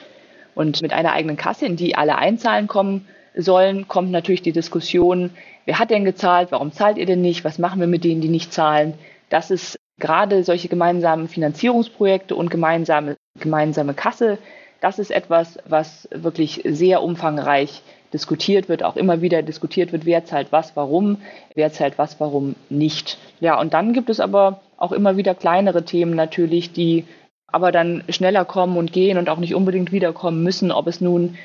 Und 0.56 0.82
mit 0.82 0.93
einer 0.93 1.12
eigenen 1.12 1.36
Kasse, 1.36 1.65
in 1.65 1.75
die 1.75 1.95
alle 1.95 2.17
einzahlen 2.17 2.67
kommen 2.67 3.08
sollen, 3.35 3.87
kommt 3.87 4.11
natürlich 4.11 4.41
die 4.41 4.51
Diskussion, 4.51 5.31
wer 5.65 5.79
hat 5.79 5.89
denn 5.89 6.05
gezahlt, 6.05 6.51
warum 6.51 6.71
zahlt 6.71 6.97
ihr 6.97 7.05
denn 7.05 7.21
nicht, 7.21 7.43
was 7.43 7.59
machen 7.59 7.79
wir 7.79 7.87
mit 7.87 8.03
denen, 8.03 8.21
die 8.21 8.29
nicht 8.29 8.53
zahlen. 8.53 8.93
Das 9.29 9.51
ist 9.51 9.79
gerade 9.99 10.43
solche 10.43 10.67
gemeinsamen 10.67 11.27
Finanzierungsprojekte 11.27 12.36
und 12.36 12.49
gemeinsame, 12.49 13.17
gemeinsame 13.39 13.93
Kasse, 13.93 14.38
das 14.82 14.97
ist 14.97 15.11
etwas, 15.11 15.59
was 15.65 16.09
wirklich 16.11 16.61
sehr 16.65 17.03
umfangreich 17.03 17.84
diskutiert 18.13 18.67
wird, 18.67 18.84
auch 18.84 18.97
immer 18.97 19.21
wieder 19.21 19.43
diskutiert 19.43 19.93
wird, 19.93 20.05
wer 20.05 20.25
zahlt 20.25 20.51
was, 20.51 20.75
warum, 20.75 21.17
wer 21.53 21.71
zahlt 21.71 21.97
was, 21.97 22.19
warum 22.19 22.55
nicht. 22.69 23.17
Ja, 23.39 23.59
und 23.59 23.73
dann 23.73 23.93
gibt 23.93 24.09
es 24.09 24.19
aber 24.19 24.61
auch 24.77 24.91
immer 24.91 25.15
wieder 25.15 25.36
kleinere 25.36 25.86
Themen 25.86 26.15
natürlich, 26.15 26.73
die 26.73 27.05
aber 27.47 27.71
dann 27.71 28.03
schneller 28.09 28.43
kommen 28.43 28.75
und 28.75 28.91
gehen 28.91 29.17
und 29.17 29.29
auch 29.29 29.38
nicht 29.38 29.55
unbedingt 29.55 29.91
wiederkommen 29.91 30.43
müssen, 30.43 30.71
ob 30.71 30.88
es 30.88 30.99
nun 30.99 31.38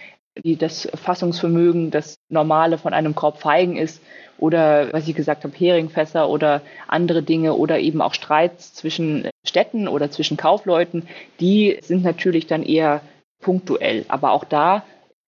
die 0.44 0.56
das 0.56 0.88
Fassungsvermögen, 0.94 1.90
das 1.90 2.18
Normale 2.28 2.78
von 2.78 2.92
einem 2.92 3.14
Korb 3.14 3.40
Feigen 3.40 3.76
ist 3.76 4.02
oder, 4.38 4.92
was 4.92 5.08
ich 5.08 5.14
gesagt 5.14 5.44
habe, 5.44 5.56
Heringfässer 5.56 6.28
oder 6.28 6.62
andere 6.88 7.22
Dinge 7.22 7.54
oder 7.54 7.78
eben 7.78 8.02
auch 8.02 8.14
Streits 8.14 8.74
zwischen 8.74 9.28
Städten 9.46 9.88
oder 9.88 10.10
zwischen 10.10 10.36
Kaufleuten, 10.36 11.08
die 11.40 11.78
sind 11.82 12.04
natürlich 12.04 12.46
dann 12.46 12.62
eher 12.62 13.00
punktuell. 13.40 14.04
Aber 14.08 14.32
auch 14.32 14.44
da 14.44 14.84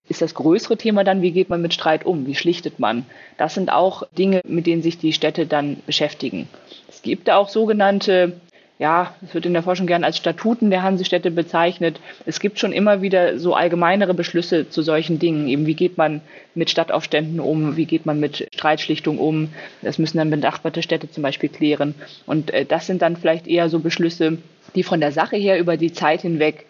ist 0.07 0.21
das 0.21 0.33
größere 0.33 0.77
Thema 0.77 1.03
dann, 1.03 1.21
wie 1.21 1.31
geht 1.31 1.49
man 1.49 1.61
mit 1.61 1.73
Streit 1.73 2.05
um, 2.05 2.25
wie 2.25 2.35
schlichtet 2.35 2.79
man. 2.79 3.05
Das 3.37 3.53
sind 3.53 3.71
auch 3.71 4.03
Dinge, 4.11 4.41
mit 4.43 4.65
denen 4.65 4.81
sich 4.81 4.97
die 4.97 5.13
Städte 5.13 5.45
dann 5.45 5.77
beschäftigen. 5.85 6.47
Es 6.87 7.01
gibt 7.01 7.29
auch 7.29 7.49
sogenannte 7.49 8.39
ja, 8.79 9.13
es 9.21 9.33
wird 9.33 9.45
in 9.45 9.51
der 9.51 9.61
Forschung 9.61 9.87
gern 9.87 10.05
als 10.05 10.15
Statuten 10.15 10.69
der 10.69 10.83
Hansestädte 10.83 11.31
bezeichnet. 11.31 11.99
Es 12.25 12.39
gibt 12.39 12.59
schon 12.59 12.71
immer 12.71 13.01
wieder 13.01 13.37
so 13.37 13.53
allgemeinere 13.53 14.13
Beschlüsse 14.13 14.69
zu 14.69 14.81
solchen 14.81 15.19
Dingen. 15.19 15.49
Eben, 15.49 15.65
wie 15.65 15.73
geht 15.73 15.97
man 15.97 16.21
mit 16.55 16.69
Stadtaufständen 16.69 17.41
um? 17.41 17.75
Wie 17.75 17.85
geht 17.85 18.05
man 18.05 18.21
mit 18.21 18.47
Streitschlichtung 18.55 19.19
um? 19.19 19.49
Das 19.81 19.97
müssen 19.97 20.17
dann 20.17 20.29
benachbarte 20.29 20.81
Städte 20.81 21.11
zum 21.11 21.23
Beispiel 21.23 21.49
klären. 21.49 21.93
Und 22.25 22.51
äh, 22.51 22.65
das 22.65 22.87
sind 22.87 23.01
dann 23.01 23.17
vielleicht 23.17 23.47
eher 23.47 23.67
so 23.67 23.79
Beschlüsse, 23.79 24.37
die 24.75 24.83
von 24.83 25.01
der 25.01 25.11
Sache 25.11 25.35
her 25.35 25.59
über 25.59 25.75
die 25.75 25.91
Zeit 25.91 26.21
hinweg 26.21 26.65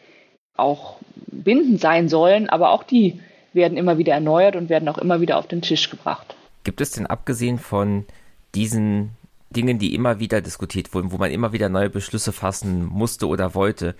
auch 0.57 0.97
bindend 1.27 1.79
sein 1.79 2.09
sollen. 2.09 2.49
Aber 2.49 2.71
auch 2.71 2.81
die 2.81 3.19
werden 3.53 3.77
immer 3.77 3.99
wieder 3.99 4.13
erneuert 4.13 4.55
und 4.55 4.69
werden 4.69 4.89
auch 4.89 4.97
immer 4.97 5.21
wieder 5.21 5.37
auf 5.37 5.45
den 5.45 5.61
Tisch 5.61 5.91
gebracht. 5.91 6.35
Gibt 6.63 6.81
es 6.81 6.89
denn 6.89 7.05
abgesehen 7.05 7.59
von 7.59 8.05
diesen 8.55 9.11
Dingen, 9.49 9.79
die 9.79 9.95
immer 9.95 10.19
wieder 10.19 10.41
diskutiert 10.41 10.93
wurden, 10.93 11.11
wo 11.11 11.17
man 11.17 11.31
immer 11.31 11.53
wieder 11.53 11.69
neue 11.69 11.89
Beschlüsse 11.89 12.31
fassen 12.31 12.85
musste 12.85 13.27
oder 13.27 13.55
wollte. 13.55 13.95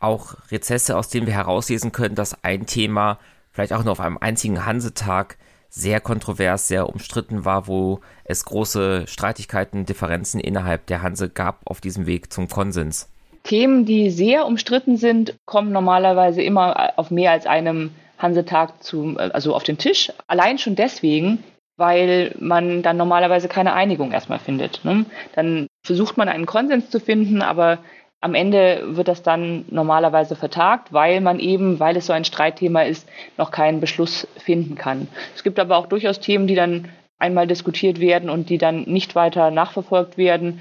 Auch 0.00 0.36
Rezesse, 0.50 0.96
aus 0.96 1.08
denen 1.08 1.26
wir 1.26 1.34
herauslesen 1.34 1.92
können, 1.92 2.14
dass 2.14 2.42
ein 2.42 2.66
Thema 2.66 3.18
vielleicht 3.52 3.72
auch 3.72 3.84
nur 3.84 3.92
auf 3.92 4.00
einem 4.00 4.18
einzigen 4.18 4.66
Hansetag 4.66 5.38
sehr 5.68 6.00
kontrovers, 6.00 6.68
sehr 6.68 6.88
umstritten 6.88 7.44
war, 7.44 7.66
wo 7.66 8.00
es 8.24 8.44
große 8.44 9.06
Streitigkeiten, 9.06 9.86
Differenzen 9.86 10.40
innerhalb 10.40 10.86
der 10.86 11.02
Hanse 11.02 11.28
gab 11.28 11.60
auf 11.64 11.80
diesem 11.80 12.06
Weg 12.06 12.32
zum 12.32 12.48
Konsens. 12.48 13.08
Themen, 13.42 13.84
die 13.84 14.10
sehr 14.10 14.46
umstritten 14.46 14.96
sind, 14.96 15.36
kommen 15.44 15.72
normalerweise 15.72 16.42
immer 16.42 16.92
auf 16.96 17.10
mehr 17.10 17.32
als 17.32 17.46
einem 17.46 17.90
Hansetag 18.18 18.82
zu, 18.82 19.16
also 19.18 19.54
auf 19.54 19.64
den 19.64 19.76
Tisch. 19.76 20.12
Allein 20.28 20.58
schon 20.58 20.76
deswegen, 20.76 21.42
weil 21.76 22.34
man 22.38 22.82
dann 22.82 22.96
normalerweise 22.96 23.48
keine 23.48 23.72
Einigung 23.72 24.12
erstmal 24.12 24.38
findet. 24.38 24.84
Ne? 24.84 25.06
Dann 25.34 25.66
versucht 25.82 26.16
man 26.16 26.28
einen 26.28 26.46
Konsens 26.46 26.90
zu 26.90 27.00
finden, 27.00 27.42
aber 27.42 27.78
am 28.20 28.34
Ende 28.34 28.96
wird 28.96 29.08
das 29.08 29.22
dann 29.22 29.66
normalerweise 29.70 30.34
vertagt, 30.34 30.92
weil 30.92 31.20
man 31.20 31.38
eben, 31.38 31.78
weil 31.78 31.96
es 31.96 32.06
so 32.06 32.14
ein 32.14 32.24
Streitthema 32.24 32.82
ist, 32.82 33.06
noch 33.36 33.50
keinen 33.50 33.80
Beschluss 33.80 34.26
finden 34.38 34.76
kann. 34.76 35.08
Es 35.34 35.42
gibt 35.42 35.58
aber 35.58 35.76
auch 35.76 35.86
durchaus 35.86 36.20
Themen, 36.20 36.46
die 36.46 36.54
dann 36.54 36.88
einmal 37.18 37.46
diskutiert 37.46 38.00
werden 38.00 38.30
und 38.30 38.48
die 38.48 38.58
dann 38.58 38.84
nicht 38.84 39.14
weiter 39.14 39.50
nachverfolgt 39.50 40.16
werden. 40.16 40.60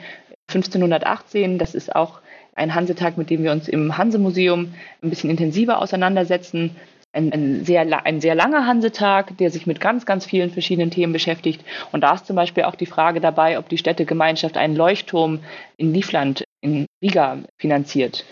1518, 0.49 1.57
das 1.57 1.73
ist 1.73 1.95
auch 1.95 2.19
ein 2.55 2.75
Hansetag, 2.75 3.17
mit 3.17 3.29
dem 3.29 3.43
wir 3.43 3.51
uns 3.51 3.67
im 3.67 3.97
Hansemuseum 3.97 4.73
ein 5.01 5.09
bisschen 5.09 5.29
intensiver 5.29 5.81
auseinandersetzen 5.81 6.75
ein, 7.13 7.31
ein, 7.31 7.63
sehr, 7.63 8.05
ein 8.05 8.21
sehr 8.21 8.35
langer 8.35 8.65
Hansetag, 8.65 9.37
der 9.37 9.51
sich 9.51 9.67
mit 9.67 9.79
ganz, 9.79 10.05
ganz 10.05 10.25
vielen 10.25 10.49
verschiedenen 10.49 10.91
Themen 10.91 11.13
beschäftigt. 11.13 11.63
Und 11.91 12.01
da 12.01 12.15
ist 12.15 12.25
zum 12.25 12.35
Beispiel 12.35 12.63
auch 12.63 12.75
die 12.75 12.87
Frage 12.87 13.21
dabei, 13.21 13.57
ob 13.59 13.69
die 13.69 13.77
Städtegemeinschaft 13.77 14.57
einen 14.57 14.75
Leuchtturm 14.75 15.39
in 15.77 15.93
Livland, 15.93 16.43
in 16.61 16.87
Riga, 17.01 17.37
finanziert. 17.57 18.25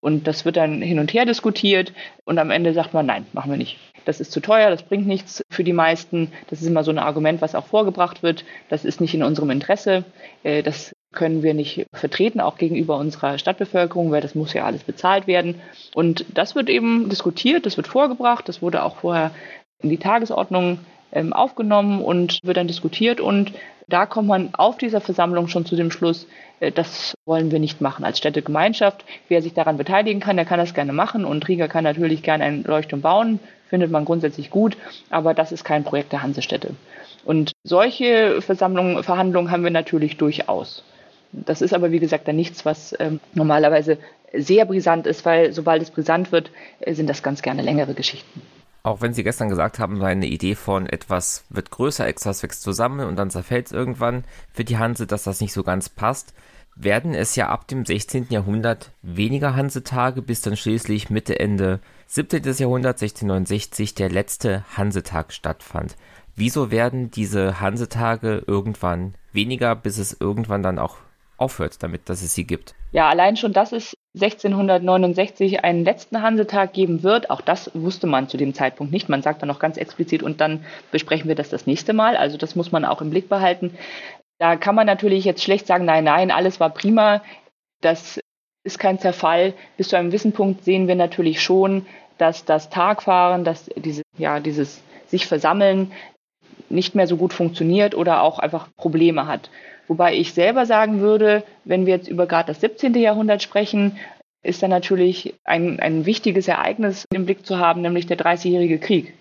Und 0.00 0.28
das 0.28 0.44
wird 0.44 0.56
dann 0.56 0.80
hin 0.80 1.00
und 1.00 1.12
her 1.12 1.24
diskutiert 1.24 1.92
und 2.24 2.38
am 2.38 2.52
Ende 2.52 2.72
sagt 2.72 2.94
man, 2.94 3.06
nein, 3.06 3.26
machen 3.32 3.50
wir 3.50 3.58
nicht. 3.58 3.78
Das 4.04 4.20
ist 4.20 4.30
zu 4.30 4.40
teuer, 4.40 4.70
das 4.70 4.84
bringt 4.84 5.06
nichts 5.06 5.42
für 5.50 5.64
die 5.64 5.72
meisten. 5.72 6.32
Das 6.48 6.60
ist 6.60 6.68
immer 6.68 6.84
so 6.84 6.92
ein 6.92 6.98
Argument, 6.98 7.42
was 7.42 7.56
auch 7.56 7.66
vorgebracht 7.66 8.22
wird. 8.22 8.44
Das 8.68 8.84
ist 8.84 9.00
nicht 9.00 9.14
in 9.14 9.24
unserem 9.24 9.50
Interesse. 9.50 10.04
Äh, 10.44 10.62
das 10.62 10.92
können 11.18 11.42
wir 11.42 11.52
nicht 11.52 11.84
vertreten, 11.92 12.40
auch 12.40 12.56
gegenüber 12.56 12.96
unserer 12.96 13.38
Stadtbevölkerung, 13.38 14.12
weil 14.12 14.22
das 14.22 14.36
muss 14.36 14.54
ja 14.54 14.64
alles 14.64 14.84
bezahlt 14.84 15.26
werden. 15.26 15.56
Und 15.94 16.24
das 16.32 16.54
wird 16.54 16.70
eben 16.70 17.08
diskutiert, 17.10 17.66
das 17.66 17.76
wird 17.76 17.88
vorgebracht, 17.88 18.48
das 18.48 18.62
wurde 18.62 18.84
auch 18.84 18.96
vorher 18.96 19.32
in 19.82 19.90
die 19.90 19.98
Tagesordnung 19.98 20.78
ähm, 21.12 21.32
aufgenommen 21.32 22.02
und 22.02 22.38
wird 22.44 22.56
dann 22.56 22.68
diskutiert. 22.68 23.20
Und 23.20 23.52
da 23.88 24.06
kommt 24.06 24.28
man 24.28 24.54
auf 24.54 24.78
dieser 24.78 25.00
Versammlung 25.00 25.48
schon 25.48 25.66
zu 25.66 25.74
dem 25.74 25.90
Schluss, 25.90 26.28
äh, 26.60 26.70
das 26.70 27.14
wollen 27.26 27.50
wir 27.50 27.58
nicht 27.58 27.80
machen 27.80 28.04
als 28.04 28.18
Städtegemeinschaft. 28.18 29.04
Wer 29.26 29.42
sich 29.42 29.54
daran 29.54 29.76
beteiligen 29.76 30.20
kann, 30.20 30.36
der 30.36 30.46
kann 30.46 30.60
das 30.60 30.72
gerne 30.72 30.92
machen. 30.92 31.24
Und 31.24 31.48
Riga 31.48 31.66
kann 31.66 31.82
natürlich 31.84 32.22
gerne 32.22 32.44
einen 32.44 32.62
Leuchtturm 32.62 33.00
bauen, 33.00 33.40
findet 33.68 33.90
man 33.90 34.04
grundsätzlich 34.04 34.50
gut, 34.50 34.76
aber 35.10 35.34
das 35.34 35.50
ist 35.50 35.64
kein 35.64 35.82
Projekt 35.82 36.12
der 36.12 36.22
Hansestädte. 36.22 36.74
Und 37.24 37.52
solche 37.64 38.40
Versammlungen, 38.40 39.02
Verhandlungen 39.02 39.50
haben 39.50 39.64
wir 39.64 39.70
natürlich 39.70 40.16
durchaus. 40.16 40.84
Das 41.32 41.60
ist 41.60 41.74
aber, 41.74 41.90
wie 41.90 41.98
gesagt, 41.98 42.28
dann 42.28 42.36
nichts, 42.36 42.64
was 42.64 42.94
ähm, 42.98 43.20
normalerweise 43.34 43.98
sehr 44.32 44.64
brisant 44.64 45.06
ist, 45.06 45.24
weil 45.24 45.52
sobald 45.52 45.82
es 45.82 45.90
brisant 45.90 46.32
wird, 46.32 46.50
äh, 46.80 46.94
sind 46.94 47.08
das 47.08 47.22
ganz 47.22 47.42
gerne 47.42 47.62
längere 47.62 47.94
Geschichten. 47.94 48.42
Auch 48.82 49.00
wenn 49.00 49.12
Sie 49.12 49.24
gestern 49.24 49.48
gesagt 49.48 49.78
haben, 49.78 50.02
eine 50.02 50.26
Idee 50.26 50.54
von 50.54 50.86
etwas 50.86 51.44
wird 51.50 51.70
größer, 51.70 52.06
etwas 52.06 52.42
wächst 52.42 52.62
zusammen 52.62 53.06
und 53.06 53.16
dann 53.16 53.30
zerfällt 53.30 53.66
es 53.66 53.72
irgendwann 53.72 54.24
für 54.52 54.64
die 54.64 54.78
Hanse, 54.78 55.06
dass 55.06 55.24
das 55.24 55.40
nicht 55.40 55.52
so 55.52 55.62
ganz 55.62 55.88
passt, 55.88 56.32
werden 56.74 57.12
es 57.12 57.34
ja 57.34 57.48
ab 57.48 57.66
dem 57.66 57.84
16. 57.84 58.28
Jahrhundert 58.30 58.92
weniger 59.02 59.56
Hansetage, 59.56 60.22
bis 60.22 60.42
dann 60.42 60.56
schließlich 60.56 61.10
Mitte, 61.10 61.38
Ende 61.38 61.80
17. 62.06 62.42
Jahrhundert, 62.44 63.02
1669, 63.02 63.94
der 63.94 64.10
letzte 64.10 64.64
Hansetag 64.76 65.32
stattfand. 65.32 65.96
Wieso 66.36 66.70
werden 66.70 67.10
diese 67.10 67.60
Hansetage 67.60 68.44
irgendwann 68.46 69.14
weniger, 69.32 69.74
bis 69.74 69.98
es 69.98 70.16
irgendwann 70.18 70.62
dann 70.62 70.78
auch 70.78 70.98
aufhört 71.38 71.82
damit, 71.82 72.08
dass 72.08 72.22
es 72.22 72.34
sie 72.34 72.46
gibt. 72.46 72.74
Ja, 72.92 73.08
allein 73.08 73.36
schon, 73.36 73.52
dass 73.52 73.72
es 73.72 73.96
1669 74.14 75.64
einen 75.64 75.84
letzten 75.84 76.20
Hansetag 76.22 76.72
geben 76.72 77.02
wird, 77.02 77.30
auch 77.30 77.40
das 77.40 77.70
wusste 77.74 78.06
man 78.06 78.28
zu 78.28 78.36
dem 78.36 78.54
Zeitpunkt 78.54 78.92
nicht. 78.92 79.08
Man 79.08 79.22
sagt 79.22 79.40
dann 79.40 79.48
noch 79.48 79.60
ganz 79.60 79.76
explizit 79.76 80.22
und 80.22 80.40
dann 80.40 80.64
besprechen 80.90 81.28
wir 81.28 81.34
das 81.34 81.48
das 81.48 81.66
nächste 81.66 81.92
Mal. 81.92 82.16
Also 82.16 82.36
das 82.36 82.56
muss 82.56 82.72
man 82.72 82.84
auch 82.84 83.00
im 83.00 83.10
Blick 83.10 83.28
behalten. 83.28 83.76
Da 84.38 84.56
kann 84.56 84.74
man 84.74 84.86
natürlich 84.86 85.24
jetzt 85.24 85.42
schlecht 85.42 85.66
sagen, 85.66 85.84
nein, 85.84 86.04
nein, 86.04 86.30
alles 86.30 86.60
war 86.60 86.70
prima. 86.70 87.22
Das 87.80 88.20
ist 88.64 88.78
kein 88.78 88.98
Zerfall. 88.98 89.54
Bis 89.76 89.88
zu 89.88 89.96
einem 89.96 90.08
gewissen 90.08 90.32
Punkt 90.32 90.64
sehen 90.64 90.88
wir 90.88 90.94
natürlich 90.96 91.40
schon, 91.40 91.86
dass 92.18 92.44
das 92.44 92.70
Tagfahren, 92.70 93.44
dass 93.44 93.66
diese, 93.76 94.02
ja, 94.16 94.40
dieses 94.40 94.82
sich 95.06 95.26
versammeln 95.26 95.92
nicht 96.68 96.94
mehr 96.94 97.06
so 97.06 97.16
gut 97.16 97.32
funktioniert 97.32 97.94
oder 97.94 98.22
auch 98.22 98.38
einfach 98.38 98.68
Probleme 98.76 99.26
hat. 99.26 99.50
Wobei 99.88 100.14
ich 100.14 100.34
selber 100.34 100.66
sagen 100.66 101.00
würde, 101.00 101.42
wenn 101.64 101.86
wir 101.86 101.94
jetzt 101.96 102.08
über 102.08 102.26
gerade 102.26 102.48
das 102.48 102.60
17. 102.60 102.94
Jahrhundert 102.94 103.42
sprechen, 103.42 103.96
ist 104.42 104.62
da 104.62 104.68
natürlich 104.68 105.34
ein, 105.44 105.80
ein 105.80 106.06
wichtiges 106.06 106.46
Ereignis 106.46 107.04
im 107.12 107.24
Blick 107.24 107.44
zu 107.44 107.58
haben, 107.58 107.80
nämlich 107.80 108.06
der 108.06 108.16
Dreißigjährige 108.16 108.78
Krieg. 108.78 109.14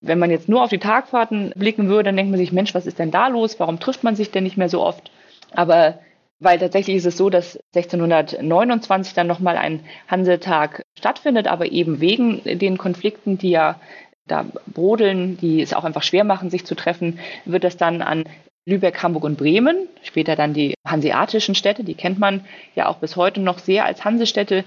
Wenn 0.00 0.18
man 0.18 0.30
jetzt 0.30 0.48
nur 0.48 0.62
auf 0.62 0.70
die 0.70 0.78
Tagfahrten 0.78 1.52
blicken 1.56 1.88
würde, 1.88 2.04
dann 2.04 2.16
denkt 2.16 2.30
man 2.30 2.38
sich, 2.38 2.52
Mensch, 2.52 2.74
was 2.74 2.86
ist 2.86 2.98
denn 2.98 3.12
da 3.12 3.28
los? 3.28 3.58
Warum 3.60 3.78
trifft 3.78 4.02
man 4.02 4.16
sich 4.16 4.30
denn 4.30 4.44
nicht 4.44 4.56
mehr 4.56 4.68
so 4.68 4.82
oft? 4.82 5.10
Aber 5.52 6.00
weil 6.40 6.58
tatsächlich 6.58 6.96
ist 6.96 7.06
es 7.06 7.16
so, 7.16 7.30
dass 7.30 7.58
1629 7.74 9.14
dann 9.14 9.28
nochmal 9.28 9.56
ein 9.56 9.84
Hansetag 10.08 10.82
stattfindet, 10.98 11.46
aber 11.46 11.70
eben 11.70 12.00
wegen 12.00 12.42
den 12.44 12.78
Konflikten, 12.78 13.38
die 13.38 13.50
ja 13.50 13.78
da 14.26 14.44
brodeln, 14.66 15.36
die 15.36 15.62
es 15.62 15.72
auch 15.72 15.84
einfach 15.84 16.02
schwer 16.02 16.24
machen, 16.24 16.50
sich 16.50 16.66
zu 16.66 16.74
treffen, 16.74 17.20
wird 17.44 17.62
das 17.62 17.76
dann 17.76 18.02
an 18.02 18.24
Lübeck, 18.64 19.02
Hamburg 19.02 19.24
und 19.24 19.38
Bremen, 19.38 19.88
später 20.02 20.36
dann 20.36 20.54
die 20.54 20.74
hanseatischen 20.86 21.54
Städte, 21.54 21.84
die 21.84 21.94
kennt 21.94 22.18
man 22.18 22.44
ja 22.74 22.88
auch 22.88 22.98
bis 22.98 23.16
heute 23.16 23.40
noch 23.40 23.58
sehr 23.58 23.84
als 23.84 24.04
Hansestädte, 24.04 24.64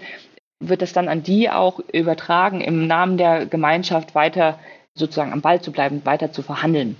wird 0.60 0.82
es 0.82 0.93
dann 0.93 1.08
an 1.08 1.24
die 1.24 1.50
auch 1.50 1.80
übertragen, 1.91 2.62
im 2.62 2.88
Namen 2.88 3.18
der 3.18 3.46
Gemeinschaft 3.46 4.16
weiter 4.16 4.60
sozusagen 4.93 5.34
am 5.34 5.41
Ball 5.41 5.62
zu 5.62 5.72
bleiben, 5.72 6.06
weiter 6.06 6.32
zu 6.32 6.41
verhandeln. 6.41 6.96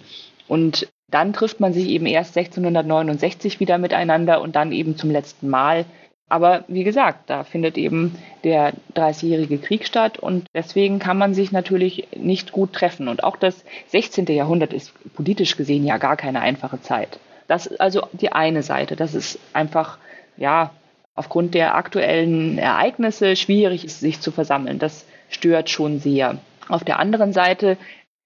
Und 0.48 0.88
dann 1.10 1.34
trifft 1.34 1.60
man 1.60 1.74
sich 1.74 1.88
eben 1.88 2.06
erst 2.06 2.38
1669 2.38 3.60
wieder 3.60 3.78
miteinander 3.78 4.41
und 4.41 4.56
dann 4.56 4.72
eben 4.72 4.98
zum 4.98 5.12
letzten 5.12 5.50
Mal 5.50 5.86
aber 6.28 6.64
wie 6.68 6.84
gesagt, 6.84 7.30
da 7.30 7.44
findet 7.44 7.78
eben 7.78 8.18
der 8.44 8.74
Dreißigjährige 8.96 9.60
Krieg 9.60 9.86
statt 9.86 10.18
und 10.18 10.48
deswegen 10.54 10.98
kann 10.98 11.18
man 11.18 11.36
sich 11.36 11.52
natürlich 11.52 12.08
nicht 12.16 12.52
gut 12.52 12.74
treffen. 12.74 13.08
Und 13.08 13.24
auch 13.24 13.36
das 13.36 13.64
16. 13.88 14.26
Jahrhundert 14.28 14.74
ist 14.74 14.94
politisch 15.14 15.56
gesehen 15.56 15.86
ja 15.86 15.98
gar 15.98 16.18
keine 16.18 16.42
einfache 16.42 16.82
Zeit. 16.82 17.20
Das 17.48 17.68
ist 17.68 17.80
also 17.80 18.08
die 18.12 18.32
eine 18.32 18.64
Seite. 18.64 18.96
Das 18.96 19.14
ist 19.14 19.40
einfach, 19.54 20.00
ja, 20.36 20.72
aufgrund 21.14 21.54
der 21.54 21.76
aktuellen 21.76 22.58
Ereignisse 22.58 23.36
schwierig 23.36 23.86
ist, 23.86 24.00
sich 24.00 24.20
zu 24.20 24.32
versammeln. 24.32 24.80
Das 24.80 25.06
stört 25.30 25.70
schon 25.70 26.00
sehr. 26.00 26.40
Auf 26.68 26.84
der 26.84 26.98
anderen 26.98 27.34
Seite 27.34 27.78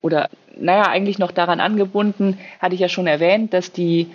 oder 0.02 0.30
naja, 0.58 0.88
eigentlich 0.88 1.20
noch 1.20 1.32
daran 1.32 1.60
angebunden, 1.60 2.38
hatte 2.60 2.76
ich 2.76 2.82
ja 2.82 2.90
schon 2.90 3.08
erwähnt, 3.08 3.54
dass 3.54 3.72
die 3.72 4.08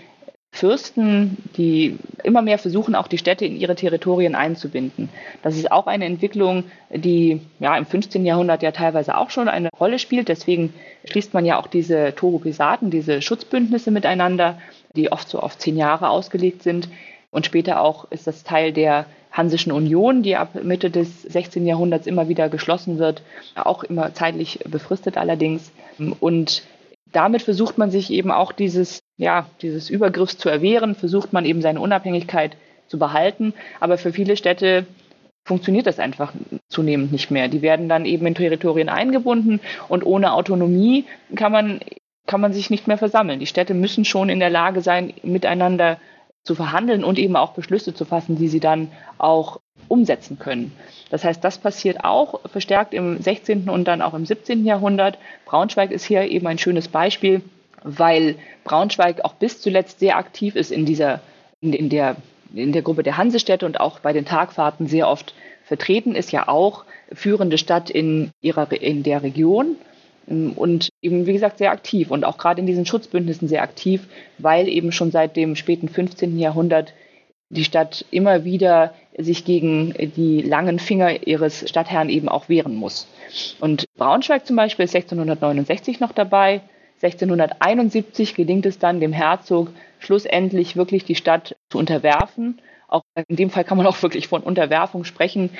Fürsten, 0.55 1.37
die 1.57 1.99
immer 2.23 2.41
mehr 2.41 2.59
versuchen, 2.59 2.95
auch 2.95 3.09
die 3.09 3.19
Städte 3.19 3.45
in 3.45 3.57
ihre 3.57 3.75
Territorien 3.75 4.37
einzubinden. 4.37 5.09
Das 5.43 5.57
ist 5.57 5.73
auch 5.73 5.89
eine 5.89 6.05
Entwicklung, 6.05 6.63
die 6.91 7.41
ja 7.59 7.77
im 7.77 7.85
15. 7.85 8.25
Jahrhundert 8.25 8.63
ja 8.63 8.71
teilweise 8.71 9.17
auch 9.17 9.31
schon 9.31 9.49
eine 9.49 9.69
Rolle 9.81 9.99
spielt. 9.99 10.29
Deswegen 10.29 10.73
schließt 11.07 11.35
man 11.35 11.45
ja 11.45 11.59
auch 11.59 11.67
diese 11.67 12.15
Toropisaten, 12.15 12.93
diese 12.93 13.21
Schutzbündnisse 13.21 13.91
miteinander, 13.91 14.59
die 14.95 15.11
oft 15.11 15.29
so 15.29 15.41
auf 15.41 15.59
zehn 15.59 15.77
Jahre 15.77 16.09
ausgelegt 16.09 16.63
sind. 16.63 16.89
Und 17.33 17.47
später 17.47 17.81
auch 17.81 18.13
ist 18.13 18.29
das 18.29 18.45
Teil 18.45 18.73
der 18.73 19.07
Hansischen 19.33 19.73
Union, 19.73 20.23
die 20.23 20.37
ab 20.37 20.55
Mitte 20.63 20.89
des 20.89 21.23
16. 21.23 21.67
Jahrhunderts 21.67 22.07
immer 22.07 22.29
wieder 22.29 22.49
geschlossen 22.49 23.01
wird, 23.01 23.23
auch 23.57 23.83
immer 23.83 24.15
zeitlich 24.15 24.61
befristet 24.69 25.17
allerdings. 25.17 25.73
Und 26.21 26.63
damit 27.11 27.43
versucht 27.43 27.77
man 27.77 27.91
sich 27.91 28.13
eben 28.13 28.31
auch 28.31 28.53
dieses, 28.53 29.01
ja, 29.17 29.47
dieses 29.63 29.91
Übergriffs 29.91 30.39
zu 30.39 30.49
erwehren, 30.49 30.95
versucht 30.95 31.33
man 31.33 31.45
eben 31.45 31.63
seine 31.63 31.81
Unabhängigkeit 31.81 32.57
zu 32.89 32.99
behalten. 32.99 33.55
Aber 33.81 33.99
für 33.99 34.13
viele 34.13 34.37
Städte 34.37 34.87
funktioniert 35.45 35.87
das 35.87 35.99
einfach 35.99 36.33
zunehmend 36.69 37.13
nicht 37.13 37.31
mehr. 37.31 37.49
Die 37.49 37.63
werden 37.63 37.89
dann 37.89 38.07
eben 38.07 38.27
in 38.27 38.35
Territorien 38.35 38.89
eingebunden 38.89 39.61
und 39.89 40.05
ohne 40.05 40.33
Autonomie 40.33 41.05
kann 41.37 41.53
man, 41.53 41.81
kann 42.27 42.41
man 42.41 42.53
sich 42.53 42.71
nicht 42.71 42.89
mehr 42.89 42.99
versammeln. 42.99 43.41
Die 43.41 43.47
Städte 43.47 43.75
müssen 43.75 44.05
schon 44.05 44.31
in 44.31 44.41
der 44.41 44.51
Lage 44.51 44.81
sein, 44.81 45.13
miteinander 45.23 45.99
zu 46.43 46.55
verhandeln 46.55 47.05
und 47.05 47.19
eben 47.19 47.37
auch 47.37 47.53
Beschlüsse 47.53 47.95
zu 47.95 48.05
fassen, 48.05 48.37
die 48.37 48.49
sie 48.49 48.61
dann 48.61 48.91
auch 49.19 49.61
umsetzen 49.89 50.39
können. 50.39 50.73
Das 51.11 51.25
heißt, 51.25 51.45
das 51.45 51.59
passiert 51.59 52.05
auch 52.05 52.41
verstärkt 52.49 52.95
im 52.95 53.21
16. 53.21 53.69
und 53.69 53.85
dann 53.87 54.03
auch 54.03 54.15
im 54.15 54.27
17. 54.27 54.65
Jahrhundert. 54.65 55.19
Braunschweig 55.45 55.91
ist 55.91 56.05
hier 56.05 56.23
eben 56.23 56.47
ein 56.47 56.59
schönes 56.59 56.89
Beispiel, 56.89 57.43
weil 57.85 58.37
Braunschweig 58.65 59.25
auch 59.25 59.35
bis 59.35 59.61
zuletzt 59.61 60.01
sehr 60.01 60.17
aktiv 60.17 60.57
ist 60.57 60.73
in 60.73 60.85
dieser, 60.85 61.21
in, 61.61 61.73
in 61.73 61.89
der, 61.89 62.17
in 62.53 62.73
der 62.73 62.83
Gruppe 62.83 63.05
der 63.05 63.17
Hansestädte 63.17 63.67
und 63.67 63.79
auch 63.79 64.01
bei 64.01 64.13
den 64.13 64.25
Tagfahrten 64.25 64.89
sehr 64.89 65.09
oft 65.09 65.35
vertreten 65.65 66.15
ist, 66.15 66.33
ja 66.33 66.49
auch 66.49 66.85
führende 67.13 67.59
Stadt 67.59 67.91
in 67.91 68.31
ihrer, 68.41 68.71
in 68.73 69.03
der 69.03 69.23
Region 69.23 69.77
und 70.27 70.89
eben, 71.03 71.27
wie 71.27 71.35
gesagt, 71.35 71.59
sehr 71.59 71.71
aktiv 71.71 72.11
und 72.11 72.25
auch 72.25 72.39
gerade 72.39 72.61
in 72.61 72.67
diesen 72.67 72.87
Schutzbündnissen 72.87 73.47
sehr 73.47 73.63
aktiv, 73.63 74.09
weil 74.39 74.69
eben 74.69 74.91
schon 74.91 75.11
seit 75.11 75.37
dem 75.37 75.55
späten 75.55 75.89
15. 75.89 76.39
Jahrhundert 76.39 76.95
die 77.51 77.65
Stadt 77.65 78.07
immer 78.11 78.45
wieder 78.45 78.95
sich 79.17 79.45
gegen 79.45 79.95
die 80.17 80.41
langen 80.41 80.79
Finger 80.79 81.27
ihres 81.27 81.69
Stadtherrn 81.69 82.09
eben 82.09 82.29
auch 82.29 82.49
wehren 82.49 82.75
muss. 82.75 83.07
Und 83.61 83.85
Braunschweig 83.97 84.47
zum 84.47 84.57
Beispiel 84.57 84.87
ist 84.87 84.95
1669 84.95 86.01
noch 86.01 86.13
dabei. 86.13 86.63
1671 87.03 88.35
gelingt 88.35 88.67
es 88.67 88.79
dann 88.79 89.01
dem 89.01 89.13
Herzog 89.13 89.71
schlussendlich 89.99 90.77
wirklich 90.77 91.05
die 91.05 91.15
Stadt 91.15 91.57
zu 91.71 91.79
unterwerfen. 91.79 92.61
Auch 92.89 93.03
in 93.29 93.37
dem 93.37 93.51
Fall 93.51 93.65
kann 93.65 93.77
man 93.77 93.87
auch 93.87 94.03
wirklich 94.03 94.29
von 94.29 94.43
Unterwerfung 94.43 95.05
sprechen. 95.05 95.51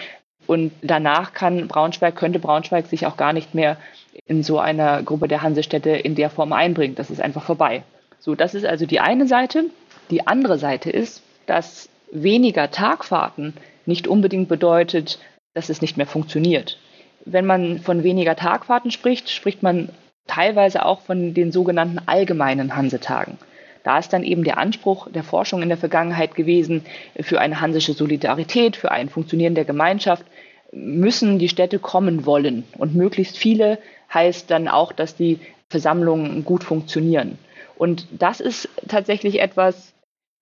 Und 0.47 0.73
danach 0.83 1.33
kann 1.33 1.69
Braunschweig, 1.69 2.17
könnte 2.17 2.39
Braunschweig 2.39 2.87
sich 2.87 3.07
auch 3.07 3.17
gar 3.17 3.33
nicht 3.33 3.55
mehr 3.55 3.79
in 4.27 4.43
so 4.43 4.59
einer 4.59 5.03
Gruppe 5.03 5.29
der 5.29 5.43
Hansestädte 5.43 5.91
in 5.91 6.15
der 6.15 6.31
Form 6.31 6.53
einbringen. 6.53 6.95
Das 6.95 7.11
ist 7.11 7.21
einfach 7.21 7.45
vorbei. 7.45 7.83
So, 8.19 8.35
das 8.35 8.55
ist 8.55 8.65
also 8.65 8.87
die 8.87 9.01
eine 9.01 9.27
Seite. 9.27 9.65
Die 10.11 10.27
andere 10.27 10.59
Seite 10.59 10.91
ist, 10.91 11.23
dass 11.47 11.89
weniger 12.11 12.71
Tagfahrten 12.71 13.55
nicht 13.87 14.07
unbedingt 14.07 14.49
bedeutet, 14.49 15.19
dass 15.55 15.69
es 15.69 15.83
nicht 15.83 15.97
mehr 15.97 16.07
funktioniert. 16.07 16.79
Wenn 17.25 17.47
man 17.47 17.79
von 17.81 18.03
weniger 18.03 18.37
Tagfahrten 18.37 18.91
spricht, 18.91 19.31
spricht 19.31 19.63
man 19.63 19.91
teilweise 20.27 20.85
auch 20.85 21.01
von 21.01 21.35
den 21.35 21.53
sogenannten 21.53 22.01
allgemeinen 22.07 22.77
Hansetagen. 22.77 23.39
Da 23.83 23.99
ist 23.99 24.13
dann 24.13 24.25
eben 24.25 24.45
der 24.45 24.57
Anspruch 24.59 25.11
der 25.11 25.23
Forschung 25.23 25.63
in 25.63 25.69
der 25.69 25.79
Vergangenheit 25.79 26.35
gewesen, 26.35 26.87
für 27.21 27.41
eine 27.41 27.61
hansische 27.61 27.93
Solidarität, 27.93 28.77
für 28.77 28.91
ein 28.91 29.11
Funktionieren 29.11 29.55
der 29.55 29.67
Gemeinschaft 29.67 30.25
müssen 30.73 31.39
die 31.39 31.49
Städte 31.49 31.79
kommen 31.79 32.27
wollen. 32.27 32.65
Und 32.79 32.95
möglichst 32.95 33.37
viele 33.37 33.79
heißt 34.13 34.51
dann 34.51 34.69
auch, 34.69 34.93
dass 34.93 35.15
die 35.17 35.39
Versammlungen 35.71 36.45
gut 36.45 36.65
funktionieren. 36.65 37.39
Und 37.77 38.07
das 38.11 38.41
ist 38.41 38.69
tatsächlich 38.89 39.41
etwas, 39.41 39.93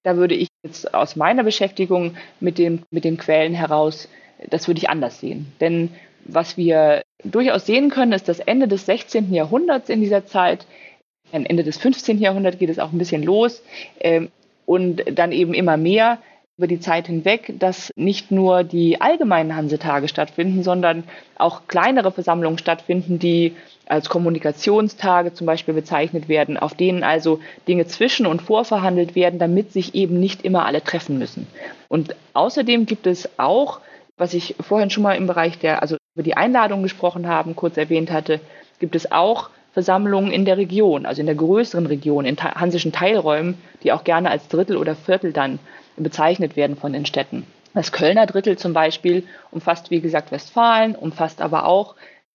da 0.02 0.16
würde 0.16 0.34
ich 0.34 0.48
jetzt 0.62 0.94
aus 0.94 1.16
meiner 1.16 1.44
Beschäftigung 1.44 2.16
mit, 2.40 2.58
dem, 2.58 2.82
mit 2.90 3.04
den 3.04 3.16
Quellen 3.16 3.54
heraus, 3.54 4.08
das 4.50 4.68
würde 4.68 4.78
ich 4.78 4.88
anders 4.88 5.20
sehen. 5.20 5.52
Denn 5.60 5.90
was 6.24 6.56
wir 6.56 7.02
durchaus 7.24 7.66
sehen 7.66 7.90
können, 7.90 8.12
ist 8.12 8.28
das 8.28 8.40
Ende 8.40 8.68
des 8.68 8.86
16. 8.86 9.32
Jahrhunderts 9.32 9.88
in 9.88 10.00
dieser 10.00 10.26
Zeit. 10.26 10.66
Ende 11.30 11.64
des 11.64 11.78
15. 11.78 12.18
Jahrhunderts 12.18 12.58
geht 12.58 12.70
es 12.70 12.78
auch 12.78 12.92
ein 12.92 12.98
bisschen 12.98 13.22
los. 13.22 13.62
Ähm, 14.00 14.30
und 14.66 15.02
dann 15.18 15.32
eben 15.32 15.54
immer 15.54 15.76
mehr 15.76 16.18
über 16.58 16.66
die 16.66 16.80
Zeit 16.80 17.06
hinweg, 17.06 17.54
dass 17.58 17.90
nicht 17.96 18.30
nur 18.30 18.62
die 18.62 19.00
allgemeinen 19.00 19.56
Hansetage 19.56 20.06
stattfinden, 20.06 20.62
sondern 20.62 21.04
auch 21.36 21.62
kleinere 21.66 22.12
Versammlungen 22.12 22.58
stattfinden, 22.58 23.18
die 23.18 23.56
als 23.86 24.08
Kommunikationstage 24.08 25.34
zum 25.34 25.46
Beispiel 25.46 25.74
bezeichnet 25.74 26.28
werden, 26.28 26.56
auf 26.56 26.74
denen 26.74 27.02
also 27.04 27.40
Dinge 27.66 27.86
zwischen 27.86 28.26
und 28.26 28.42
vorverhandelt 28.42 29.14
werden, 29.14 29.38
damit 29.38 29.72
sich 29.72 29.94
eben 29.94 30.20
nicht 30.20 30.44
immer 30.44 30.66
alle 30.66 30.84
treffen 30.84 31.18
müssen. 31.18 31.46
Und 31.88 32.14
außerdem 32.34 32.86
gibt 32.86 33.06
es 33.06 33.28
auch, 33.38 33.80
was 34.16 34.34
ich 34.34 34.54
vorhin 34.60 34.90
schon 34.90 35.02
mal 35.02 35.14
im 35.14 35.26
Bereich 35.26 35.58
der, 35.58 35.82
also 35.82 35.96
über 36.14 36.22
die 36.22 36.36
Einladung 36.36 36.82
gesprochen 36.82 37.26
haben, 37.26 37.56
kurz 37.56 37.76
erwähnt 37.76 38.10
hatte, 38.10 38.40
gibt 38.78 38.94
es 38.94 39.10
auch 39.10 39.50
Versammlungen 39.72 40.30
in 40.30 40.44
der 40.44 40.58
Region, 40.58 41.06
also 41.06 41.20
in 41.20 41.26
der 41.26 41.34
größeren 41.34 41.86
Region, 41.86 42.26
in 42.26 42.36
hansischen 42.36 42.92
Teilräumen, 42.92 43.56
die 43.82 43.92
auch 43.92 44.04
gerne 44.04 44.30
als 44.30 44.48
Drittel 44.48 44.76
oder 44.76 44.94
Viertel 44.94 45.32
dann 45.32 45.58
bezeichnet 45.96 46.56
werden 46.56 46.76
von 46.76 46.92
den 46.92 47.06
Städten. 47.06 47.46
Das 47.72 47.92
Kölner 47.92 48.26
Drittel 48.26 48.58
zum 48.58 48.74
Beispiel 48.74 49.24
umfasst, 49.50 49.90
wie 49.90 50.02
gesagt, 50.02 50.30
Westfalen, 50.30 50.94
umfasst 50.94 51.40
aber 51.40 51.64
auch 51.64 51.94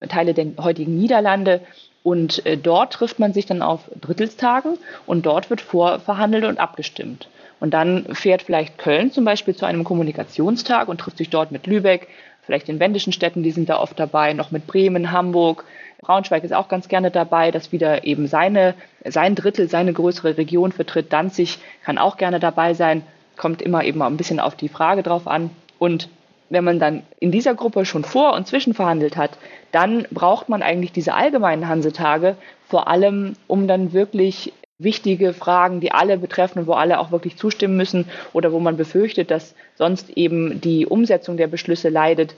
Teile 0.09 0.33
der 0.33 0.47
heutigen 0.59 0.97
Niederlande. 0.97 1.61
Und 2.01 2.45
äh, 2.45 2.57
dort 2.57 2.93
trifft 2.93 3.19
man 3.19 3.33
sich 3.33 3.45
dann 3.45 3.61
auf 3.61 3.91
Drittelstagen 3.99 4.77
und 5.05 5.25
dort 5.25 5.49
wird 5.49 5.61
vorverhandelt 5.61 6.45
und 6.45 6.59
abgestimmt. 6.59 7.27
Und 7.59 7.73
dann 7.73 8.05
fährt 8.15 8.43
vielleicht 8.43 8.77
Köln 8.77 9.11
zum 9.11 9.25
Beispiel 9.25 9.55
zu 9.55 9.65
einem 9.65 9.83
Kommunikationstag 9.83 10.87
und 10.87 10.99
trifft 10.99 11.17
sich 11.17 11.29
dort 11.29 11.51
mit 11.51 11.67
Lübeck, 11.67 12.07
vielleicht 12.47 12.69
den 12.69 12.79
wendischen 12.79 13.13
Städten, 13.13 13.43
die 13.43 13.51
sind 13.51 13.69
da 13.69 13.77
oft 13.77 13.99
dabei, 13.99 14.33
noch 14.33 14.51
mit 14.51 14.65
Bremen, 14.65 15.11
Hamburg. 15.11 15.65
Braunschweig 16.01 16.43
ist 16.43 16.53
auch 16.53 16.69
ganz 16.69 16.87
gerne 16.87 17.11
dabei, 17.11 17.51
dass 17.51 17.73
wieder 17.73 18.05
eben 18.05 18.27
seine, 18.27 18.73
sein 19.05 19.35
Drittel, 19.35 19.69
seine 19.69 19.91
größere 19.91 20.37
Region 20.37 20.71
vertritt. 20.71 21.11
Danzig 21.11 21.59
kann 21.83 21.97
auch 21.97 22.15
gerne 22.17 22.39
dabei 22.39 22.73
sein, 22.73 23.03
kommt 23.35 23.61
immer 23.61 23.83
eben 23.83 24.01
ein 24.01 24.17
bisschen 24.17 24.39
auf 24.39 24.55
die 24.55 24.69
Frage 24.69 25.03
drauf 25.03 25.27
an. 25.27 25.49
Und 25.77 26.07
wenn 26.49 26.63
man 26.63 26.79
dann 26.79 27.03
in 27.19 27.31
dieser 27.31 27.53
Gruppe 27.53 27.85
schon 27.85 28.05
vor- 28.05 28.33
und 28.33 28.47
zwischenverhandelt 28.47 29.17
hat, 29.17 29.31
dann 29.73 30.07
braucht 30.11 30.47
man 30.47 30.63
eigentlich 30.63 30.93
diese 30.93 31.13
allgemeinen 31.13 31.67
Hansetage, 31.67 32.37
vor 32.69 32.87
allem, 32.87 33.33
um 33.47 33.67
dann 33.67 33.91
wirklich 33.91 34.53
wichtige 34.79 35.33
Fragen, 35.33 35.79
die 35.79 35.91
alle 35.91 36.17
betreffen 36.17 36.59
und 36.59 36.67
wo 36.67 36.73
alle 36.73 36.99
auch 36.99 37.11
wirklich 37.11 37.37
zustimmen 37.37 37.77
müssen 37.77 38.05
oder 38.33 38.51
wo 38.51 38.59
man 38.59 38.77
befürchtet, 38.77 39.31
dass 39.31 39.55
sonst 39.75 40.11
eben 40.11 40.61
die 40.61 40.85
Umsetzung 40.85 41.37
der 41.37 41.47
Beschlüsse 41.47 41.89
leidet, 41.89 42.35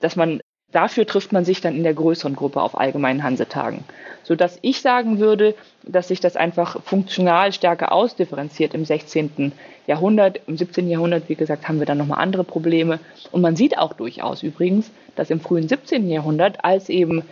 dass 0.00 0.16
man 0.16 0.40
dafür 0.72 1.06
trifft 1.06 1.32
man 1.32 1.44
sich 1.44 1.60
dann 1.60 1.74
in 1.74 1.82
der 1.82 1.94
größeren 1.94 2.36
Gruppe 2.36 2.62
auf 2.62 2.78
allgemeinen 2.78 3.22
Hansetagen, 3.22 3.84
sodass 4.22 4.58
ich 4.62 4.80
sagen 4.80 5.18
würde, 5.18 5.54
dass 5.82 6.08
sich 6.08 6.20
das 6.20 6.36
einfach 6.36 6.82
funktional 6.82 7.52
stärker 7.52 7.92
ausdifferenziert 7.92 8.74
im 8.74 8.84
16. 8.84 9.52
Jahrhundert. 9.86 10.40
Im 10.46 10.56
17. 10.56 10.88
Jahrhundert, 10.88 11.28
wie 11.28 11.34
gesagt, 11.34 11.66
haben 11.68 11.80
wir 11.80 11.86
dann 11.86 11.98
nochmal 11.98 12.22
andere 12.22 12.44
Probleme. 12.44 13.00
Und 13.32 13.40
man 13.40 13.56
sieht 13.56 13.78
auch 13.78 13.94
durchaus 13.94 14.42
übrigens, 14.42 14.90
dass 15.16 15.30
im 15.30 15.40
frühen 15.40 15.68
17. 15.68 16.08
Jahrhundert, 16.08 16.64
als 16.64 16.88
eben 16.88 17.22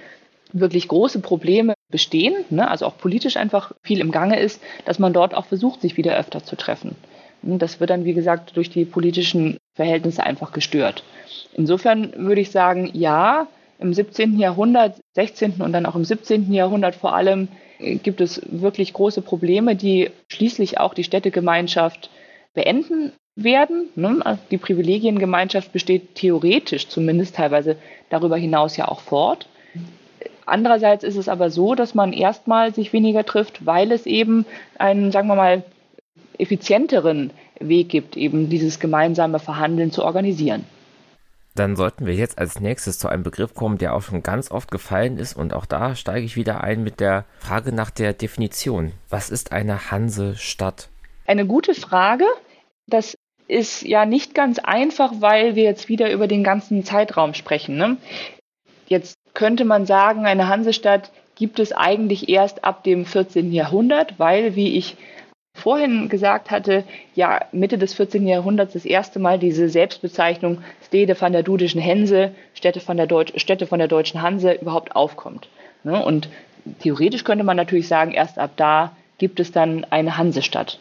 wirklich 0.52 0.88
große 0.88 1.20
Probleme 1.20 1.74
bestehen, 1.90 2.44
ne, 2.50 2.70
also 2.70 2.86
auch 2.86 2.98
politisch 2.98 3.36
einfach 3.36 3.72
viel 3.82 4.00
im 4.00 4.10
Gange 4.10 4.38
ist, 4.38 4.62
dass 4.84 4.98
man 4.98 5.12
dort 5.12 5.34
auch 5.34 5.46
versucht, 5.46 5.80
sich 5.80 5.96
wieder 5.96 6.16
öfter 6.18 6.44
zu 6.44 6.56
treffen. 6.56 6.96
Und 7.42 7.60
das 7.60 7.80
wird 7.80 7.90
dann, 7.90 8.04
wie 8.04 8.14
gesagt, 8.14 8.56
durch 8.56 8.68
die 8.70 8.84
politischen 8.84 9.58
Verhältnisse 9.74 10.24
einfach 10.24 10.52
gestört. 10.52 11.04
Insofern 11.54 12.12
würde 12.16 12.40
ich 12.40 12.50
sagen, 12.50 12.90
ja, 12.92 13.46
im 13.78 13.94
17. 13.94 14.38
Jahrhundert, 14.38 14.96
16. 15.14 15.60
und 15.60 15.72
dann 15.72 15.86
auch 15.86 15.94
im 15.94 16.04
17. 16.04 16.52
Jahrhundert 16.52 16.96
vor 16.96 17.14
allem 17.14 17.48
äh, 17.78 17.96
gibt 17.96 18.20
es 18.20 18.42
wirklich 18.50 18.92
große 18.92 19.22
Probleme, 19.22 19.76
die 19.76 20.10
schließlich 20.28 20.78
auch 20.80 20.94
die 20.94 21.04
Städtegemeinschaft 21.04 22.10
beenden 22.54 23.12
werden. 23.36 23.88
Ne? 23.94 24.18
Also 24.24 24.40
die 24.50 24.58
Privilegiengemeinschaft 24.58 25.72
besteht 25.72 26.16
theoretisch 26.16 26.88
zumindest 26.88 27.36
teilweise 27.36 27.76
darüber 28.10 28.36
hinaus 28.36 28.76
ja 28.76 28.88
auch 28.88 29.00
fort. 29.00 29.48
Andererseits 30.48 31.04
ist 31.04 31.16
es 31.16 31.28
aber 31.28 31.50
so, 31.50 31.74
dass 31.74 31.94
man 31.94 32.12
erstmal 32.12 32.74
sich 32.74 32.92
weniger 32.92 33.24
trifft, 33.24 33.66
weil 33.66 33.92
es 33.92 34.06
eben 34.06 34.46
einen, 34.78 35.12
sagen 35.12 35.28
wir 35.28 35.34
mal, 35.34 35.62
effizienteren 36.38 37.30
Weg 37.60 37.88
gibt, 37.88 38.16
eben 38.16 38.48
dieses 38.48 38.78
gemeinsame 38.80 39.38
Verhandeln 39.38 39.90
zu 39.90 40.04
organisieren. 40.04 40.64
Dann 41.54 41.74
sollten 41.74 42.06
wir 42.06 42.14
jetzt 42.14 42.38
als 42.38 42.60
nächstes 42.60 43.00
zu 43.00 43.08
einem 43.08 43.24
Begriff 43.24 43.54
kommen, 43.54 43.78
der 43.78 43.94
auch 43.94 44.02
schon 44.02 44.22
ganz 44.22 44.50
oft 44.50 44.70
gefallen 44.70 45.18
ist. 45.18 45.36
Und 45.36 45.52
auch 45.52 45.66
da 45.66 45.96
steige 45.96 46.24
ich 46.24 46.36
wieder 46.36 46.62
ein 46.62 46.84
mit 46.84 47.00
der 47.00 47.24
Frage 47.40 47.72
nach 47.72 47.90
der 47.90 48.12
Definition. 48.12 48.92
Was 49.08 49.28
ist 49.28 49.50
eine 49.50 49.90
Hansestadt? 49.90 50.88
Eine 51.26 51.46
gute 51.46 51.74
Frage. 51.74 52.24
Das 52.86 53.18
ist 53.48 53.82
ja 53.82 54.06
nicht 54.06 54.34
ganz 54.36 54.60
einfach, 54.60 55.14
weil 55.18 55.56
wir 55.56 55.64
jetzt 55.64 55.88
wieder 55.88 56.12
über 56.12 56.28
den 56.28 56.44
ganzen 56.44 56.84
Zeitraum 56.84 57.34
sprechen. 57.34 57.76
Ne? 57.76 57.96
Jetzt 58.86 59.17
könnte 59.34 59.64
man 59.64 59.86
sagen, 59.86 60.26
eine 60.26 60.48
Hansestadt 60.48 61.10
gibt 61.36 61.60
es 61.60 61.72
eigentlich 61.72 62.28
erst 62.28 62.64
ab 62.64 62.82
dem 62.84 63.04
14. 63.04 63.52
Jahrhundert, 63.52 64.18
weil, 64.18 64.56
wie 64.56 64.76
ich 64.76 64.96
vorhin 65.54 66.08
gesagt 66.08 66.50
hatte, 66.50 66.84
ja, 67.14 67.40
Mitte 67.52 67.78
des 67.78 67.94
14. 67.94 68.26
Jahrhunderts 68.26 68.72
das 68.72 68.84
erste 68.84 69.18
Mal 69.18 69.38
diese 69.38 69.68
Selbstbezeichnung 69.68 70.58
Stede 70.86 71.14
von 71.14 71.32
der 71.32 71.42
Dudischen 71.42 71.80
Hense, 71.80 72.32
Städte 72.54 72.80
von 72.80 72.96
der, 72.96 73.06
Deutsch, 73.06 73.32
Städte 73.36 73.66
von 73.66 73.78
der 73.78 73.88
Deutschen 73.88 74.22
Hanse 74.22 74.52
überhaupt 74.52 74.94
aufkommt. 74.96 75.48
Ne? 75.84 76.02
Und 76.02 76.28
theoretisch 76.80 77.24
könnte 77.24 77.44
man 77.44 77.56
natürlich 77.56 77.88
sagen, 77.88 78.12
erst 78.12 78.38
ab 78.38 78.52
da 78.56 78.92
gibt 79.18 79.40
es 79.40 79.52
dann 79.52 79.84
eine 79.90 80.16
Hansestadt. 80.16 80.78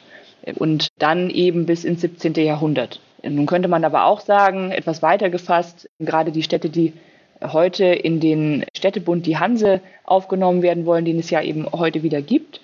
Und 0.56 0.88
dann 0.98 1.30
eben 1.30 1.66
bis 1.66 1.84
ins 1.84 2.02
17. 2.02 2.34
Jahrhundert. 2.36 3.02
Nun 3.24 3.48
könnte 3.48 3.68
man 3.68 3.84
aber 3.84 4.06
auch 4.06 4.22
sagen, 4.22 4.72
etwas 4.72 5.02
weiter 5.02 5.30
gefasst, 5.30 5.90
gerade 6.00 6.32
die 6.32 6.44
Städte, 6.44 6.70
die 6.70 6.94
heute 7.42 7.86
in 7.86 8.20
den 8.20 8.66
Städtebund 8.76 9.26
die 9.26 9.38
Hanse 9.38 9.82
aufgenommen 10.04 10.62
werden 10.62 10.86
wollen, 10.86 11.06
den 11.06 11.20
es 11.20 11.30
ja 11.30 11.42
eben 11.42 11.66
heute 11.72 12.04
wieder 12.04 12.22
gibt, 12.22 12.62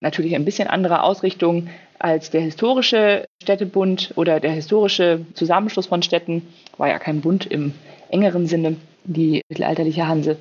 natürlich 0.00 0.34
ein 0.34 0.44
bisschen 0.44 0.68
andere 0.68 1.02
Ausrichtung 1.02 1.68
als 1.98 2.30
der 2.30 2.42
historische 2.42 3.26
Städtebund 3.42 4.12
oder 4.16 4.40
der 4.40 4.52
historische 4.52 5.24
Zusammenschluss 5.34 5.86
von 5.86 6.02
Städten, 6.02 6.46
war 6.76 6.88
ja 6.88 6.98
kein 6.98 7.20
Bund 7.20 7.46
im 7.46 7.72
engeren 8.10 8.46
Sinne, 8.46 8.76
die 9.04 9.42
mittelalterliche 9.48 10.06
Hanse. 10.06 10.38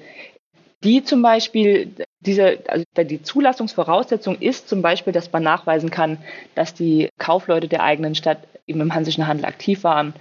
Die 0.83 1.03
zum 1.03 1.21
Beispiel, 1.21 1.93
diese, 2.19 2.59
also 2.67 2.83
die 2.97 3.23
Zulassungsvoraussetzung 3.23 4.37
ist 4.39 4.67
zum 4.67 4.81
Beispiel, 4.81 5.13
dass 5.13 5.31
man 5.31 5.43
nachweisen 5.43 5.89
kann, 5.89 6.17
dass 6.55 6.73
die 6.73 7.09
Kaufleute 7.17 7.69
der 7.69 7.83
eigenen 7.83 8.15
Stadt 8.15 8.39
eben 8.67 8.81
im 8.81 8.93
hansischen 8.93 9.27
Handel 9.27 9.45
aktiv 9.45 9.83
waren. 9.83 10.13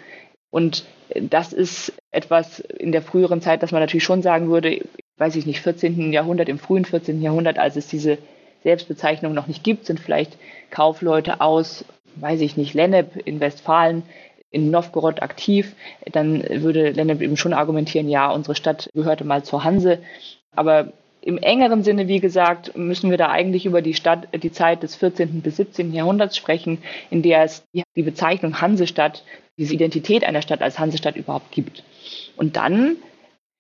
Und 0.53 0.84
das 1.14 1.55
ist 1.55 1.94
etwas 2.11 2.61
in 2.61 2.92
der 2.92 3.00
früheren 3.00 3.40
Zeit, 3.40 3.62
dass 3.62 3.72
man 3.72 3.80
natürlich 3.80 4.05
schon 4.05 4.20
sagen 4.20 4.50
würde, 4.50 4.82
weiß 5.16 5.34
ich 5.36 5.46
nicht, 5.46 5.61
14. 5.61 6.12
Jahrhundert, 6.12 6.50
im 6.50 6.59
frühen 6.59 6.84
14. 6.84 7.22
Jahrhundert, 7.22 7.59
als 7.59 7.76
es 7.76 7.88
diese 7.88 8.18
Selbstbezeichnung 8.62 9.32
noch 9.32 9.46
nicht 9.46 9.64
gibt, 9.64 9.86
sind 9.86 9.98
vielleicht 9.98 10.36
Kaufleute 10.70 11.40
aus, 11.40 11.86
weiß 12.16 12.42
ich 12.42 12.59
nicht, 12.59 12.74
Lennep 12.74 13.16
in 13.26 13.40
Westfalen, 13.40 14.03
in 14.50 14.70
Novgorod 14.70 15.22
aktiv, 15.22 15.74
dann 16.12 16.44
würde 16.62 16.90
Lennep 16.90 17.22
eben 17.22 17.38
schon 17.38 17.55
argumentieren, 17.55 18.11
ja, 18.11 18.30
unsere 18.30 18.55
Stadt 18.55 18.90
gehörte 18.92 19.24
mal 19.24 19.42
zur 19.42 19.64
Hanse. 19.64 20.00
Aber 20.55 20.92
im 21.23 21.39
engeren 21.39 21.85
Sinne, 21.85 22.09
wie 22.09 22.20
gesagt, 22.20 22.77
müssen 22.77 23.11
wir 23.11 23.16
da 23.16 23.29
eigentlich 23.29 23.64
über 23.64 23.81
die 23.81 23.95
Stadt, 23.95 24.29
die 24.35 24.51
Zeit 24.51 24.83
des 24.83 24.97
14. 24.97 25.41
bis 25.41 25.57
17. 25.57 25.93
Jahrhunderts 25.93 26.37
sprechen, 26.37 26.79
in 27.11 27.23
der 27.23 27.45
es 27.45 27.64
die 27.73 28.03
Bezeichnung 28.03 28.61
Hansestadt, 28.61 29.23
diese 29.57 29.75
Identität 29.75 30.25
einer 30.25 30.43
Stadt 30.43 30.62
als 30.62 30.79
Hansestadt 30.79 31.16
überhaupt 31.16 31.53
gibt. 31.53 31.85
Und 32.37 32.57
dann 32.57 32.97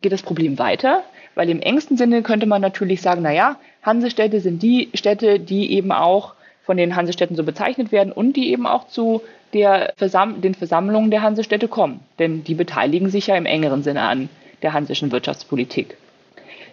geht 0.00 0.12
das 0.12 0.22
Problem 0.22 0.58
weiter, 0.58 1.04
weil 1.36 1.48
im 1.48 1.60
engsten 1.60 1.96
Sinne 1.96 2.22
könnte 2.22 2.46
man 2.46 2.60
natürlich 2.60 3.00
sagen, 3.00 3.22
na 3.22 3.32
ja, 3.32 3.56
Hansestädte 3.82 4.40
sind 4.40 4.62
die 4.62 4.90
Städte, 4.94 5.38
die 5.38 5.72
eben 5.72 5.92
auch 5.92 6.34
von 6.64 6.76
den 6.76 6.96
Hansestädten 6.96 7.36
so 7.36 7.44
bezeichnet 7.44 7.92
werden 7.92 8.12
und 8.12 8.34
die 8.34 8.50
eben 8.50 8.66
auch 8.66 8.88
zu 8.88 9.22
der 9.52 9.92
Versam 9.96 10.40
den 10.40 10.54
Versammlungen 10.54 11.10
der 11.10 11.22
Hansestädte 11.22 11.68
kommen. 11.68 12.00
Denn 12.18 12.42
die 12.42 12.54
beteiligen 12.54 13.08
sich 13.08 13.28
ja 13.28 13.36
im 13.36 13.46
engeren 13.46 13.82
Sinne 13.82 14.02
an 14.02 14.28
der 14.62 14.72
hansischen 14.72 15.12
Wirtschaftspolitik. 15.12 15.96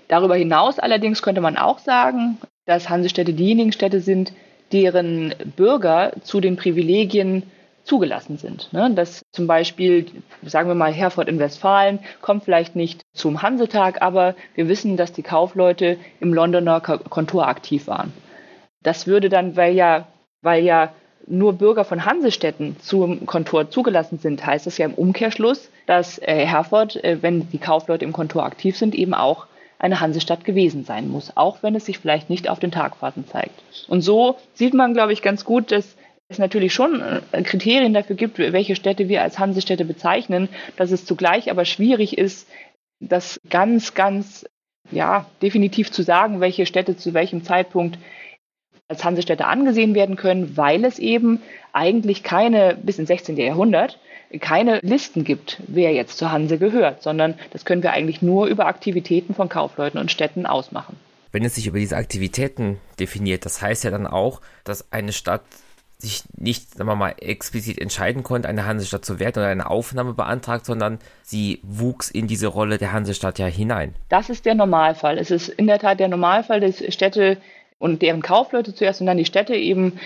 Darüber 0.10 0.36
hinaus 0.36 0.80
allerdings 0.80 1.22
könnte 1.22 1.40
man 1.40 1.56
auch 1.56 1.80
sagen, 1.80 2.38
dass 2.66 2.90
Hansestädte 2.90 3.34
diejenigen 3.34 3.72
Städte 3.72 4.02
sind, 4.02 4.34
deren 4.74 5.34
Bürger 5.56 6.12
zu 6.24 6.42
den 6.42 6.58
Privilegien 6.58 7.44
zugelassen 7.84 8.38
sind. 8.38 8.74
Ne? 8.74 8.92
Dass 8.94 9.22
zum 9.32 9.48
Beispiel, 9.48 10.08
sagen 10.44 10.68
wir 10.68 10.76
mal, 10.76 10.92
Herford 10.92 11.30
in 11.30 11.40
Westfalen 11.40 12.00
kommt 12.22 12.44
vielleicht 12.44 12.76
nicht 12.76 13.02
zum 13.14 13.42
Hansetag, 13.42 14.02
aber 14.02 14.36
wir 14.56 14.68
wissen, 14.68 14.98
dass 14.98 15.14
die 15.14 15.24
Kaufleute 15.24 15.98
im 16.20 16.34
Londoner 16.34 16.82
Kontor 16.82 17.48
aktiv 17.48 17.88
waren. 17.88 18.12
Das 18.82 19.08
würde 19.08 19.30
dann, 19.30 19.56
weil 19.56 19.74
ja, 19.74 20.08
weil 20.42 20.64
ja 20.64 20.92
nur 21.28 21.54
Bürger 21.54 21.86
von 21.86 22.06
Hansestädten 22.06 22.78
zum 22.80 23.26
Kontor 23.28 23.70
zugelassen 23.70 24.18
sind, 24.18 24.44
heißt 24.46 24.66
es 24.66 24.78
ja 24.80 24.86
im 24.86 24.94
Umkehrschluss, 24.96 25.70
dass 25.86 26.18
äh, 26.20 26.46
Herford, 26.46 27.04
äh, 27.04 27.22
wenn 27.22 27.50
die 27.50 27.60
Kaufleute 27.60 28.06
im 28.06 28.14
Kontor 28.14 28.46
aktiv 28.46 28.78
sind, 28.78 28.96
eben 28.96 29.14
auch 29.14 29.46
eine 29.80 30.02
Hansestadt 30.02 30.44
gewesen 30.44 30.84
sein 30.84 31.08
muss, 31.08 31.36
auch 31.36 31.64
wenn 31.64 31.74
es 31.74 31.86
sich 31.86 31.98
vielleicht 31.98 32.30
nicht 32.30 32.50
auf 32.50 32.60
den 32.60 32.72
Tagfahrten 32.72 33.26
zeigt. 33.26 33.64
Und 33.88 34.02
so 34.02 34.38
sieht 34.54 34.74
man, 34.74 34.94
glaube 34.94 35.14
ich, 35.14 35.22
ganz 35.22 35.46
gut, 35.46 35.72
dass 35.72 35.96
es 36.28 36.38
natürlich 36.38 36.74
schon 36.74 37.02
äh, 37.32 37.42
Kriterien 37.42 37.94
dafür 37.94 38.16
gibt, 38.16 38.38
welche 38.38 38.76
Städte 38.76 39.10
wir 39.10 39.24
als 39.24 39.40
Hansestädte 39.40 39.86
bezeichnen, 39.86 40.50
dass 40.76 40.92
es 40.92 41.06
zugleich 41.06 41.50
aber 41.50 41.66
schwierig 41.66 42.18
ist, 42.18 42.48
das 43.00 43.40
ganz, 43.50 43.94
ganz, 43.94 44.46
ja, 44.92 45.26
definitiv 45.42 45.92
zu 45.92 46.04
sagen, 46.04 46.42
welche 46.42 46.66
Städte 46.66 46.98
zu 46.98 47.14
welchem 47.14 47.44
Zeitpunkt 47.44 47.98
als 48.90 49.06
Hansestädte 49.06 49.46
angesehen 49.46 49.96
werden 49.96 50.18
können, 50.18 50.58
weil 50.58 50.84
es 50.84 51.00
eben 51.00 51.42
eigentlich 51.72 52.24
keine, 52.24 52.76
bis 52.76 53.00
ins 53.00 53.08
16. 53.08 53.38
Jahrhundert, 53.38 54.00
keine 54.40 54.80
Listen 54.82 55.24
gibt, 55.24 55.62
wer 55.68 55.92
jetzt 55.94 56.18
zur 56.18 56.32
Hanse 56.32 56.58
gehört, 56.58 57.02
sondern 57.02 57.36
das 57.52 57.66
können 57.66 57.82
wir 57.82 57.92
eigentlich 57.92 58.22
nur 58.22 58.48
über 58.48 58.68
Aktivitäten 58.68 59.34
von 59.34 59.50
Kaufleuten 59.50 60.00
und 60.00 60.12
Städten 60.12 60.46
ausmachen. 60.46 60.96
Wenn 61.32 61.44
es 61.44 61.56
sich 61.56 61.68
über 61.68 61.80
diese 61.80 61.98
Aktivitäten 61.98 62.80
definiert, 63.00 63.46
das 63.46 63.62
heißt 63.62 63.84
ja 63.84 63.92
dann 63.92 64.08
auch, 64.08 64.42
dass 64.64 64.92
eine 64.92 65.14
Stadt 65.14 65.42
sich 66.00 66.24
nicht, 66.38 66.76
sagen 66.76 66.90
wir 66.90 66.96
mal, 66.96 67.16
explizit 67.20 67.78
entscheiden 67.78 68.24
konnte, 68.24 68.48
eine 68.48 68.66
Hansestadt 68.66 69.04
zu 69.04 69.20
werden 69.20 69.40
oder 69.40 69.48
eine 69.48 69.70
Aufnahme 69.70 70.14
beantragt, 70.14 70.66
sondern 70.66 71.00
sie 71.24 71.60
wuchs 71.62 72.10
in 72.10 72.28
diese 72.28 72.48
Rolle 72.48 72.78
der 72.78 72.94
Hansestadt 72.94 73.38
ja 73.38 73.48
hinein. 73.48 73.94
Das 74.08 74.30
ist 74.30 74.46
der 74.46 74.56
Normalfall. 74.56 75.18
Es 75.18 75.30
ist 75.30 75.50
in 75.50 75.68
der 75.68 75.80
Tat 75.80 76.00
der 76.00 76.08
Normalfall, 76.08 76.62
dass 76.62 76.82
Städte 76.94 77.38
und 77.80 78.02
deren 78.02 78.22
Kaufleute 78.22 78.74
zuerst 78.74 79.02
und 79.02 79.08
dann 79.08 79.18
die 79.18 79.26
Städte 79.26 79.56
eben 79.56 80.00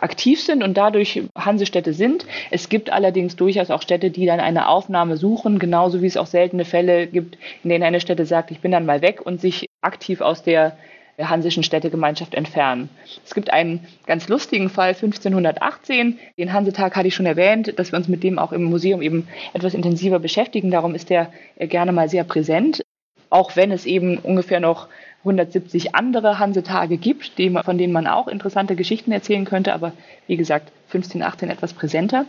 aktiv 0.00 0.42
sind 0.42 0.62
und 0.62 0.76
dadurch 0.76 1.22
Hansestädte 1.36 1.92
sind. 1.92 2.26
Es 2.50 2.68
gibt 2.68 2.90
allerdings 2.90 3.36
durchaus 3.36 3.70
auch 3.70 3.82
Städte, 3.82 4.10
die 4.10 4.26
dann 4.26 4.40
eine 4.40 4.68
Aufnahme 4.68 5.16
suchen, 5.16 5.58
genauso 5.58 6.02
wie 6.02 6.06
es 6.06 6.16
auch 6.16 6.26
seltene 6.26 6.64
Fälle 6.64 7.06
gibt, 7.06 7.38
in 7.62 7.70
denen 7.70 7.84
eine 7.84 8.00
Städte 8.00 8.26
sagt, 8.26 8.50
ich 8.50 8.60
bin 8.60 8.72
dann 8.72 8.86
mal 8.86 9.02
weg 9.02 9.20
und 9.24 9.40
sich 9.40 9.66
aktiv 9.80 10.20
aus 10.20 10.42
der 10.42 10.76
Hansischen 11.18 11.62
Städtegemeinschaft 11.62 12.34
entfernen. 12.34 12.88
Es 13.24 13.34
gibt 13.34 13.52
einen 13.52 13.86
ganz 14.06 14.28
lustigen 14.28 14.68
Fall 14.68 14.88
1518. 14.88 16.18
Den 16.36 16.52
Hansetag 16.52 16.96
hatte 16.96 17.06
ich 17.06 17.14
schon 17.14 17.26
erwähnt, 17.26 17.78
dass 17.78 17.92
wir 17.92 17.98
uns 17.98 18.08
mit 18.08 18.24
dem 18.24 18.38
auch 18.38 18.52
im 18.52 18.64
Museum 18.64 19.00
eben 19.00 19.28
etwas 19.52 19.74
intensiver 19.74 20.18
beschäftigen. 20.18 20.72
Darum 20.72 20.94
ist 20.94 21.10
der 21.10 21.32
äh, 21.56 21.68
gerne 21.68 21.92
mal 21.92 22.08
sehr 22.08 22.24
präsent. 22.24 22.82
Auch 23.30 23.54
wenn 23.54 23.70
es 23.70 23.86
eben 23.86 24.18
ungefähr 24.18 24.60
noch 24.60 24.88
170 25.24 25.94
andere 25.94 26.38
Hansetage 26.38 26.98
gibt, 26.98 27.32
von 27.64 27.78
denen 27.78 27.92
man 27.92 28.06
auch 28.06 28.28
interessante 28.28 28.76
Geschichten 28.76 29.10
erzählen 29.10 29.46
könnte, 29.46 29.72
aber 29.72 29.92
wie 30.26 30.36
gesagt, 30.36 30.70
1518 30.88 31.48
etwas 31.50 31.72
präsenter. 31.72 32.26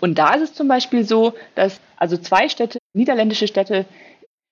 Und 0.00 0.18
da 0.18 0.34
ist 0.34 0.42
es 0.42 0.54
zum 0.54 0.68
Beispiel 0.68 1.04
so, 1.04 1.34
dass 1.54 1.80
also 1.96 2.16
zwei 2.16 2.48
Städte, 2.48 2.78
niederländische 2.94 3.48
Städte, 3.48 3.84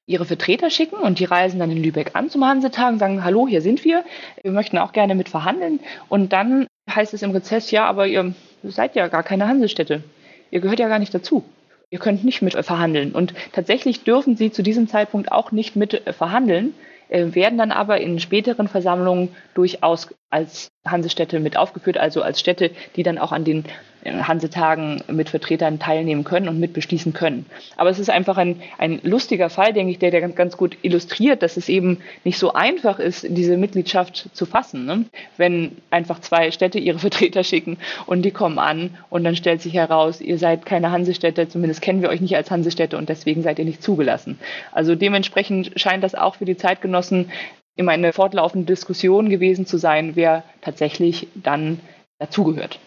ihre 0.07 0.24
Vertreter 0.24 0.70
schicken 0.70 0.97
und 0.97 1.18
die 1.18 1.24
reisen 1.24 1.59
dann 1.59 1.70
in 1.70 1.82
Lübeck 1.82 2.12
an 2.14 2.30
zum 2.30 2.45
Hansetag 2.45 2.93
und 2.93 2.99
sagen, 2.99 3.24
hallo, 3.24 3.49
hier 3.49 3.61
sind 3.61 3.84
wir, 3.84 4.05
wir 4.43 4.53
möchten 4.53 4.78
auch 4.78 4.93
gerne 4.93 5.16
mit 5.16 5.28
verhandeln. 5.28 5.80
Und 6.09 6.32
dann 6.32 6.68
heißt 6.89 7.12
es 7.12 7.22
im 7.22 7.32
Rezess, 7.32 7.72
ja, 7.72 7.87
aber 7.87 8.07
ihr 8.07 8.32
seid 8.62 8.95
ja 8.95 9.09
gar 9.09 9.24
keine 9.24 9.49
Hansestädte. 9.49 10.05
Ihr 10.51 10.61
gehört 10.61 10.78
ja 10.78 10.89
gar 10.89 11.01
nicht 11.01 11.12
dazu. 11.12 11.45
Ihr 11.91 11.99
könnt 11.99 12.24
nicht 12.24 12.43
mit 12.43 12.55
verhandeln. 12.55 13.12
Und 13.12 13.34
tatsächlich 13.53 14.05
dürfen 14.05 14.37
sie 14.37 14.53
zu 14.53 14.62
diesem 14.62 14.89
Zeitpunkt 14.89 15.32
auch 15.32 15.51
nicht 15.51 15.74
mit 15.74 16.03
verhandeln, 16.16 16.74
äh, 17.09 17.35
werden 17.35 17.59
dann 17.59 17.73
aber 17.73 18.01
in 18.01 18.19
späteren 18.19 18.69
Versammlungen 18.69 19.35
durchaus 19.55 20.09
als 20.31 20.69
Hansestädte 20.87 21.41
mit 21.41 21.57
aufgeführt, 21.57 21.99
also 21.99 22.23
als 22.23 22.41
Städte, 22.41 22.71
die 22.97 23.03
dann 23.03 23.19
auch 23.19 23.33
an 23.33 23.45
den 23.45 23.65
Hansetagen 24.07 25.03
mit 25.09 25.29
Vertretern 25.29 25.79
teilnehmen 25.79 26.25
können 26.25 26.49
und 26.49 26.61
mitbeschließen 26.61 27.13
können. 27.13 27.47
Aber 27.77 27.91
es 27.91 27.99
ist 27.99 28.11
einfach 28.11 28.37
ein, 28.37 28.61
ein 28.79 29.01
lustiger 29.03 29.51
Fall, 29.51 29.73
denke 29.73 29.93
ich, 29.93 29.99
der, 29.99 30.11
der 30.11 30.21
ganz, 30.21 30.37
ganz 30.37 30.57
gut 30.57 30.77
illustriert, 30.83 31.43
dass 31.43 31.57
es 31.57 31.69
eben 31.69 31.99
nicht 32.25 32.39
so 32.39 32.53
einfach 32.53 32.99
ist, 32.99 33.27
diese 33.29 33.57
Mitgliedschaft 33.57 34.31
zu 34.33 34.47
fassen. 34.47 34.85
Ne? 34.85 35.05
Wenn 35.37 35.73
einfach 35.91 36.21
zwei 36.21 36.51
Städte 36.51 36.79
ihre 36.79 36.99
Vertreter 37.07 37.45
schicken 37.45 37.79
und 38.07 38.23
die 38.23 38.31
kommen 38.31 38.59
an 38.59 38.97
und 39.11 39.25
dann 39.25 39.37
stellt 39.37 39.63
sich 39.63 39.75
heraus, 39.75 40.21
ihr 40.21 40.39
seid 40.39 40.67
keine 40.67 40.91
Hansestädte, 40.91 41.49
zumindest 41.49 41.83
kennen 41.83 42.03
wir 42.03 42.09
euch 42.09 42.21
nicht 42.21 42.37
als 42.37 42.51
Hansestädte 42.51 42.97
und 42.97 43.09
deswegen 43.09 43.43
seid 43.43 43.59
ihr 43.59 43.65
nicht 43.65 43.83
zugelassen. 43.83 44.39
Also 44.73 44.95
dementsprechend 44.95 45.73
scheint 45.77 46.05
das 46.05 46.15
auch 46.15 46.37
für 46.37 46.45
die 46.45 46.57
Zeitgenossen 46.57 47.31
immer 47.77 47.93
eine 47.93 48.13
fortlaufende 48.13 48.67
Diskussion 48.67 49.29
gewesen 49.29 49.67
zu 49.67 49.77
sein, 49.77 50.17
wer 50.17 50.45
tatsächlich 50.63 51.29
dann 51.35 51.81
dazugehört. 52.19 52.79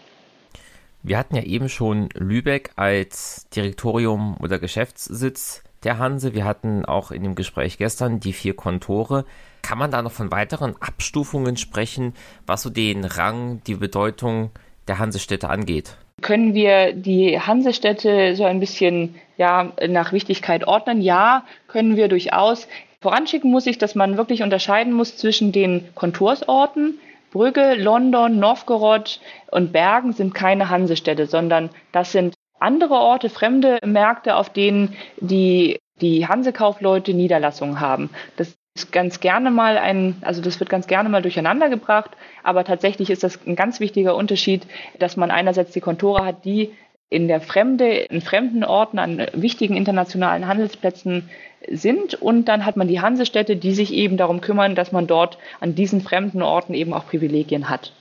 Wir 1.02 1.18
hatten 1.18 1.36
ja 1.36 1.44
eben 1.44 1.70
schon 1.70 2.10
Lübeck 2.14 2.72
als 2.76 3.48
Direktorium 3.56 4.36
oder 4.40 4.60
Geschäftssitz 4.60 5.64
der 5.84 5.98
Hanse. 5.98 6.34
Wir 6.34 6.44
hatten 6.44 6.84
auch 6.84 7.12
in 7.12 7.24
dem 7.24 7.36
Gespräch 7.36 7.78
gestern 7.78 8.20
die 8.20 8.34
vier 8.34 8.54
Kontore. 8.56 9.26
Kann 9.62 9.78
man 9.78 9.92
da 9.92 10.02
noch 10.02 10.12
von 10.12 10.32
weiteren 10.32 10.76
Abstufungen 10.82 11.56
sprechen, 11.56 12.14
was 12.46 12.64
so 12.64 12.70
den 12.70 13.06
Rang, 13.06 13.62
die 13.66 13.76
Bedeutung 13.76 14.52
der 14.88 15.00
Hansestädte 15.00 15.50
angeht? 15.50 15.96
Können 16.22 16.54
wir 16.54 16.92
die 16.92 17.40
Hansestädte 17.40 18.36
so 18.36 18.44
ein 18.44 18.60
bisschen 18.60 19.16
ja, 19.38 19.72
nach 19.88 20.12
Wichtigkeit 20.12 20.68
ordnen? 20.68 21.02
Ja, 21.02 21.46
können 21.68 21.96
wir 21.96 22.10
durchaus. 22.10 22.68
Voranschicken 23.00 23.50
muss 23.50 23.68
ich, 23.68 23.78
dass 23.78 23.96
man 23.96 24.18
wirklich 24.18 24.44
unterscheiden 24.44 24.92
muss 24.92 25.16
zwischen 25.16 25.54
den 25.54 25.88
Kontorsorten, 25.96 27.00
Brügge, 27.32 27.76
London, 27.76 28.40
Novgorod 28.40 29.20
und 29.52 29.72
Bergen 29.72 30.14
sind 30.14 30.34
keine 30.34 30.70
Hansestädte, 30.70 31.28
sondern 31.28 31.70
das 31.92 32.12
sind 32.12 32.36
andere 32.60 32.96
Orte, 32.96 33.30
fremde 33.30 33.80
Märkte, 33.86 34.36
auf 34.36 34.50
denen 34.50 34.96
die, 35.20 35.80
die 36.02 36.28
Hansekaufleute 36.28 37.14
Niederlassungen 37.14 37.80
haben. 37.80 38.10
Das 38.36 38.56
ist 38.76 38.92
ganz 38.92 39.20
gerne 39.20 39.52
mal 39.52 39.78
ein, 39.78 40.18
also 40.22 40.42
das 40.42 40.60
wird 40.60 40.70
ganz 40.70 40.88
gerne 40.88 41.10
mal 41.10 41.22
durcheinander 41.22 41.70
gebracht, 41.70 42.12
aber 42.44 42.64
tatsächlich 42.64 43.10
ist 43.10 43.24
das 43.24 43.40
ein 43.46 43.56
ganz 43.56 43.80
wichtiger 43.80 44.16
Unterschied, 44.16 44.66
dass 45.00 45.18
man 45.18 45.32
einerseits 45.32 45.72
die 45.72 45.82
Kontore 45.82 46.26
hat, 46.26 46.46
die 46.46 46.74
in 47.10 47.28
der 47.28 47.42
Fremde, 47.42 47.90
in 47.90 48.22
fremden 48.22 48.64
Orten 48.64 49.00
an 49.00 49.26
wichtigen 49.34 49.76
internationalen 49.76 50.48
Handelsplätzen 50.48 51.30
sind 51.68 52.16
und 52.16 52.46
dann 52.46 52.66
hat 52.66 52.78
man 52.78 52.88
die 52.88 53.02
Hansestädte, 53.02 53.56
die 53.56 53.74
sich 53.74 53.94
eben 53.94 54.18
darum 54.18 54.42
kümmern, 54.42 54.76
dass 54.76 54.92
man 54.92 55.08
dort 55.08 55.38
an 55.60 55.76
diesen 55.76 56.02
fremden 56.02 56.42
Orten 56.42 56.74
eben 56.74 56.94
auch 56.94 57.06
Privilegien 57.06 57.70
hat. 57.70 57.94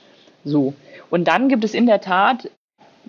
So. 0.43 0.73
Und 1.09 1.27
dann 1.27 1.49
gibt 1.49 1.63
es 1.63 1.73
in 1.73 1.85
der 1.85 2.01
Tat 2.01 2.49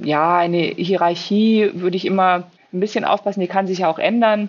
ja, 0.02 0.38
eine 0.38 0.58
Hierarchie 0.58 1.70
würde 1.74 1.96
ich 1.96 2.06
immer 2.06 2.44
ein 2.72 2.80
bisschen 2.80 3.04
aufpassen, 3.04 3.40
die 3.40 3.46
kann 3.46 3.66
sich 3.66 3.80
ja 3.80 3.90
auch 3.90 3.98
ändern, 3.98 4.48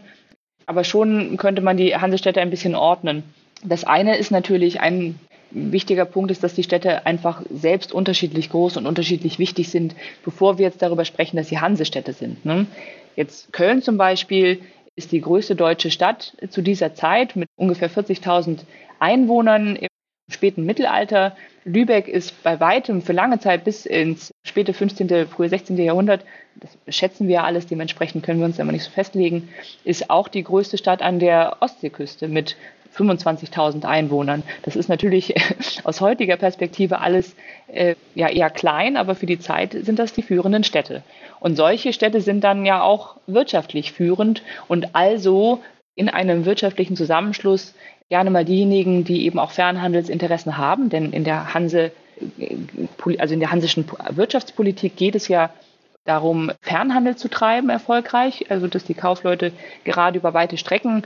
aber 0.66 0.84
schon 0.84 1.38
könnte 1.38 1.62
man 1.62 1.78
die 1.78 1.96
Hansestädte 1.96 2.42
ein 2.42 2.50
bisschen 2.50 2.76
ordnen. 2.76 3.24
Das 3.64 3.84
eine 3.84 4.18
ist 4.18 4.32
natürlich 4.32 4.80
ein 4.80 5.20
wichtiger 5.52 6.06
Punkt 6.06 6.32
ist, 6.32 6.44
dass 6.44 6.54
die 6.54 6.64
Städte 6.64 7.06
einfach 7.06 7.42
selbst 7.50 7.92
unterschiedlich 7.92 8.50
groß 8.50 8.78
und 8.78 8.88
unterschiedlich 8.88 9.38
wichtig 9.38 9.70
sind, 9.70 9.96
bevor 10.24 10.58
wir 10.58 10.66
jetzt 10.66 10.82
darüber 10.82 11.04
sprechen, 11.04 11.36
dass 11.36 11.50
sie 11.50 11.60
Hansestädte 11.60 12.14
sind. 12.14 12.46
Ne? 12.46 12.68
Jetzt 13.18 13.52
Köln 13.52 13.82
zum 13.82 13.98
Beispiel 13.98 14.62
ist 15.02 15.12
die 15.12 15.22
größte 15.22 15.56
deutsche 15.56 15.90
Stadt 15.90 16.38
zu 16.50 16.62
dieser 16.62 16.94
Zeit 16.94 17.36
mit 17.36 17.50
ungefähr 17.56 17.90
40.000 17.90 18.60
Einwohnern 19.00 19.80
späten 20.30 20.64
Mittelalter. 20.64 21.36
Lübeck 21.66 22.08
ist 22.08 22.44
bei 22.44 22.60
weitem 22.60 23.02
für 23.02 23.12
lange 23.12 23.40
Zeit 23.40 23.64
bis 23.64 23.88
ins 23.88 24.32
späte 24.46 24.74
15., 24.74 25.28
frühe 25.28 25.50
16. 25.50 25.76
Jahrhundert, 25.78 26.24
das 26.56 26.96
schätzen 26.96 27.28
wir 27.28 27.44
alles, 27.44 27.66
dementsprechend 27.66 28.24
können 28.24 28.40
wir 28.40 28.46
uns 28.46 28.60
immer 28.60 28.72
nicht 28.72 28.84
so 28.84 28.92
festlegen, 28.92 29.50
ist 29.84 30.12
auch 30.12 30.28
die 30.28 30.44
größte 30.44 30.78
Stadt 30.78 31.02
an 31.02 31.18
der 31.18 31.58
Ostseeküste 31.62 32.28
mit 32.28 32.56
25.000 32.96 33.86
Einwohnern. 33.86 34.44
Das 34.64 34.76
ist 34.76 34.90
natürlich 34.90 35.34
aus 35.84 36.02
heutiger 36.02 36.38
Perspektive 36.38 37.00
alles 37.00 37.36
äh, 37.68 37.96
ja 38.16 38.30
eher 38.30 38.50
klein, 38.50 38.98
aber 38.98 39.16
für 39.16 39.26
die 39.26 39.40
Zeit 39.40 39.74
sind 39.74 40.00
das 40.00 40.14
die 40.14 40.24
führenden 40.24 40.64
Städte. 40.64 41.04
Und 41.40 41.56
solche 41.56 41.94
Städte 41.94 42.22
sind 42.22 42.44
dann 42.44 42.66
ja 42.66 42.82
auch 42.82 43.18
wirtschaftlich 43.28 43.92
führend 43.92 44.44
und 44.68 44.96
also 44.96 45.62
in 45.96 46.10
einem 46.10 46.46
wirtschaftlichen 46.46 46.96
Zusammenschluss 46.96 47.74
gerne 48.10 48.30
mal 48.30 48.46
diejenigen, 48.46 49.04
die 49.04 49.26
eben 49.26 49.40
auch 49.40 49.52
Fernhandelsinteressen 49.52 50.58
haben, 50.58 50.90
denn 50.90 51.14
in 51.14 51.24
der 51.24 51.54
Hanse, 51.54 51.92
also 53.18 53.34
in 53.34 53.40
der 53.40 53.52
hansischen 53.52 53.86
Wirtschaftspolitik 54.10 54.96
geht 54.98 55.16
es 55.16 55.28
ja 55.28 55.50
darum, 56.04 56.52
Fernhandel 56.62 57.16
zu 57.16 57.30
treiben 57.30 57.70
erfolgreich, 57.70 58.48
also 58.50 58.68
dass 58.68 58.84
die 58.84 58.94
Kaufleute 58.94 59.52
gerade 59.84 60.18
über 60.18 60.34
weite 60.34 60.58
Strecken 60.58 61.04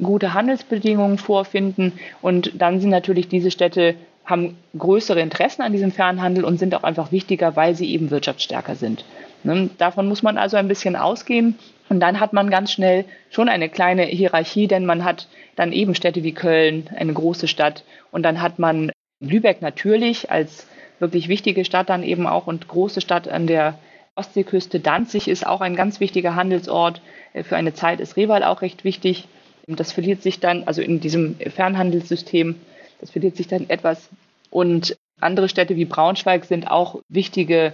gute 0.00 0.34
Handelsbedingungen 0.34 1.18
vorfinden 1.18 1.92
und 2.22 2.52
dann 2.54 2.80
sind 2.80 2.90
natürlich 2.90 3.28
diese 3.28 3.50
Städte 3.50 3.96
haben 4.24 4.56
größere 4.78 5.20
Interessen 5.20 5.62
an 5.62 5.72
diesem 5.72 5.90
Fernhandel 5.90 6.44
und 6.44 6.58
sind 6.58 6.74
auch 6.74 6.84
einfach 6.84 7.10
wichtiger, 7.12 7.56
weil 7.56 7.74
sie 7.74 7.92
eben 7.92 8.10
wirtschaftsstärker 8.10 8.76
sind. 8.76 9.04
Ne? 9.42 9.70
Davon 9.78 10.08
muss 10.08 10.22
man 10.22 10.38
also 10.38 10.56
ein 10.56 10.68
bisschen 10.68 10.96
ausgehen. 10.96 11.58
Und 11.88 12.00
dann 12.00 12.20
hat 12.20 12.32
man 12.32 12.48
ganz 12.48 12.72
schnell 12.72 13.04
schon 13.30 13.48
eine 13.48 13.68
kleine 13.68 14.04
Hierarchie, 14.04 14.66
denn 14.66 14.86
man 14.86 15.04
hat 15.04 15.28
dann 15.56 15.72
eben 15.72 15.94
Städte 15.94 16.22
wie 16.22 16.32
Köln, 16.32 16.88
eine 16.96 17.12
große 17.12 17.48
Stadt. 17.48 17.84
Und 18.12 18.22
dann 18.22 18.40
hat 18.40 18.58
man 18.58 18.92
Lübeck 19.20 19.60
natürlich 19.60 20.30
als 20.30 20.66
wirklich 21.00 21.28
wichtige 21.28 21.64
Stadt 21.64 21.90
dann 21.90 22.02
eben 22.02 22.26
auch 22.26 22.46
und 22.46 22.68
große 22.68 23.00
Stadt 23.00 23.28
an 23.28 23.46
der 23.46 23.78
Ostseeküste. 24.14 24.80
Danzig 24.80 25.28
ist 25.28 25.46
auch 25.46 25.60
ein 25.60 25.76
ganz 25.76 26.00
wichtiger 26.00 26.34
Handelsort. 26.36 27.02
Für 27.42 27.56
eine 27.56 27.74
Zeit 27.74 28.00
ist 28.00 28.16
Rewal 28.16 28.44
auch 28.44 28.62
recht 28.62 28.84
wichtig. 28.84 29.26
Das 29.66 29.92
verliert 29.92 30.22
sich 30.22 30.40
dann, 30.40 30.64
also 30.64 30.82
in 30.82 31.00
diesem 31.00 31.36
Fernhandelssystem, 31.36 32.56
das 33.00 33.10
verliert 33.10 33.36
sich 33.36 33.48
dann 33.48 33.68
etwas. 33.70 34.08
Und 34.50 34.96
andere 35.20 35.48
Städte 35.48 35.76
wie 35.76 35.84
Braunschweig 35.84 36.44
sind 36.44 36.70
auch 36.70 37.00
wichtige 37.08 37.72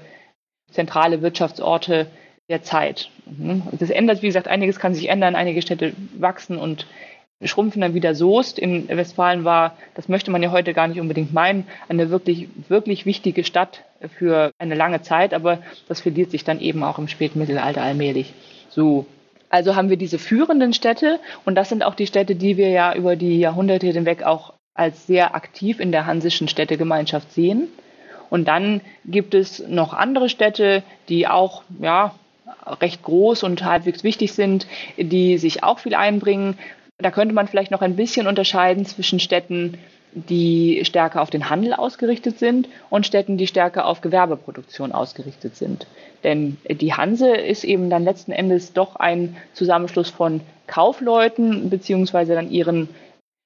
zentrale 0.71 1.23
Wirtschaftsorte 1.23 2.07
der 2.49 2.63
Zeit. 2.63 3.11
Mhm. 3.27 3.63
Das 3.73 3.91
ändert, 3.91 4.23
wie 4.23 4.27
gesagt, 4.27 4.49
einiges 4.49 4.79
kann 4.79 4.95
sich 4.95 5.09
ändern, 5.09 5.35
einige 5.35 5.63
Städte 5.63 5.93
wachsen 6.19 6.59
und 6.59 6.87
schrumpfen 7.43 7.81
dann 7.81 7.95
wieder 7.95 8.15
Soest 8.15 8.59
in 8.59 8.89
Westfalen 8.89 9.45
war, 9.45 9.77
das 9.95 10.09
möchte 10.09 10.31
man 10.31 10.43
ja 10.43 10.51
heute 10.51 10.75
gar 10.75 10.89
nicht 10.89 11.01
unbedingt 11.01 11.33
meinen, 11.33 11.69
eine 11.89 12.11
wirklich, 12.11 12.49
wirklich 12.69 13.07
wichtige 13.07 13.45
Stadt 13.45 13.85
für 14.17 14.51
eine 14.59 14.75
lange 14.75 15.03
Zeit, 15.03 15.33
aber 15.33 15.63
das 15.89 16.01
verliert 16.01 16.31
sich 16.31 16.43
dann 16.43 16.61
eben 16.61 16.83
auch 16.83 16.99
im 16.99 17.09
Spätmittelalter 17.09 17.83
allmählich. 17.83 18.33
So. 18.71 19.07
Also 19.51 19.77
haben 19.77 19.89
wir 19.89 19.97
diese 19.97 20.19
führenden 20.19 20.73
Städte 20.73 21.21
und 21.45 21.55
das 21.55 21.69
sind 21.69 21.83
auch 21.83 21.95
die 21.95 22.07
Städte, 22.07 22.35
die 22.35 22.57
wir 22.57 22.69
ja 22.69 22.95
über 22.95 23.17
die 23.17 23.39
Jahrhunderte 23.39 23.87
hinweg 23.87 24.23
auch 24.23 24.53
als 24.75 25.07
sehr 25.07 25.35
aktiv 25.35 25.81
in 25.81 25.91
der 25.91 26.07
hansischen 26.07 26.49
Städtegemeinschaft 26.49 27.33
sehen. 27.33 27.69
Und 28.31 28.47
dann 28.47 28.81
gibt 29.05 29.35
es 29.35 29.67
noch 29.67 29.95
andere 29.95 30.29
Städte, 30.29 30.83
die 31.09 31.27
auch, 31.27 31.63
ja, 31.81 32.15
recht 32.81 33.03
groß 33.03 33.43
und 33.43 33.65
halbwegs 33.65 34.05
wichtig 34.05 34.33
sind, 34.33 34.67
die 34.97 35.39
sich 35.39 35.65
auch 35.65 35.79
viel 35.79 35.95
einbringen. 35.95 36.59
Da 36.99 37.11
könnte 37.11 37.35
man 37.35 37.49
vielleicht 37.49 37.71
noch 37.71 37.81
ein 37.83 37.97
bisschen 37.97 38.27
unterscheiden 38.27 38.85
zwischen 38.85 39.21
Städten, 39.21 39.79
die 40.13 40.81
stärker 40.85 41.23
auf 41.23 41.31
den 41.31 41.51
Handel 41.51 41.75
ausgerichtet 41.75 42.39
sind 42.39 42.69
und 42.91 43.07
Städten, 43.07 43.37
die 43.37 43.47
stärker 43.47 43.87
auf 43.87 44.01
Gewerbeproduktion 44.01 44.93
ausgerichtet 44.93 45.57
sind. 45.57 45.87
Denn 46.25 46.57
die 46.69 46.95
Hanse 46.95 47.31
ist 47.31 47.65
eben 47.65 47.91
dann 47.91 48.05
letzten 48.05 48.33
Endes 48.33 48.73
doch 48.73 48.97
ein 48.97 49.37
Zusammenschluss 49.53 50.11
von 50.11 50.41
Kaufleuten 50.67 51.71
beziehungsweise 51.71 52.35
dann 52.35 52.51
ihren 52.51 52.89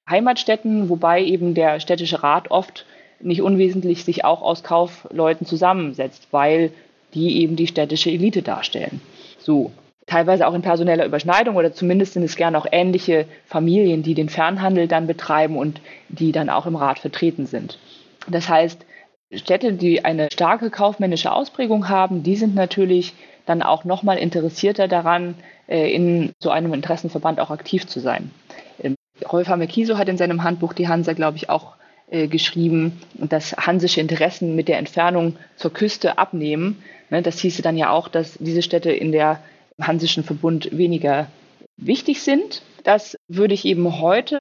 Heimatstädten, 0.09 0.89
wobei 0.89 1.23
eben 1.23 1.53
der 1.53 1.79
städtische 1.79 2.23
Rat 2.23 2.51
oft 2.51 2.85
nicht 3.19 3.41
unwesentlich 3.41 4.03
sich 4.03 4.25
auch 4.25 4.41
aus 4.41 4.63
Kaufleuten 4.63 5.45
zusammensetzt, 5.45 6.27
weil 6.31 6.71
die 7.13 7.41
eben 7.41 7.55
die 7.55 7.67
städtische 7.67 8.09
Elite 8.09 8.41
darstellen. 8.41 9.01
So. 9.39 9.71
Teilweise 10.05 10.47
auch 10.47 10.53
in 10.53 10.61
personeller 10.61 11.05
Überschneidung 11.05 11.55
oder 11.55 11.73
zumindest 11.73 12.13
sind 12.13 12.23
es 12.23 12.35
gerne 12.35 12.57
auch 12.57 12.65
ähnliche 12.71 13.25
Familien, 13.45 14.03
die 14.03 14.13
den 14.13 14.29
Fernhandel 14.29 14.87
dann 14.87 15.07
betreiben 15.07 15.57
und 15.57 15.79
die 16.09 16.31
dann 16.31 16.49
auch 16.49 16.65
im 16.65 16.75
Rat 16.75 16.99
vertreten 16.99 17.45
sind. 17.45 17.79
Das 18.27 18.49
heißt, 18.49 18.85
Städte, 19.31 19.73
die 19.73 20.05
eine 20.05 20.29
starke 20.31 20.69
kaufmännische 20.69 21.31
Ausprägung 21.31 21.89
haben, 21.89 22.23
die 22.23 22.35
sind 22.35 22.53
natürlich 22.53 23.13
dann 23.45 23.61
auch 23.61 23.83
nochmal 23.83 24.17
interessierter 24.17 24.87
daran, 24.87 25.35
äh, 25.67 25.91
in 25.93 26.31
so 26.39 26.49
einem 26.49 26.73
Interessenverband 26.73 27.39
auch 27.39 27.49
aktiv 27.49 27.87
zu 27.87 27.99
sein. 27.99 28.31
Ähm, 28.81 28.95
Rolf 29.31 29.47
Hamekiso 29.47 29.97
hat 29.97 30.09
in 30.09 30.17
seinem 30.17 30.43
Handbuch 30.43 30.73
die 30.73 30.87
Hansa, 30.87 31.13
glaube 31.13 31.37
ich, 31.37 31.49
auch 31.49 31.75
äh, 32.09 32.27
geschrieben, 32.27 33.01
dass 33.15 33.53
hansische 33.53 34.01
Interessen 34.01 34.55
mit 34.55 34.67
der 34.67 34.77
Entfernung 34.77 35.37
zur 35.55 35.73
Küste 35.73 36.17
abnehmen. 36.17 36.83
Ne, 37.09 37.21
das 37.21 37.39
hieße 37.39 37.61
dann 37.61 37.77
ja 37.77 37.89
auch, 37.89 38.07
dass 38.07 38.37
diese 38.39 38.61
Städte 38.61 38.91
in 38.91 39.11
der 39.11 39.39
hansischen 39.81 40.23
Verbund 40.23 40.75
weniger 40.75 41.27
wichtig 41.77 42.21
sind. 42.21 42.61
Das 42.83 43.17
würde 43.27 43.53
ich 43.53 43.65
eben 43.65 43.99
heute 43.99 44.39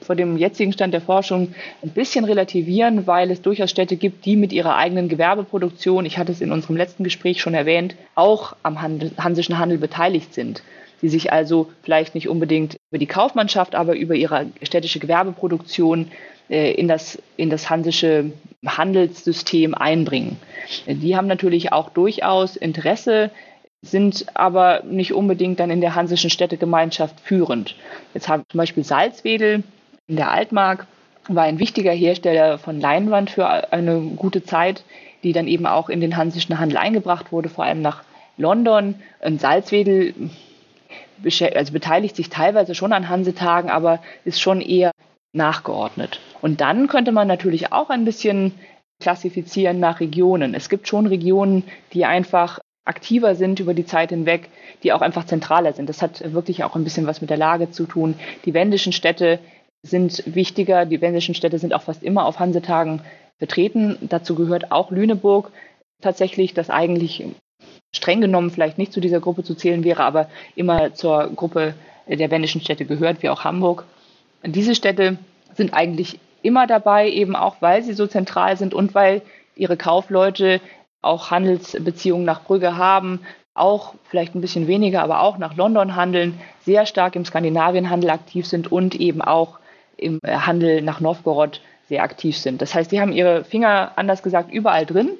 vor 0.00 0.16
dem 0.16 0.36
jetzigen 0.36 0.72
Stand 0.72 0.92
der 0.92 1.00
Forschung 1.00 1.54
ein 1.82 1.90
bisschen 1.90 2.24
relativieren, 2.24 3.06
weil 3.06 3.30
es 3.30 3.42
durchaus 3.42 3.70
Städte 3.70 3.96
gibt, 3.96 4.24
die 4.24 4.36
mit 4.36 4.52
ihrer 4.52 4.76
eigenen 4.76 5.08
Gewerbeproduktion, 5.08 6.04
ich 6.04 6.18
hatte 6.18 6.32
es 6.32 6.40
in 6.40 6.52
unserem 6.52 6.76
letzten 6.76 7.04
Gespräch 7.04 7.40
schon 7.40 7.54
erwähnt, 7.54 7.94
auch 8.14 8.56
am 8.62 8.82
hansischen 8.82 9.58
Handel 9.58 9.78
beteiligt 9.78 10.34
sind. 10.34 10.62
Die 11.02 11.08
sich 11.08 11.32
also 11.32 11.70
vielleicht 11.82 12.14
nicht 12.14 12.28
unbedingt 12.28 12.76
über 12.90 12.98
die 12.98 13.06
Kaufmannschaft, 13.06 13.74
aber 13.74 13.94
über 13.96 14.14
ihre 14.14 14.46
städtische 14.62 14.98
Gewerbeproduktion 14.98 16.10
äh, 16.50 16.72
in 16.72 16.88
das, 16.88 17.22
in 17.36 17.48
das 17.48 17.70
hansische 17.70 18.32
Handelssystem 18.66 19.74
einbringen. 19.74 20.36
Die 20.86 21.16
haben 21.16 21.26
natürlich 21.26 21.72
auch 21.72 21.88
durchaus 21.90 22.56
Interesse, 22.56 23.30
sind 23.82 24.26
aber 24.34 24.82
nicht 24.84 25.14
unbedingt 25.14 25.58
dann 25.60 25.70
in 25.70 25.80
der 25.80 25.94
hansischen 25.94 26.30
Städtegemeinschaft 26.30 27.18
führend. 27.20 27.76
Jetzt 28.14 28.28
haben 28.28 28.44
zum 28.48 28.58
Beispiel 28.58 28.84
Salzwedel 28.84 29.62
in 30.06 30.16
der 30.16 30.30
Altmark 30.30 30.86
war 31.28 31.44
ein 31.44 31.58
wichtiger 31.58 31.92
Hersteller 31.92 32.58
von 32.58 32.80
Leinwand 32.80 33.30
für 33.30 33.72
eine 33.72 34.00
gute 34.16 34.42
Zeit, 34.42 34.84
die 35.22 35.32
dann 35.32 35.46
eben 35.46 35.66
auch 35.66 35.88
in 35.88 36.00
den 36.00 36.16
hansischen 36.16 36.58
Handel 36.58 36.78
eingebracht 36.78 37.30
wurde, 37.30 37.48
vor 37.48 37.64
allem 37.64 37.82
nach 37.82 38.02
London. 38.36 38.96
Und 39.20 39.40
Salzwedel 39.40 40.14
also 41.54 41.72
beteiligt 41.72 42.16
sich 42.16 42.30
teilweise 42.30 42.74
schon 42.74 42.92
an 42.92 43.08
Hansetagen, 43.08 43.70
aber 43.70 44.00
ist 44.24 44.40
schon 44.40 44.60
eher 44.60 44.90
nachgeordnet. 45.32 46.20
Und 46.40 46.60
dann 46.60 46.88
könnte 46.88 47.12
man 47.12 47.28
natürlich 47.28 47.72
auch 47.72 47.90
ein 47.90 48.04
bisschen 48.04 48.54
klassifizieren 49.00 49.78
nach 49.78 50.00
Regionen. 50.00 50.54
Es 50.54 50.68
gibt 50.68 50.88
schon 50.88 51.06
Regionen, 51.06 51.64
die 51.92 52.04
einfach 52.04 52.58
aktiver 52.90 53.34
sind 53.36 53.60
über 53.60 53.72
die 53.72 53.86
Zeit 53.86 54.10
hinweg, 54.10 54.48
die 54.82 54.92
auch 54.92 55.00
einfach 55.00 55.24
zentraler 55.24 55.72
sind. 55.72 55.88
Das 55.88 56.02
hat 56.02 56.32
wirklich 56.34 56.64
auch 56.64 56.74
ein 56.76 56.84
bisschen 56.84 57.06
was 57.06 57.20
mit 57.20 57.30
der 57.30 57.36
Lage 57.36 57.70
zu 57.70 57.86
tun. 57.86 58.16
Die 58.44 58.52
wendischen 58.52 58.92
Städte 58.92 59.38
sind 59.82 60.22
wichtiger. 60.26 60.84
Die 60.84 61.00
wendischen 61.00 61.34
Städte 61.34 61.58
sind 61.58 61.72
auch 61.72 61.82
fast 61.82 62.02
immer 62.02 62.26
auf 62.26 62.40
Hansetagen 62.40 63.00
vertreten. 63.38 63.96
Dazu 64.02 64.34
gehört 64.34 64.72
auch 64.72 64.90
Lüneburg 64.90 65.50
tatsächlich, 66.02 66.52
das 66.52 66.68
eigentlich 66.68 67.24
streng 67.94 68.20
genommen 68.20 68.50
vielleicht 68.50 68.78
nicht 68.78 68.92
zu 68.92 69.00
dieser 69.00 69.20
Gruppe 69.20 69.44
zu 69.44 69.54
zählen 69.54 69.84
wäre, 69.84 70.02
aber 70.02 70.28
immer 70.56 70.94
zur 70.94 71.30
Gruppe 71.34 71.74
der 72.06 72.30
wendischen 72.30 72.60
Städte 72.60 72.84
gehört, 72.84 73.22
wie 73.22 73.28
auch 73.28 73.44
Hamburg. 73.44 73.84
Diese 74.44 74.74
Städte 74.74 75.18
sind 75.54 75.74
eigentlich 75.74 76.18
immer 76.42 76.66
dabei, 76.66 77.08
eben 77.08 77.36
auch 77.36 77.56
weil 77.60 77.82
sie 77.82 77.92
so 77.92 78.06
zentral 78.06 78.56
sind 78.56 78.74
und 78.74 78.94
weil 78.94 79.22
ihre 79.56 79.76
Kaufleute 79.76 80.60
auch 81.02 81.30
Handelsbeziehungen 81.30 82.24
nach 82.24 82.44
Brügge 82.44 82.76
haben, 82.76 83.20
auch 83.54 83.94
vielleicht 84.04 84.34
ein 84.34 84.40
bisschen 84.40 84.66
weniger, 84.66 85.02
aber 85.02 85.22
auch 85.22 85.38
nach 85.38 85.56
London 85.56 85.96
handeln, 85.96 86.40
sehr 86.64 86.86
stark 86.86 87.16
im 87.16 87.24
Skandinavienhandel 87.24 88.10
aktiv 88.10 88.46
sind 88.46 88.70
und 88.70 88.94
eben 88.94 89.22
auch 89.22 89.58
im 89.96 90.18
Handel 90.24 90.82
nach 90.82 91.00
Novgorod 91.00 91.60
sehr 91.88 92.02
aktiv 92.02 92.38
sind. 92.38 92.62
Das 92.62 92.74
heißt, 92.74 92.90
sie 92.90 93.00
haben 93.00 93.12
ihre 93.12 93.44
Finger, 93.44 93.92
anders 93.96 94.22
gesagt, 94.22 94.52
überall 94.52 94.86
drin 94.86 95.10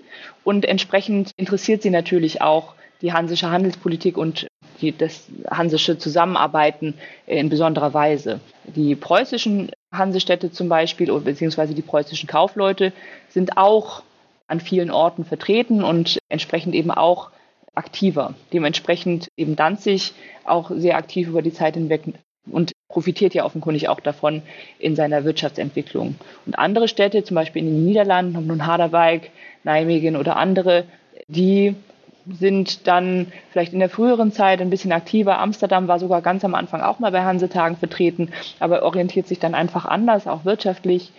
und 0.44 0.64
entsprechend 0.64 1.32
interessiert 1.36 1.82
sie 1.82 1.90
natürlich 1.90 2.40
auch 2.40 2.74
die 3.02 3.12
hansische 3.12 3.50
Handelspolitik 3.50 4.16
und 4.16 4.46
die, 4.80 4.96
das 4.96 5.26
hansische 5.50 5.98
Zusammenarbeiten 5.98 6.94
in 7.26 7.48
besonderer 7.48 7.92
Weise. 7.92 8.40
Die 8.64 8.94
preußischen 8.94 9.70
Hansestädte 9.92 10.52
zum 10.52 10.68
Beispiel, 10.68 11.12
beziehungsweise 11.20 11.74
die 11.74 11.82
preußischen 11.82 12.28
Kaufleute, 12.28 12.92
sind 13.28 13.56
auch 13.56 14.02
an 14.50 14.60
vielen 14.60 14.90
Orten 14.90 15.24
vertreten 15.24 15.82
und 15.84 16.18
entsprechend 16.28 16.74
eben 16.74 16.90
auch 16.90 17.30
aktiver. 17.74 18.34
Dementsprechend 18.52 19.28
eben 19.36 19.56
Danzig 19.56 20.12
auch 20.44 20.70
sehr 20.74 20.96
aktiv 20.96 21.28
über 21.28 21.40
die 21.40 21.52
Zeit 21.52 21.74
hinweg 21.74 22.02
und 22.50 22.72
profitiert 22.88 23.32
ja 23.34 23.44
offenkundig 23.44 23.88
auch 23.88 24.00
davon 24.00 24.42
in 24.78 24.96
seiner 24.96 25.24
Wirtschaftsentwicklung. 25.24 26.16
Und 26.46 26.58
andere 26.58 26.88
Städte, 26.88 27.22
zum 27.22 27.36
Beispiel 27.36 27.62
in 27.62 27.68
den 27.68 27.84
Niederlanden, 27.84 28.36
ob 28.36 28.44
nun 28.44 28.66
Harderwijk, 28.66 29.30
Nijmegen 29.62 30.16
oder 30.16 30.36
andere, 30.36 30.84
die 31.28 31.76
sind 32.28 32.86
dann 32.86 33.32
vielleicht 33.50 33.72
in 33.72 33.78
der 33.78 33.88
früheren 33.88 34.32
Zeit 34.32 34.60
ein 34.60 34.70
bisschen 34.70 34.92
aktiver. 34.92 35.38
Amsterdam 35.38 35.88
war 35.88 35.98
sogar 35.98 36.22
ganz 36.22 36.44
am 36.44 36.54
Anfang 36.54 36.80
auch 36.80 36.98
mal 36.98 37.12
bei 37.12 37.22
Hansetagen 37.22 37.76
vertreten, 37.76 38.32
aber 38.58 38.82
orientiert 38.82 39.26
sich 39.26 39.38
dann 39.38 39.54
einfach 39.54 39.84
anders, 39.84 40.26
auch 40.26 40.44
wirtschaftlich. 40.44 41.12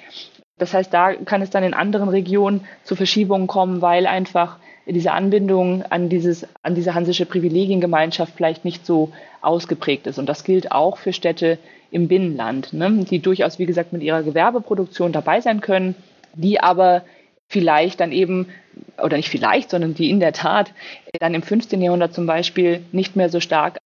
Das 0.61 0.75
heißt, 0.75 0.93
da 0.93 1.13
kann 1.15 1.41
es 1.41 1.49
dann 1.49 1.63
in 1.63 1.73
anderen 1.73 2.07
Regionen 2.07 2.61
zu 2.83 2.95
Verschiebungen 2.95 3.47
kommen, 3.47 3.81
weil 3.81 4.05
einfach 4.05 4.57
diese 4.85 5.11
Anbindung 5.11 5.81
an, 5.89 6.07
dieses, 6.07 6.47
an 6.61 6.75
diese 6.75 6.93
hansische 6.93 7.25
Privilegiengemeinschaft 7.25 8.33
vielleicht 8.35 8.63
nicht 8.63 8.85
so 8.85 9.11
ausgeprägt 9.41 10.05
ist. 10.05 10.19
Und 10.19 10.29
das 10.29 10.43
gilt 10.43 10.71
auch 10.71 10.97
für 10.97 11.13
Städte 11.13 11.57
im 11.89 12.07
Binnenland, 12.07 12.73
ne, 12.73 12.91
die 13.09 13.17
durchaus, 13.23 13.57
wie 13.57 13.65
gesagt, 13.65 13.91
mit 13.91 14.03
ihrer 14.03 14.21
Gewerbeproduktion 14.21 15.11
dabei 15.11 15.41
sein 15.41 15.61
können, 15.61 15.95
die 16.35 16.59
aber 16.59 17.01
vielleicht 17.47 17.99
dann 17.99 18.11
eben, 18.11 18.49
oder 19.03 19.17
nicht 19.17 19.29
vielleicht, 19.29 19.71
sondern 19.71 19.95
die 19.95 20.11
in 20.11 20.19
der 20.19 20.31
Tat 20.31 20.73
dann 21.19 21.33
im 21.33 21.41
15. 21.41 21.81
Jahrhundert 21.81 22.13
zum 22.13 22.27
Beispiel 22.27 22.83
nicht 22.91 23.15
mehr 23.15 23.29
so 23.29 23.39
stark 23.39 23.80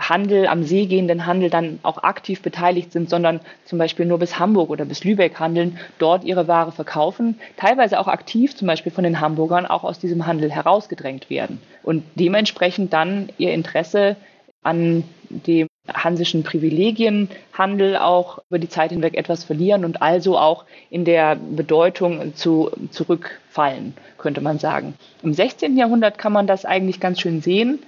Handel, 0.00 0.46
am 0.46 0.64
See 0.64 0.86
gehenden 0.86 1.26
Handel 1.26 1.50
dann 1.50 1.78
auch 1.82 2.02
aktiv 2.02 2.42
beteiligt 2.42 2.92
sind, 2.92 3.10
sondern 3.10 3.40
zum 3.64 3.78
Beispiel 3.78 4.06
nur 4.06 4.18
bis 4.18 4.38
Hamburg 4.38 4.70
oder 4.70 4.84
bis 4.84 5.04
Lübeck 5.04 5.38
handeln, 5.38 5.78
dort 5.98 6.24
ihre 6.24 6.48
Ware 6.48 6.72
verkaufen, 6.72 7.38
teilweise 7.56 8.00
auch 8.00 8.08
aktiv 8.08 8.56
zum 8.56 8.66
Beispiel 8.66 8.92
von 8.92 9.04
den 9.04 9.20
Hamburgern 9.20 9.66
auch 9.66 9.84
aus 9.84 9.98
diesem 9.98 10.26
Handel 10.26 10.50
herausgedrängt 10.50 11.30
werden 11.30 11.60
und 11.82 12.02
dementsprechend 12.14 12.92
dann 12.92 13.28
ihr 13.38 13.52
Interesse 13.52 14.16
an 14.62 15.04
dem 15.30 15.68
hansischen 15.92 16.42
Privilegienhandel 16.42 17.96
auch 17.96 18.40
über 18.48 18.58
die 18.58 18.68
Zeit 18.68 18.90
hinweg 18.90 19.16
etwas 19.16 19.44
verlieren 19.44 19.84
und 19.84 20.02
also 20.02 20.38
auch 20.38 20.64
in 20.90 21.04
der 21.04 21.36
Bedeutung 21.36 22.34
zu, 22.34 22.70
zurückfallen, 22.90 23.94
könnte 24.18 24.40
man 24.40 24.58
sagen. 24.58 24.94
Im 25.22 25.32
16. 25.32 25.76
Jahrhundert 25.76 26.18
kann 26.18 26.32
man 26.32 26.46
das 26.46 26.64
eigentlich 26.64 27.00
ganz 27.00 27.20
schön 27.20 27.40
sehen, 27.42 27.80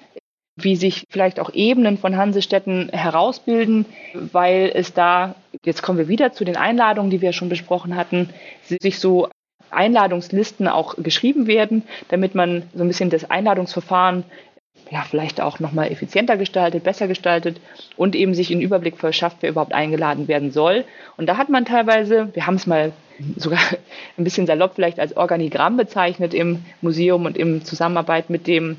wie 0.57 0.77
sich 0.77 1.07
vielleicht 1.09 1.41
auch 1.41 1.53
Ebenen 1.55 1.99
von 1.99 2.17
Hansestädten 2.17 2.91
herausbilden, 2.91 3.87
weil 4.15 4.71
es 4.75 4.93
da, 4.93 5.35
jetzt 5.65 5.83
kommen 5.83 5.99
wir 5.99 6.09
wieder 6.09 6.33
zu 6.33 6.45
den 6.45 6.57
Einladungen, 6.57 7.11
die 7.11 7.23
wir 7.23 7.33
schon 7.33 7.49
besprochen 7.49 7.97
hatten, 7.97 8.29
sich 8.63 8.99
so 8.99 9.29
Einladungslisten 9.71 10.69
auch 10.69 10.97
geschrieben 10.97 11.47
werden, 11.47 11.85
damit 12.09 12.35
man 12.35 12.65
so 12.75 12.85
ein 12.85 12.89
bisschen 12.89 13.09
das 13.09 13.31
Einladungsverfahren 13.31 14.25
ja, 14.91 15.03
vielleicht 15.09 15.41
auch 15.41 15.59
nochmal 15.59 15.91
effizienter 15.91 16.37
gestaltet, 16.37 16.85
besser 16.85 17.09
gestaltet 17.09 17.61
und 17.97 18.15
eben 18.15 18.35
sich 18.35 18.51
einen 18.51 18.61
Überblick 18.61 18.99
verschafft, 18.99 19.39
wer 19.41 19.51
überhaupt 19.51 19.73
eingeladen 19.73 20.29
werden 20.29 20.51
soll. 20.51 20.85
Und 21.17 21.27
da 21.27 21.39
hat 21.39 21.49
man 21.49 21.65
teilweise, 21.65 22.29
wir 22.35 22.47
haben 22.47 22.57
es 22.57 22.67
mal 22.67 22.93
sogar 23.37 23.61
ein 24.19 24.25
bisschen 24.25 24.47
salopp 24.47 24.75
vielleicht 24.75 25.01
als 25.01 25.17
Organigramm 25.17 25.79
bezeichnet 25.79 26.35
im 26.35 26.65
Museum 26.83 27.25
und 27.25 27.39
im 27.39 27.65
Zusammenarbeit 27.65 28.29
mit 28.29 28.47
dem 28.47 28.77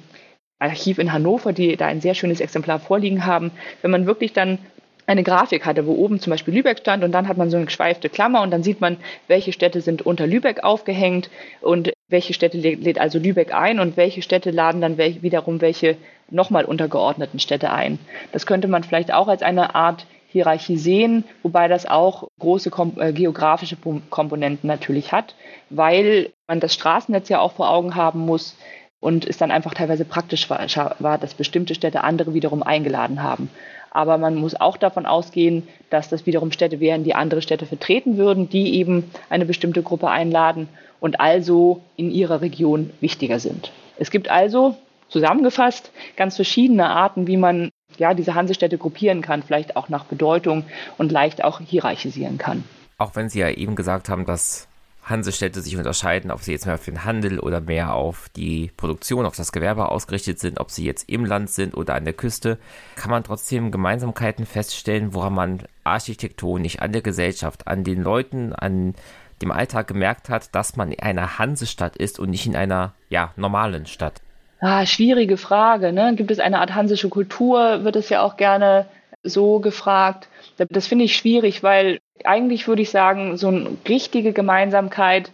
Archiv 0.63 0.97
in 0.97 1.11
Hannover, 1.11 1.53
die 1.53 1.75
da 1.75 1.87
ein 1.87 2.01
sehr 2.01 2.15
schönes 2.15 2.39
Exemplar 2.39 2.79
vorliegen 2.79 3.25
haben. 3.25 3.51
Wenn 3.81 3.91
man 3.91 4.05
wirklich 4.05 4.33
dann 4.33 4.59
eine 5.05 5.23
Grafik 5.23 5.65
hatte, 5.65 5.85
wo 5.85 5.93
oben 5.93 6.19
zum 6.19 6.31
Beispiel 6.31 6.53
Lübeck 6.53 6.79
stand 6.79 7.03
und 7.03 7.11
dann 7.11 7.27
hat 7.27 7.37
man 7.37 7.49
so 7.49 7.57
eine 7.57 7.65
geschweifte 7.65 8.09
Klammer 8.09 8.41
und 8.41 8.51
dann 8.51 8.63
sieht 8.63 8.79
man, 8.79 8.97
welche 9.27 9.51
Städte 9.51 9.81
sind 9.81 10.05
unter 10.05 10.27
Lübeck 10.27 10.63
aufgehängt 10.63 11.29
und 11.61 11.91
welche 12.07 12.33
Städte 12.33 12.57
lädt 12.57 12.99
also 12.99 13.19
Lübeck 13.19 13.53
ein 13.53 13.79
und 13.79 13.97
welche 13.97 14.21
Städte 14.21 14.51
laden 14.51 14.81
dann 14.81 14.97
wiederum 14.97 15.61
welche 15.61 15.97
nochmal 16.29 16.63
untergeordneten 16.63 17.39
Städte 17.39 17.71
ein. 17.71 17.99
Das 18.31 18.45
könnte 18.45 18.67
man 18.67 18.83
vielleicht 18.83 19.13
auch 19.13 19.27
als 19.27 19.41
eine 19.41 19.75
Art 19.75 20.05
Hierarchie 20.29 20.77
sehen, 20.77 21.25
wobei 21.43 21.67
das 21.67 21.85
auch 21.85 22.27
große 22.39 22.71
äh, 22.97 23.13
geografische 23.13 23.77
Komponenten 24.09 24.67
natürlich 24.67 25.11
hat, 25.11 25.35
weil 25.69 26.31
man 26.47 26.59
das 26.59 26.73
Straßennetz 26.73 27.29
ja 27.29 27.39
auch 27.39 27.53
vor 27.53 27.69
Augen 27.69 27.95
haben 27.95 28.21
muss 28.21 28.55
und 29.03 29.27
es 29.27 29.37
dann 29.37 29.51
einfach 29.51 29.73
teilweise 29.73 30.05
praktisch 30.05 30.49
war, 30.49 31.17
dass 31.17 31.33
bestimmte 31.33 31.75
Städte 31.75 32.05
andere 32.05 32.33
wiederum 32.33 32.63
eingeladen 32.63 33.21
haben. 33.21 33.49
Aber 33.91 34.17
man 34.17 34.35
muss 34.35 34.55
auch 34.55 34.77
davon 34.77 35.05
ausgehen, 35.05 35.67
dass 35.89 36.07
das 36.07 36.25
wiederum 36.25 36.53
Städte 36.53 36.79
wären, 36.79 37.03
die 37.03 37.13
andere 37.13 37.41
Städte 37.41 37.65
vertreten 37.65 38.15
würden, 38.15 38.47
die 38.47 38.75
eben 38.75 39.11
eine 39.29 39.43
bestimmte 39.43 39.83
Gruppe 39.83 40.09
einladen 40.09 40.69
und 41.01 41.19
also 41.19 41.81
in 41.97 42.11
ihrer 42.11 42.39
Region 42.39 42.91
wichtiger 43.01 43.39
sind. 43.39 43.73
Es 43.99 44.09
gibt 44.09 44.31
also 44.31 44.77
zusammengefasst 45.09 45.91
ganz 46.15 46.37
verschiedene 46.37 46.87
Arten, 46.87 47.27
wie 47.27 47.37
man 47.37 47.71
ja, 47.97 48.13
diese 48.13 48.35
Hansestädte 48.35 48.77
gruppieren 48.77 49.21
kann, 49.21 49.43
vielleicht 49.43 49.75
auch 49.75 49.89
nach 49.89 50.05
Bedeutung 50.05 50.63
und 50.97 51.11
leicht 51.11 51.43
auch 51.43 51.59
hierarchisieren 51.59 52.37
kann. 52.37 52.63
Auch 52.97 53.17
wenn 53.17 53.27
Sie 53.27 53.41
ja 53.41 53.49
eben 53.49 53.75
gesagt 53.75 54.07
haben, 54.07 54.23
dass 54.25 54.69
Hansestädte 55.03 55.61
sich 55.61 55.75
unterscheiden, 55.77 56.31
ob 56.31 56.41
sie 56.41 56.53
jetzt 56.53 56.65
mehr 56.65 56.77
für 56.77 56.91
den 56.91 57.03
Handel 57.03 57.39
oder 57.39 57.59
mehr 57.59 57.93
auf 57.93 58.29
die 58.35 58.71
Produktion, 58.77 59.25
auf 59.25 59.35
das 59.35 59.51
Gewerbe 59.51 59.89
ausgerichtet 59.89 60.39
sind, 60.39 60.59
ob 60.59 60.71
sie 60.71 60.85
jetzt 60.85 61.09
im 61.09 61.25
Land 61.25 61.49
sind 61.49 61.75
oder 61.75 61.95
an 61.95 62.05
der 62.05 62.13
Küste, 62.13 62.57
kann 62.95 63.11
man 63.11 63.23
trotzdem 63.23 63.71
Gemeinsamkeiten 63.71 64.45
feststellen, 64.45 65.13
woran 65.13 65.33
man 65.33 65.63
architektonisch 65.83 66.79
an 66.79 66.93
der 66.93 67.01
Gesellschaft, 67.01 67.67
an 67.67 67.83
den 67.83 68.01
Leuten, 68.01 68.53
an 68.53 68.95
dem 69.41 69.51
Alltag 69.51 69.87
gemerkt 69.87 70.29
hat, 70.29 70.55
dass 70.55 70.77
man 70.77 70.91
in 70.91 70.99
einer 71.01 71.37
Hansestadt 71.37 71.97
ist 71.97 72.19
und 72.19 72.29
nicht 72.29 72.45
in 72.45 72.55
einer 72.55 72.93
ja, 73.09 73.33
normalen 73.35 73.85
Stadt. 73.85 74.21
Ah, 74.59 74.85
schwierige 74.85 75.35
Frage. 75.35 75.91
Ne? 75.91 76.15
Gibt 76.15 76.31
es 76.31 76.39
eine 76.39 76.59
Art 76.59 76.73
hansische 76.73 77.09
Kultur? 77.09 77.83
Wird 77.83 77.97
es 77.97 78.07
ja 78.07 78.21
auch 78.21 78.37
gerne 78.37 78.85
so 79.21 79.59
gefragt. 79.59 80.29
Das 80.69 80.87
finde 80.87 81.05
ich 81.05 81.15
schwierig, 81.15 81.63
weil 81.63 81.99
eigentlich 82.23 82.67
würde 82.67 82.81
ich 82.81 82.91
sagen, 82.91 83.37
so 83.37 83.47
eine 83.47 83.77
richtige 83.87 84.33
Gemeinsamkeit 84.33 85.31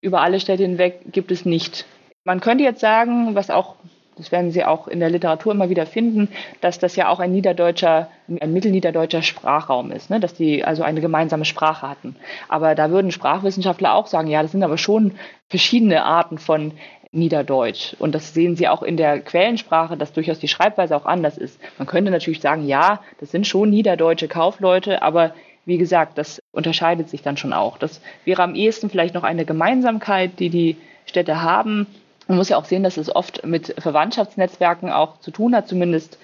über 0.00 0.20
alle 0.20 0.40
Städte 0.40 0.64
hinweg 0.64 1.00
gibt 1.12 1.30
es 1.30 1.44
nicht. 1.44 1.86
Man 2.24 2.40
könnte 2.40 2.64
jetzt 2.64 2.80
sagen, 2.80 3.34
was 3.34 3.50
auch, 3.50 3.76
das 4.16 4.32
werden 4.32 4.50
Sie 4.50 4.64
auch 4.64 4.88
in 4.88 4.98
der 4.98 5.10
Literatur 5.10 5.52
immer 5.52 5.70
wieder 5.70 5.86
finden, 5.86 6.28
dass 6.60 6.78
das 6.78 6.96
ja 6.96 7.08
auch 7.08 7.20
ein 7.20 7.30
niederdeutscher, 7.30 8.10
ein 8.40 8.52
mittelniederdeutscher 8.52 9.22
Sprachraum 9.22 9.92
ist, 9.92 10.10
ne? 10.10 10.18
dass 10.18 10.34
die 10.34 10.64
also 10.64 10.82
eine 10.82 11.00
gemeinsame 11.00 11.44
Sprache 11.44 11.88
hatten. 11.88 12.16
Aber 12.48 12.74
da 12.74 12.90
würden 12.90 13.12
Sprachwissenschaftler 13.12 13.94
auch 13.94 14.08
sagen, 14.08 14.28
ja, 14.28 14.42
das 14.42 14.52
sind 14.52 14.64
aber 14.64 14.78
schon 14.78 15.12
verschiedene 15.48 16.04
Arten 16.04 16.38
von 16.38 16.72
Niederdeutsch. 17.12 17.94
Und 17.98 18.14
das 18.14 18.34
sehen 18.34 18.56
Sie 18.56 18.68
auch 18.68 18.82
in 18.82 18.96
der 18.96 19.20
Quellensprache, 19.20 19.96
dass 19.96 20.12
durchaus 20.12 20.40
die 20.40 20.48
Schreibweise 20.48 20.96
auch 20.96 21.06
anders 21.06 21.38
ist. 21.38 21.60
Man 21.78 21.86
könnte 21.86 22.10
natürlich 22.10 22.40
sagen, 22.40 22.66
ja, 22.66 23.00
das 23.20 23.30
sind 23.30 23.46
schon 23.46 23.70
niederdeutsche 23.70 24.28
Kaufleute, 24.28 25.02
aber 25.02 25.32
wie 25.66 25.78
gesagt, 25.78 26.16
das 26.16 26.40
unterscheidet 26.52 27.10
sich 27.10 27.22
dann 27.22 27.36
schon 27.36 27.52
auch. 27.52 27.76
Das 27.76 28.00
wäre 28.24 28.42
am 28.42 28.54
ehesten 28.54 28.88
vielleicht 28.88 29.14
noch 29.14 29.24
eine 29.24 29.44
Gemeinsamkeit, 29.44 30.38
die 30.38 30.48
die 30.48 30.76
Städte 31.04 31.42
haben. 31.42 31.86
Man 32.28 32.38
muss 32.38 32.48
ja 32.48 32.56
auch 32.56 32.64
sehen, 32.64 32.84
dass 32.84 32.96
es 32.96 33.14
oft 33.14 33.44
mit 33.44 33.74
Verwandtschaftsnetzwerken 33.78 34.90
auch 34.90 35.20
zu 35.20 35.30
tun 35.30 35.54
hat, 35.54 35.68
zumindest 35.68 36.18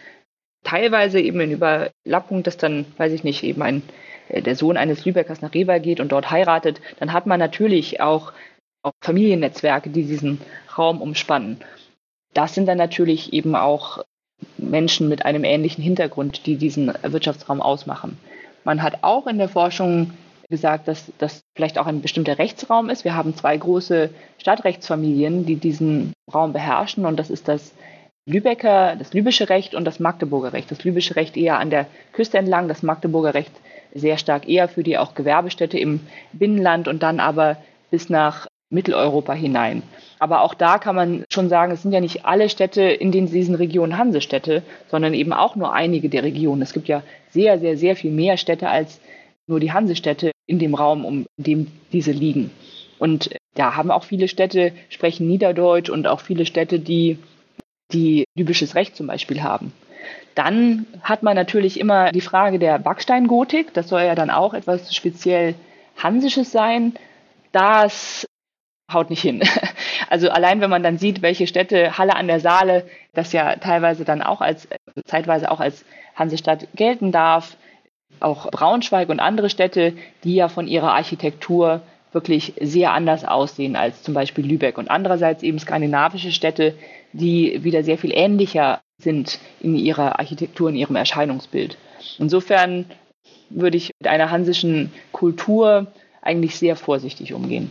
teilweise 0.62 1.20
eben 1.20 1.40
in 1.40 1.50
Überlappung, 1.50 2.44
dass 2.44 2.56
dann, 2.56 2.86
weiß 2.96 3.12
ich 3.12 3.24
nicht, 3.24 3.42
eben 3.42 3.62
ein, 3.62 3.82
äh, 4.28 4.42
der 4.42 4.54
Sohn 4.54 4.76
eines 4.76 5.04
Lübeckers 5.04 5.42
nach 5.42 5.54
Reber 5.54 5.80
geht 5.80 5.98
und 5.98 6.12
dort 6.12 6.30
heiratet, 6.30 6.80
dann 7.00 7.12
hat 7.12 7.26
man 7.26 7.40
natürlich 7.40 8.00
auch, 8.00 8.32
auch 8.82 8.92
Familiennetzwerke, 9.00 9.90
die 9.90 10.04
diesen 10.04 10.40
Raum 10.78 11.02
umspannen. 11.02 11.60
Das 12.32 12.54
sind 12.54 12.66
dann 12.66 12.78
natürlich 12.78 13.32
eben 13.32 13.56
auch 13.56 14.04
Menschen 14.56 15.08
mit 15.08 15.24
einem 15.24 15.44
ähnlichen 15.44 15.82
Hintergrund, 15.82 16.46
die 16.46 16.56
diesen 16.56 16.92
Wirtschaftsraum 17.02 17.60
ausmachen. 17.60 18.18
Man 18.64 18.82
hat 18.82 18.98
auch 19.02 19.26
in 19.26 19.38
der 19.38 19.48
Forschung 19.48 20.12
gesagt, 20.48 20.86
dass 20.86 21.10
das 21.18 21.42
vielleicht 21.54 21.78
auch 21.78 21.86
ein 21.86 22.02
bestimmter 22.02 22.38
Rechtsraum 22.38 22.90
ist. 22.90 23.04
Wir 23.04 23.14
haben 23.14 23.34
zwei 23.34 23.56
große 23.56 24.10
Stadtrechtsfamilien, 24.38 25.46
die 25.46 25.56
diesen 25.56 26.12
Raum 26.32 26.52
beherrschen 26.52 27.06
und 27.06 27.16
das 27.16 27.30
ist 27.30 27.48
das 27.48 27.72
Lübecker, 28.26 28.94
das 28.96 29.14
lübische 29.14 29.48
Recht 29.48 29.74
und 29.74 29.84
das 29.84 29.98
Magdeburger 29.98 30.52
Recht. 30.52 30.70
Das 30.70 30.84
lübische 30.84 31.16
Recht 31.16 31.36
eher 31.36 31.58
an 31.58 31.70
der 31.70 31.86
Küste 32.12 32.38
entlang, 32.38 32.68
das 32.68 32.82
Magdeburger 32.82 33.34
Recht 33.34 33.52
sehr 33.94 34.16
stark 34.16 34.48
eher 34.48 34.68
für 34.68 34.82
die 34.82 34.96
auch 34.96 35.14
Gewerbestädte 35.14 35.78
im 35.78 36.00
Binnenland 36.32 36.88
und 36.88 37.02
dann 37.02 37.20
aber 37.20 37.56
bis 37.90 38.08
nach 38.08 38.46
Mitteleuropa 38.70 39.32
hinein. 39.34 39.82
Aber 40.22 40.42
auch 40.42 40.54
da 40.54 40.78
kann 40.78 40.94
man 40.94 41.24
schon 41.32 41.48
sagen, 41.48 41.72
es 41.72 41.82
sind 41.82 41.90
ja 41.90 41.98
nicht 41.98 42.24
alle 42.24 42.48
Städte 42.48 42.82
in 42.82 43.10
diesen 43.10 43.56
Regionen 43.56 43.98
Hansestädte, 43.98 44.62
sondern 44.88 45.14
eben 45.14 45.32
auch 45.32 45.56
nur 45.56 45.74
einige 45.74 46.08
der 46.08 46.22
Regionen. 46.22 46.62
Es 46.62 46.72
gibt 46.72 46.86
ja 46.86 47.02
sehr, 47.30 47.58
sehr, 47.58 47.76
sehr 47.76 47.96
viel 47.96 48.12
mehr 48.12 48.36
Städte 48.36 48.68
als 48.68 49.00
nur 49.48 49.58
die 49.58 49.72
Hansestädte 49.72 50.30
in 50.46 50.60
dem 50.60 50.76
Raum, 50.76 51.04
um 51.04 51.26
dem 51.38 51.72
diese 51.92 52.12
liegen. 52.12 52.52
Und 53.00 53.30
da 53.56 53.74
haben 53.74 53.90
auch 53.90 54.04
viele 54.04 54.28
Städte, 54.28 54.70
sprechen 54.90 55.26
Niederdeutsch 55.26 55.90
und 55.90 56.06
auch 56.06 56.20
viele 56.20 56.46
Städte, 56.46 56.78
die, 56.78 57.18
die 57.92 58.24
libysches 58.36 58.76
Recht 58.76 58.94
zum 58.94 59.08
Beispiel 59.08 59.42
haben. 59.42 59.72
Dann 60.36 60.86
hat 61.02 61.24
man 61.24 61.34
natürlich 61.34 61.80
immer 61.80 62.12
die 62.12 62.20
Frage 62.20 62.60
der 62.60 62.78
Backsteingotik. 62.78 63.74
Das 63.74 63.88
soll 63.88 64.02
ja 64.02 64.14
dann 64.14 64.30
auch 64.30 64.54
etwas 64.54 64.94
speziell 64.94 65.56
Hansisches 65.96 66.52
sein. 66.52 66.94
Das 67.50 68.24
haut 68.92 69.10
nicht 69.10 69.22
hin. 69.22 69.42
Also 70.10 70.28
allein 70.28 70.60
wenn 70.60 70.68
man 70.68 70.82
dann 70.82 70.98
sieht, 70.98 71.22
welche 71.22 71.46
Städte 71.46 71.96
Halle 71.96 72.16
an 72.16 72.26
der 72.26 72.38
Saale, 72.38 72.84
das 73.14 73.32
ja 73.32 73.56
teilweise 73.56 74.04
dann 74.04 74.20
auch 74.20 74.42
als, 74.42 74.68
zeitweise 75.06 75.50
auch 75.50 75.60
als 75.60 75.86
Hansestadt 76.14 76.68
gelten 76.74 77.12
darf, 77.12 77.56
auch 78.20 78.50
Braunschweig 78.50 79.08
und 79.08 79.20
andere 79.20 79.48
Städte, 79.48 79.94
die 80.24 80.34
ja 80.34 80.48
von 80.48 80.68
ihrer 80.68 80.92
Architektur 80.92 81.80
wirklich 82.12 82.54
sehr 82.60 82.92
anders 82.92 83.24
aussehen 83.24 83.74
als 83.74 84.02
zum 84.02 84.12
Beispiel 84.12 84.44
Lübeck 84.46 84.76
und 84.76 84.90
andererseits 84.90 85.42
eben 85.42 85.58
skandinavische 85.58 86.32
Städte, 86.32 86.74
die 87.12 87.64
wieder 87.64 87.82
sehr 87.82 87.96
viel 87.98 88.12
ähnlicher 88.12 88.80
sind 88.98 89.38
in 89.60 89.76
ihrer 89.76 90.18
Architektur, 90.18 90.68
in 90.68 90.76
ihrem 90.76 90.96
Erscheinungsbild. 90.96 91.78
Insofern 92.18 92.86
würde 93.50 93.76
ich 93.76 93.92
mit 93.98 94.10
einer 94.10 94.30
hansischen 94.30 94.92
Kultur 95.12 95.86
eigentlich 96.20 96.56
sehr 96.56 96.76
vorsichtig 96.76 97.34
umgehen. 97.34 97.70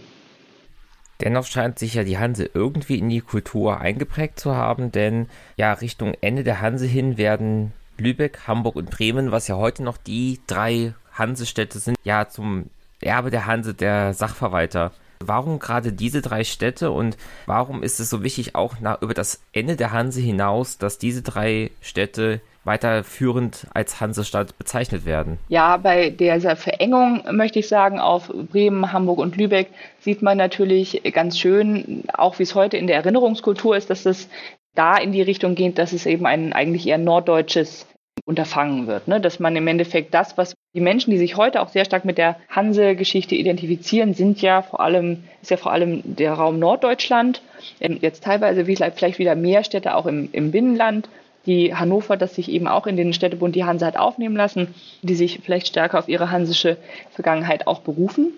Dennoch 1.22 1.46
scheint 1.46 1.78
sich 1.78 1.94
ja 1.94 2.04
die 2.04 2.18
Hanse 2.18 2.50
irgendwie 2.54 2.98
in 2.98 3.10
die 3.10 3.22
Kultur 3.22 3.80
eingeprägt 3.80 4.40
zu 4.40 4.56
haben, 4.56 4.92
denn 4.92 5.28
ja, 5.56 5.74
Richtung 5.74 6.16
Ende 6.22 6.44
der 6.44 6.62
Hanse 6.62 6.86
hin 6.86 7.18
werden 7.18 7.74
Lübeck, 7.98 8.48
Hamburg 8.48 8.76
und 8.76 8.90
Bremen, 8.90 9.32
was 9.32 9.48
ja 9.48 9.56
heute 9.56 9.84
noch 9.84 9.98
die 9.98 10.40
drei 10.48 10.94
Hansestädte 11.14 11.80
sind, 11.80 11.98
ja 12.04 12.28
zum 12.28 12.66
Erbe 13.00 13.30
der 13.30 13.46
Hanse 13.46 13.74
der 13.74 14.14
Sachverwalter. 14.14 14.92
Warum 15.20 15.60
gerade 15.60 15.94
diese 15.94 16.22
drei 16.22 16.44
Städte 16.44 16.90
und 16.90 17.16
warum 17.46 17.84
ist 17.84 18.00
es 18.00 18.10
so 18.10 18.24
wichtig, 18.24 18.56
auch 18.56 18.80
nach, 18.80 19.02
über 19.04 19.14
das 19.14 19.42
Ende 19.54 19.76
der 19.76 19.92
Hanse 19.92 20.20
hinaus, 20.20 20.80
dass 20.80 20.98
diese 20.98 21.22
drei 21.22 21.70
Städte 21.82 22.42
weiterführend 22.64 23.68
als 23.74 24.00
Hansestadt 24.00 24.58
bezeichnet 24.58 25.06
werden? 25.06 25.40
Ja, 25.48 25.78
bei 25.78 26.10
dieser 26.10 26.56
Verengung 26.56 27.24
möchte 27.32 27.60
ich 27.60 27.68
sagen, 27.68 28.00
auf 28.00 28.28
Bremen, 28.28 28.92
Hamburg 28.92 29.20
und 29.20 29.38
Lübeck 29.38 29.68
sieht 30.00 30.22
man 30.22 30.38
natürlich 30.38 31.02
ganz 31.12 31.40
schön, 31.40 32.04
auch 32.14 32.40
wie 32.40 32.44
es 32.44 32.56
heute 32.56 32.78
in 32.78 32.88
der 32.88 32.98
Erinnerungskultur 32.98 33.76
ist, 33.76 33.90
dass 33.90 34.06
es 34.06 34.30
da 34.76 34.98
in 34.98 35.12
die 35.12 35.22
Richtung 35.22 35.56
geht, 35.56 35.78
dass 35.78 35.94
es 35.94 36.06
eben 36.06 36.26
ein 36.26 36.54
eigentlich 36.54 36.88
eher 36.88 36.98
norddeutsches 36.98 37.88
unterfangen 38.26 38.88
wird. 38.88 39.08
Ne? 39.08 39.20
Dass 39.20 39.40
man 39.40 39.56
im 39.56 39.68
Endeffekt 39.68 40.14
das, 40.14 40.38
was 40.38 40.54
die 40.74 40.82
Menschen, 40.82 41.12
die 41.12 41.18
sich 41.18 41.38
heute 41.38 41.62
auch 41.62 41.70
sehr 41.70 41.86
stark 41.86 42.06
mit 42.06 42.18
der 42.18 42.38
Hanse-Geschichte 42.50 43.36
identifizieren, 43.36 44.14
sind 44.14 44.42
ja 44.42 44.62
vor 44.62 44.80
allem, 44.80 45.24
ist 45.42 45.52
ja 45.52 45.58
vor 45.58 45.72
allem 45.72 46.02
der 46.04 46.34
Raum 46.34 46.60
Norddeutschland, 46.60 47.42
ähm, 47.80 47.98
jetzt 48.02 48.24
teilweise 48.24 48.66
vielleicht 48.66 49.20
wieder 49.20 49.36
mehr 49.36 49.64
Städte 49.64 49.96
auch 49.96 50.06
im, 50.06 50.30
im 50.32 50.52
Binnenland, 50.52 51.10
die 51.46 51.76
Hannover, 51.76 52.18
das 52.18 52.36
sich 52.36 52.50
eben 52.50 52.68
auch 52.68 52.88
in 52.88 52.98
den 52.98 53.14
Städtebund 53.14 53.56
die 53.56 53.64
Hanse 53.64 53.86
hat 53.86 53.98
aufnehmen 53.98 54.36
lassen, 54.36 54.74
die 55.02 55.16
sich 55.16 55.40
vielleicht 55.44 55.68
stärker 55.68 56.00
auf 56.00 56.08
ihre 56.08 56.32
hansische 56.32 56.78
Vergangenheit 57.12 57.68
auch 57.68 57.80
berufen. 57.80 58.34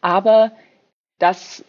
Aber 0.00 0.52
das 1.18 1.64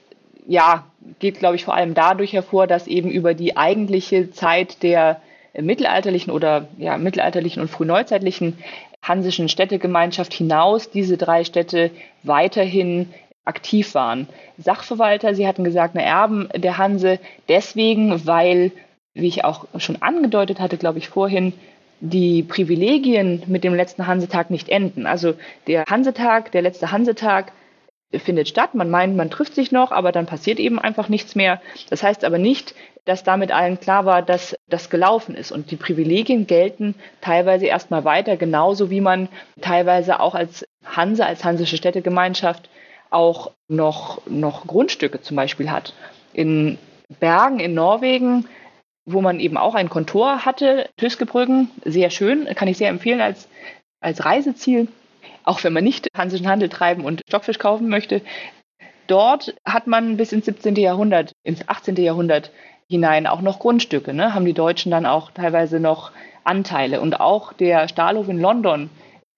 ja, 0.48 0.86
geht, 1.20 1.40
glaube 1.40 1.56
ich, 1.56 1.66
vor 1.66 1.76
allem 1.76 1.94
dadurch 1.94 2.34
hervor, 2.34 2.66
dass 2.66 2.88
eben 2.88 3.12
über 3.12 3.34
die 3.34 3.56
eigentliche 3.56 4.32
Zeit 4.32 4.82
der 4.82 5.22
mittelalterlichen 5.54 6.32
oder 6.32 6.68
ja, 6.78 6.98
mittelalterlichen 6.98 7.62
und 7.62 7.70
frühneuzeitlichen 7.70 8.58
hansischen 9.02 9.50
Städtegemeinschaft 9.50 10.34
hinaus 10.34 10.90
diese 10.90 11.18
drei 11.18 11.44
Städte 11.44 11.92
weiterhin 12.24 13.14
aktiv 13.46 13.96
waren. 13.96 14.28
Sachverwalter, 14.58 15.34
Sie 15.34 15.48
hatten 15.48 15.64
gesagt, 15.64 15.96
eine 15.96 16.06
Erben 16.06 16.50
der 16.56 16.78
Hanse, 16.78 17.20
deswegen, 17.48 18.26
weil, 18.28 18.72
wie 19.22 19.28
ich 19.28 19.43
auch 19.43 19.65
schon 19.78 20.01
angedeutet 20.01 20.59
hatte, 20.59 20.78
glaube 20.78 20.99
ich, 20.99 21.09
vorhin, 21.09 21.53
die 22.01 22.43
Privilegien 22.43 23.43
mit 23.47 23.63
dem 23.63 23.76
letzten 23.76 24.07
Hansetag 24.07 24.51
nicht 24.51 24.70
enden. 24.70 25.05
Also 25.05 25.34
der 25.67 25.86
Hansetag, 25.86 26.51
der 26.51 26.61
letzte 26.61 26.91
Hansetag 26.91 27.51
findet 28.17 28.47
statt. 28.47 28.74
Man 28.74 28.89
meint, 28.89 29.15
man 29.15 29.30
trifft 29.30 29.53
sich 29.53 29.72
noch, 29.72 29.91
aber 29.91 30.11
dann 30.11 30.26
passiert 30.26 30.59
eben 30.59 30.80
einfach 30.80 31.09
nichts 31.09 31.36
mehr. 31.36 31.61
Das 31.89 32.01
heißt 32.01 32.24
aber 32.24 32.38
nicht, 32.38 32.74
dass 33.05 33.24
damit 33.24 33.51
allen 33.51 33.80
klar 33.80 34.05
war, 34.05 34.22
dass 34.22 34.55
das 34.67 34.89
gelaufen 34.89 35.36
ist. 35.36 35.51
Und 35.51 35.72
die 35.72 35.76
Privilegien 35.76 36.47
gelten 36.47 36.95
teilweise 37.22 37.65
erstmal 37.65 38.05
weiter, 38.05 38.38
genauso 38.38 38.89
wie 38.89 39.01
man 39.01 39.30
teilweise 39.61 40.20
auch 40.20 40.36
als 40.36 40.65
Hanse, 40.86 41.26
als 41.26 41.43
hansische 41.43 41.78
Städtegemeinschaft 41.78 42.70
auch 43.09 43.51
noch, 43.67 44.22
noch 44.28 44.65
Grundstücke 44.65 45.22
zum 45.22 45.36
Beispiel 45.36 45.72
hat. 45.72 45.93
In 46.34 46.78
Bergen 47.20 47.59
in 47.59 47.74
Norwegen, 47.74 48.45
wo 49.06 49.22
man 49.22 49.39
eben 49.39 49.58
auch 49.58 49.76
ein 49.76 49.89
Kontor 49.89 50.45
hatte, 50.45 50.89
Tüskebrüggen, 50.97 51.70
sehr 51.86 52.10
schön, 52.10 52.45
kann 52.56 52.68
ich 52.68 52.78
sehr 52.78 52.89
empfehlen 52.89 53.22
als, 53.22 53.47
als 54.02 54.26
Reiseziel 54.26 54.88
auch 55.50 55.64
wenn 55.64 55.74
man 55.74 55.84
nicht 55.84 56.08
hansischen 56.16 56.47
Handel 56.47 56.70
treiben 56.70 57.04
und 57.04 57.22
Stockfisch 57.28 57.58
kaufen 57.58 57.89
möchte. 57.89 58.22
Dort 59.08 59.56
hat 59.66 59.88
man 59.88 60.18
bis 60.18 60.32
ins 60.32 60.45
17. 60.45 60.76
Jahrhundert, 60.76 61.32
ins 61.43 61.68
18. 61.68 61.95
Jahrhundert 61.95 62.52
hinein 62.88 63.26
auch 63.28 63.41
noch 63.41 63.60
Grundstücke, 63.60 64.14
ne? 64.14 64.34
haben 64.34 64.45
die 64.45 64.54
Deutschen 64.54 64.91
dann 64.91 65.06
auch 65.06 65.32
teilweise 65.32 65.80
noch 65.80 66.12
Anteile. 66.43 67.02
Und 67.02 67.20
auch 67.20 67.54
der 67.54 67.88
Stahlhof 67.88 68.30
in 68.30 68.39
London 68.39 68.89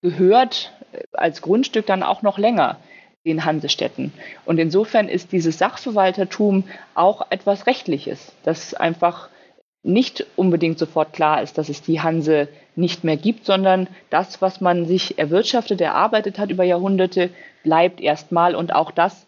gehört 0.01 0.73
als 1.13 1.41
Grundstück 1.41 1.85
dann 1.85 2.03
auch 2.03 2.21
noch 2.21 2.37
länger 2.37 2.77
den 3.25 3.45
Hansestädten. 3.45 4.11
Und 4.45 4.57
insofern 4.57 5.07
ist 5.07 5.31
dieses 5.31 5.57
Sachverwaltertum 5.57 6.65
auch 6.95 7.27
etwas 7.29 7.67
Rechtliches, 7.67 8.33
das 8.43 8.73
einfach 8.73 9.29
nicht 9.83 10.25
unbedingt 10.35 10.77
sofort 10.77 11.13
klar 11.13 11.41
ist, 11.41 11.57
dass 11.57 11.69
es 11.69 11.81
die 11.81 12.01
Hanse 12.01 12.47
nicht 12.75 13.03
mehr 13.03 13.17
gibt, 13.17 13.45
sondern 13.45 13.87
das, 14.09 14.41
was 14.41 14.61
man 14.61 14.85
sich 14.85 15.17
erwirtschaftet, 15.17 15.81
erarbeitet 15.81 16.37
hat 16.37 16.51
über 16.51 16.63
Jahrhunderte, 16.63 17.29
bleibt 17.63 17.99
erstmal 17.99 18.55
und 18.55 18.75
auch 18.75 18.91
das, 18.91 19.25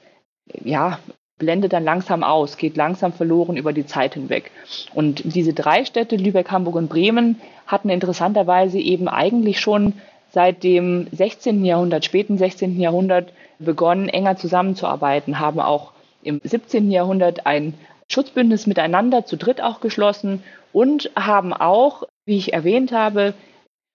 ja, 0.64 1.00
blendet 1.40 1.74
dann 1.74 1.84
langsam 1.84 2.24
aus, 2.24 2.58
geht 2.58 2.78
langsam 2.78 3.12
verloren 3.12 3.58
über 3.58 3.74
die 3.74 3.86
Zeit 3.86 4.14
hinweg. 4.14 4.52
Und 4.94 5.24
diese 5.36 5.54
drei 5.54 5.84
Städte, 5.86 6.16
Lübeck, 6.16 6.52
Hamburg 6.52 6.76
und 6.76 6.90
Bremen, 6.90 7.42
hatten 7.66 7.90
interessanterweise 7.90 8.80
eben 8.80 9.08
eigentlich 9.08 9.60
schon 9.60 9.94
seit 10.30 10.64
dem 10.64 11.08
16. 11.12 11.66
Jahrhundert, 11.66 12.06
späten 12.06 12.38
16. 12.38 12.80
Jahrhundert 12.80 13.34
begonnen, 13.60 14.10
enger 14.10 14.38
zusammenzuarbeiten, 14.38 15.40
haben 15.40 15.60
auch 15.60 15.92
im 16.24 16.40
17. 16.44 16.92
Jahrhundert 16.92 17.46
ein 17.46 17.74
Schutzbündnis 18.10 18.68
miteinander 18.68 19.26
zu 19.26 19.38
dritt 19.38 19.62
auch 19.62 19.80
geschlossen 19.80 20.44
und 20.72 21.12
haben 21.16 21.54
auch, 21.54 22.04
wie 22.26 22.38
ich 22.38 22.54
erwähnt 22.54 22.92
habe, 22.92 23.34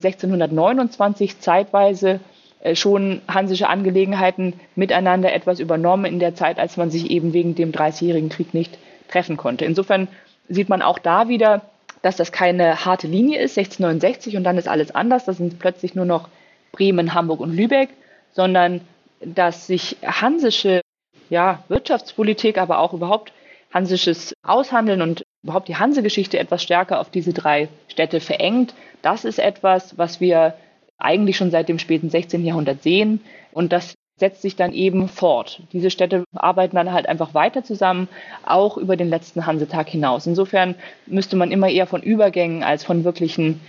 1629 0.02 1.40
zeitweise 1.40 2.20
äh, 2.60 2.74
schon 2.74 3.20
hansische 3.28 3.68
Angelegenheiten 3.68 4.60
miteinander 4.74 5.32
etwas 5.32 5.60
übernommen 5.60 6.04
in 6.04 6.18
der 6.18 6.34
Zeit, 6.34 6.58
als 6.58 6.76
man 6.76 6.90
sich 6.90 7.10
eben 7.10 7.32
wegen 7.32 7.54
dem 7.54 7.72
Dreißigjährigen 7.72 8.28
Krieg 8.28 8.54
nicht 8.54 8.78
treffen 9.08 9.36
konnte. 9.36 9.64
Insofern 9.64 10.08
sieht 10.48 10.68
man 10.68 10.82
auch 10.82 10.98
da 10.98 11.28
wieder, 11.28 11.62
dass 12.02 12.16
das 12.16 12.32
keine 12.32 12.84
harte 12.84 13.06
Linie 13.06 13.40
ist, 13.40 13.58
1669 13.58 14.36
und 14.36 14.44
dann 14.44 14.58
ist 14.58 14.68
alles 14.68 14.94
anders. 14.94 15.24
Das 15.24 15.36
sind 15.36 15.58
plötzlich 15.58 15.94
nur 15.94 16.04
noch 16.04 16.28
Bremen, 16.72 17.14
Hamburg 17.14 17.40
und 17.40 17.54
Lübeck, 17.54 17.90
sondern 18.32 18.82
dass 19.20 19.66
sich 19.66 19.96
hansische 20.04 20.80
ja, 21.28 21.64
Wirtschaftspolitik, 21.68 22.58
aber 22.58 22.78
auch 22.78 22.92
überhaupt 22.92 23.32
hansisches 23.72 24.34
Aushandeln 24.42 25.02
und 25.02 25.24
überhaupt 25.42 25.68
die 25.68 25.76
Hansegeschichte 25.76 26.38
etwas 26.38 26.62
stärker 26.62 27.00
auf 27.00 27.10
diese 27.10 27.32
drei 27.32 27.68
Städte 27.88 28.20
verengt. 28.20 28.74
Das 29.02 29.24
ist 29.24 29.38
etwas, 29.38 29.96
was 29.98 30.20
wir 30.20 30.54
eigentlich 30.98 31.36
schon 31.36 31.50
seit 31.50 31.68
dem 31.68 31.78
späten 31.78 32.10
16. 32.10 32.44
Jahrhundert 32.44 32.82
sehen 32.82 33.20
und 33.52 33.72
das 33.72 33.94
setzt 34.18 34.42
sich 34.42 34.56
dann 34.56 34.72
eben 34.72 35.08
fort. 35.08 35.62
Diese 35.72 35.90
Städte 35.90 36.24
arbeiten 36.34 36.74
dann 36.74 36.92
halt 36.92 37.08
einfach 37.08 37.34
weiter 37.34 37.62
zusammen, 37.62 38.08
auch 38.44 38.76
über 38.76 38.96
den 38.96 39.08
letzten 39.08 39.46
Hansetag 39.46 39.88
hinaus. 39.88 40.26
Insofern 40.26 40.74
müsste 41.06 41.36
man 41.36 41.52
immer 41.52 41.68
eher 41.68 41.86
von 41.86 42.02
Übergängen 42.02 42.64
als 42.64 42.82
von 42.84 43.04
wirklichen 43.04 43.60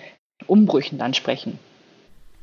Umbrüchen 0.47 0.97
dann 0.97 1.13
sprechen. 1.13 1.59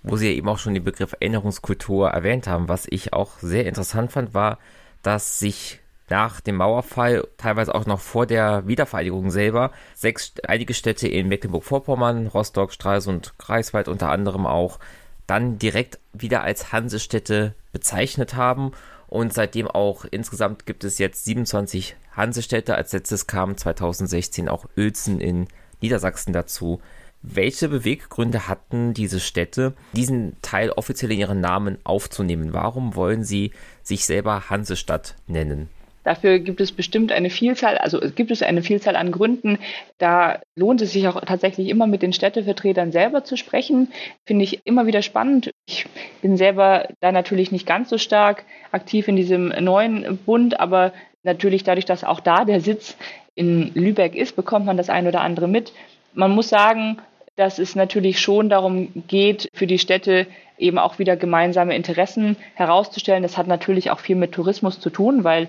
wo 0.04 0.16
Sie 0.16 0.28
ja 0.28 0.36
eben 0.36 0.48
auch 0.48 0.58
schon 0.58 0.74
den 0.74 0.84
Begriff 0.84 1.14
Erinnerungskultur 1.18 2.10
erwähnt 2.10 2.46
haben. 2.46 2.68
Was 2.68 2.86
ich 2.88 3.12
auch 3.12 3.38
sehr 3.40 3.66
interessant 3.66 4.12
fand, 4.12 4.34
war, 4.34 4.58
dass 5.02 5.40
sich 5.40 5.80
nach 6.08 6.40
dem 6.40 6.56
Mauerfall, 6.56 7.26
teilweise 7.36 7.74
auch 7.74 7.86
noch 7.86 8.00
vor 8.00 8.26
der 8.26 8.66
Wiedervereinigung 8.66 9.30
selber, 9.30 9.72
sechs, 9.94 10.34
einige 10.46 10.74
Städte 10.74 11.08
in 11.08 11.28
Mecklenburg-Vorpommern, 11.28 12.28
Rostock, 12.28 12.72
Stralsund, 12.72 13.34
Greifswald 13.38 13.88
unter 13.88 14.10
anderem 14.10 14.46
auch, 14.46 14.78
dann 15.26 15.58
direkt 15.58 15.98
wieder 16.12 16.42
als 16.42 16.72
Hansestädte 16.72 17.54
bezeichnet 17.72 18.34
haben. 18.34 18.72
Und 19.08 19.32
seitdem 19.32 19.68
auch 19.68 20.04
insgesamt 20.04 20.66
gibt 20.66 20.84
es 20.84 20.98
jetzt 20.98 21.24
27 21.24 21.96
Hansestädte. 22.12 22.74
Als 22.74 22.92
letztes 22.92 23.26
kam 23.26 23.56
2016 23.56 24.48
auch 24.48 24.66
Uelzen 24.76 25.20
in 25.20 25.48
Niedersachsen 25.80 26.32
dazu. 26.32 26.80
Welche 27.22 27.68
Beweggründe 27.68 28.46
hatten 28.46 28.94
diese 28.94 29.20
Städte, 29.20 29.74
diesen 29.92 30.36
Teil 30.42 30.70
offiziell 30.70 31.10
in 31.12 31.18
ihren 31.18 31.40
Namen 31.40 31.78
aufzunehmen? 31.82 32.52
Warum 32.52 32.94
wollen 32.94 33.24
sie 33.24 33.52
sich 33.82 34.06
selber 34.06 34.48
Hansestadt 34.48 35.16
nennen? 35.26 35.68
Dafür 36.06 36.38
gibt 36.38 36.60
es 36.60 36.70
bestimmt 36.70 37.10
eine 37.10 37.30
Vielzahl, 37.30 37.78
also 37.78 37.98
gibt 37.98 38.30
es 38.30 38.40
eine 38.40 38.62
Vielzahl 38.62 38.94
an 38.94 39.10
Gründen. 39.10 39.58
Da 39.98 40.38
lohnt 40.54 40.80
es 40.80 40.92
sich 40.92 41.08
auch 41.08 41.20
tatsächlich 41.22 41.68
immer 41.68 41.88
mit 41.88 42.00
den 42.00 42.12
Städtevertretern 42.12 42.92
selber 42.92 43.24
zu 43.24 43.36
sprechen. 43.36 43.88
Finde 44.24 44.44
ich 44.44 44.64
immer 44.64 44.86
wieder 44.86 45.02
spannend. 45.02 45.50
Ich 45.66 45.86
bin 46.22 46.36
selber 46.36 46.86
da 47.00 47.10
natürlich 47.10 47.50
nicht 47.50 47.66
ganz 47.66 47.90
so 47.90 47.98
stark 47.98 48.44
aktiv 48.70 49.08
in 49.08 49.16
diesem 49.16 49.48
neuen 49.48 50.16
Bund, 50.24 50.60
aber 50.60 50.92
natürlich 51.24 51.64
dadurch, 51.64 51.86
dass 51.86 52.04
auch 52.04 52.20
da 52.20 52.44
der 52.44 52.60
Sitz 52.60 52.96
in 53.34 53.72
Lübeck 53.74 54.14
ist, 54.14 54.36
bekommt 54.36 54.64
man 54.64 54.76
das 54.76 54.90
ein 54.90 55.08
oder 55.08 55.22
andere 55.22 55.48
mit. 55.48 55.72
Man 56.14 56.30
muss 56.30 56.48
sagen, 56.48 56.98
dass 57.34 57.58
es 57.58 57.74
natürlich 57.74 58.20
schon 58.20 58.48
darum 58.48 58.92
geht, 59.08 59.48
für 59.54 59.66
die 59.66 59.80
Städte 59.80 60.28
eben 60.56 60.78
auch 60.78 61.00
wieder 61.00 61.16
gemeinsame 61.16 61.74
Interessen 61.74 62.36
herauszustellen. 62.54 63.24
Das 63.24 63.36
hat 63.36 63.48
natürlich 63.48 63.90
auch 63.90 63.98
viel 63.98 64.14
mit 64.14 64.30
Tourismus 64.30 64.78
zu 64.78 64.88
tun, 64.88 65.24
weil 65.24 65.48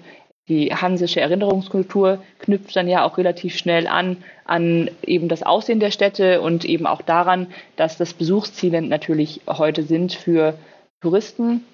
die 0.50 0.74
hansische 0.74 1.20
Erinnerungskultur 1.20 2.24
knüpft 2.40 2.76
dann 2.76 2.88
ja 2.88 3.04
auch 3.04 3.18
relativ 3.18 3.58
schnell 3.58 3.88
an 3.88 4.24
an 4.46 4.90
eben 5.06 5.28
das 5.28 5.44
Aussehen 5.44 5.80
der 5.80 5.92
Städte 5.92 6.42
und 6.42 6.64
eben 6.64 6.88
auch 6.88 7.02
daran, 7.02 7.48
dass 7.76 7.98
das 7.98 8.14
Besuchsziele 8.14 8.82
natürlich 8.82 9.42
heute 9.48 9.84
sind 9.84 10.14
für 10.14 10.58
Touristen. 11.02 11.66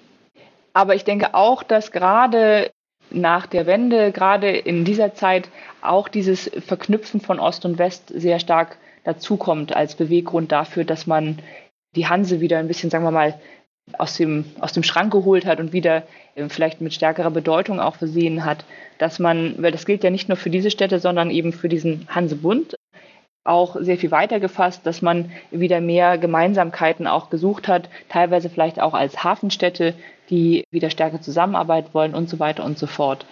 Aber 0.72 0.96
ich 0.96 1.04
denke 1.04 1.34
auch, 1.34 1.62
dass 1.62 1.92
gerade 1.92 2.70
nach 3.10 3.46
der 3.46 3.66
Wende, 3.66 4.10
gerade 4.10 4.50
in 4.50 4.84
dieser 4.84 5.14
Zeit, 5.14 5.48
auch 5.82 6.08
dieses 6.08 6.50
Verknüpfen 6.66 7.20
von 7.20 7.38
Ost 7.38 7.64
und 7.64 7.78
West 7.78 8.08
sehr 8.08 8.40
stark 8.40 8.76
dazukommt 9.04 9.76
als 9.76 9.94
Beweggrund 9.94 10.50
dafür, 10.50 10.84
dass 10.84 11.06
man 11.06 11.38
die 11.94 12.08
Hanse 12.08 12.40
wieder 12.40 12.58
ein 12.58 12.66
bisschen, 12.66 12.90
sagen 12.90 13.04
wir 13.04 13.12
mal, 13.12 13.38
aus 13.98 14.16
dem, 14.16 14.44
aus 14.60 14.72
dem 14.72 14.82
Schrank 14.82 15.12
geholt 15.12 15.46
hat 15.46 15.60
und 15.60 15.72
wieder 15.72 16.04
äh, 16.34 16.48
vielleicht 16.48 16.80
mit 16.80 16.94
stärkerer 16.94 17.30
Bedeutung 17.30 17.80
auch 17.80 17.96
versehen 17.96 18.44
hat, 18.44 18.64
dass 18.98 19.18
man, 19.18 19.54
weil 19.58 19.72
das 19.72 19.86
gilt 19.86 20.04
ja 20.04 20.10
nicht 20.10 20.28
nur 20.28 20.36
für 20.36 20.50
diese 20.50 20.70
Städte, 20.70 20.98
sondern 21.00 21.30
eben 21.30 21.52
für 21.52 21.68
diesen 21.68 22.06
Hansebund, 22.08 22.76
auch 23.44 23.76
sehr 23.78 23.98
viel 23.98 24.10
weiter 24.10 24.40
gefasst, 24.40 24.86
dass 24.86 25.02
man 25.02 25.30
wieder 25.50 25.82
mehr 25.82 26.16
Gemeinsamkeiten 26.16 27.06
auch 27.06 27.28
gesucht 27.28 27.68
hat, 27.68 27.90
teilweise 28.08 28.48
vielleicht 28.48 28.80
auch 28.80 28.94
als 28.94 29.22
Hafenstädte, 29.22 29.94
die 30.30 30.64
wieder 30.70 30.88
stärker 30.88 31.20
zusammenarbeiten 31.20 31.92
wollen 31.92 32.14
und 32.14 32.30
so 32.30 32.38
weiter 32.38 32.64
und 32.64 32.78
so 32.78 32.86
fort. 32.86 33.26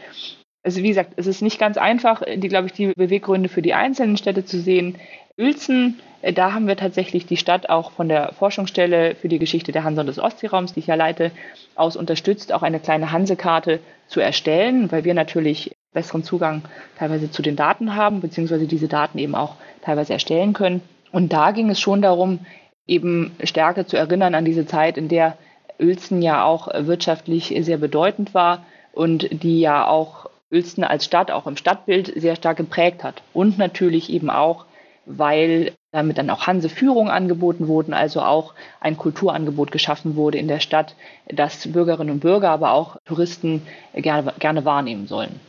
Also 0.64 0.82
wie 0.82 0.88
gesagt, 0.88 1.14
es 1.16 1.26
ist 1.26 1.42
nicht 1.42 1.58
ganz 1.58 1.76
einfach, 1.76 2.22
die, 2.36 2.48
glaube 2.48 2.68
ich, 2.68 2.72
die 2.72 2.92
Beweggründe 2.94 3.48
für 3.48 3.62
die 3.62 3.74
einzelnen 3.74 4.16
Städte 4.16 4.44
zu 4.44 4.60
sehen. 4.60 4.96
Uelzen, 5.36 6.00
äh, 6.20 6.32
da 6.32 6.52
haben 6.52 6.68
wir 6.68 6.76
tatsächlich 6.76 7.26
die 7.26 7.36
Stadt 7.36 7.68
auch 7.68 7.90
von 7.90 8.08
der 8.08 8.32
Forschungsstelle 8.32 9.16
für 9.16 9.28
die 9.28 9.40
Geschichte 9.40 9.72
der 9.72 9.82
Hanse 9.82 10.00
und 10.00 10.06
des 10.06 10.20
Ostseeraums, 10.20 10.74
die 10.74 10.80
ich 10.80 10.86
ja 10.86 10.94
leite, 10.94 11.32
aus 11.74 11.96
unterstützt, 11.96 12.52
auch 12.52 12.62
eine 12.62 12.78
kleine 12.78 13.10
Hansekarte 13.10 13.80
zu 14.06 14.20
erstellen, 14.20 14.92
weil 14.92 15.04
wir 15.04 15.14
natürlich 15.14 15.74
besseren 15.92 16.22
Zugang 16.22 16.62
teilweise 16.98 17.30
zu 17.30 17.42
den 17.42 17.56
Daten 17.56 17.96
haben, 17.96 18.20
beziehungsweise 18.20 18.66
diese 18.66 18.88
Daten 18.88 19.18
eben 19.18 19.34
auch 19.34 19.56
teilweise 19.82 20.12
erstellen 20.12 20.52
können. 20.52 20.80
Und 21.10 21.32
da 21.32 21.50
ging 21.50 21.70
es 21.70 21.80
schon 21.80 22.02
darum, 22.02 22.40
eben 22.86 23.32
stärker 23.42 23.86
zu 23.86 23.96
erinnern 23.96 24.34
an 24.34 24.44
diese 24.44 24.66
Zeit, 24.66 24.96
in 24.96 25.08
der 25.08 25.36
Uelzen 25.80 26.22
ja 26.22 26.44
auch 26.44 26.68
wirtschaftlich 26.86 27.54
sehr 27.60 27.78
bedeutend 27.78 28.32
war 28.34 28.64
und 28.92 29.42
die 29.42 29.60
ja 29.60 29.86
auch 29.86 30.30
Uelzen 30.52 30.84
als 30.84 31.04
Stadt 31.04 31.30
auch 31.30 31.46
im 31.46 31.56
Stadtbild 31.56 32.12
sehr 32.14 32.36
stark 32.36 32.58
geprägt 32.58 33.02
hat. 33.02 33.22
Und 33.32 33.58
natürlich 33.58 34.10
eben 34.10 34.30
auch 34.30 34.66
weil 35.06 35.72
damit 35.90 36.18
dann 36.18 36.30
auch 36.30 36.46
Hanse-Führung 36.46 37.10
angeboten 37.10 37.68
wurden, 37.68 37.92
also 37.92 38.22
auch 38.22 38.54
ein 38.80 38.96
Kulturangebot 38.96 39.72
geschaffen 39.72 40.16
wurde 40.16 40.38
in 40.38 40.48
der 40.48 40.60
Stadt, 40.60 40.94
das 41.26 41.70
Bürgerinnen 41.70 42.10
und 42.10 42.20
Bürger, 42.20 42.50
aber 42.50 42.72
auch 42.72 42.96
Touristen 43.04 43.62
gerne, 43.94 44.32
gerne 44.38 44.64
wahrnehmen 44.64 45.06
sollen. 45.06 45.40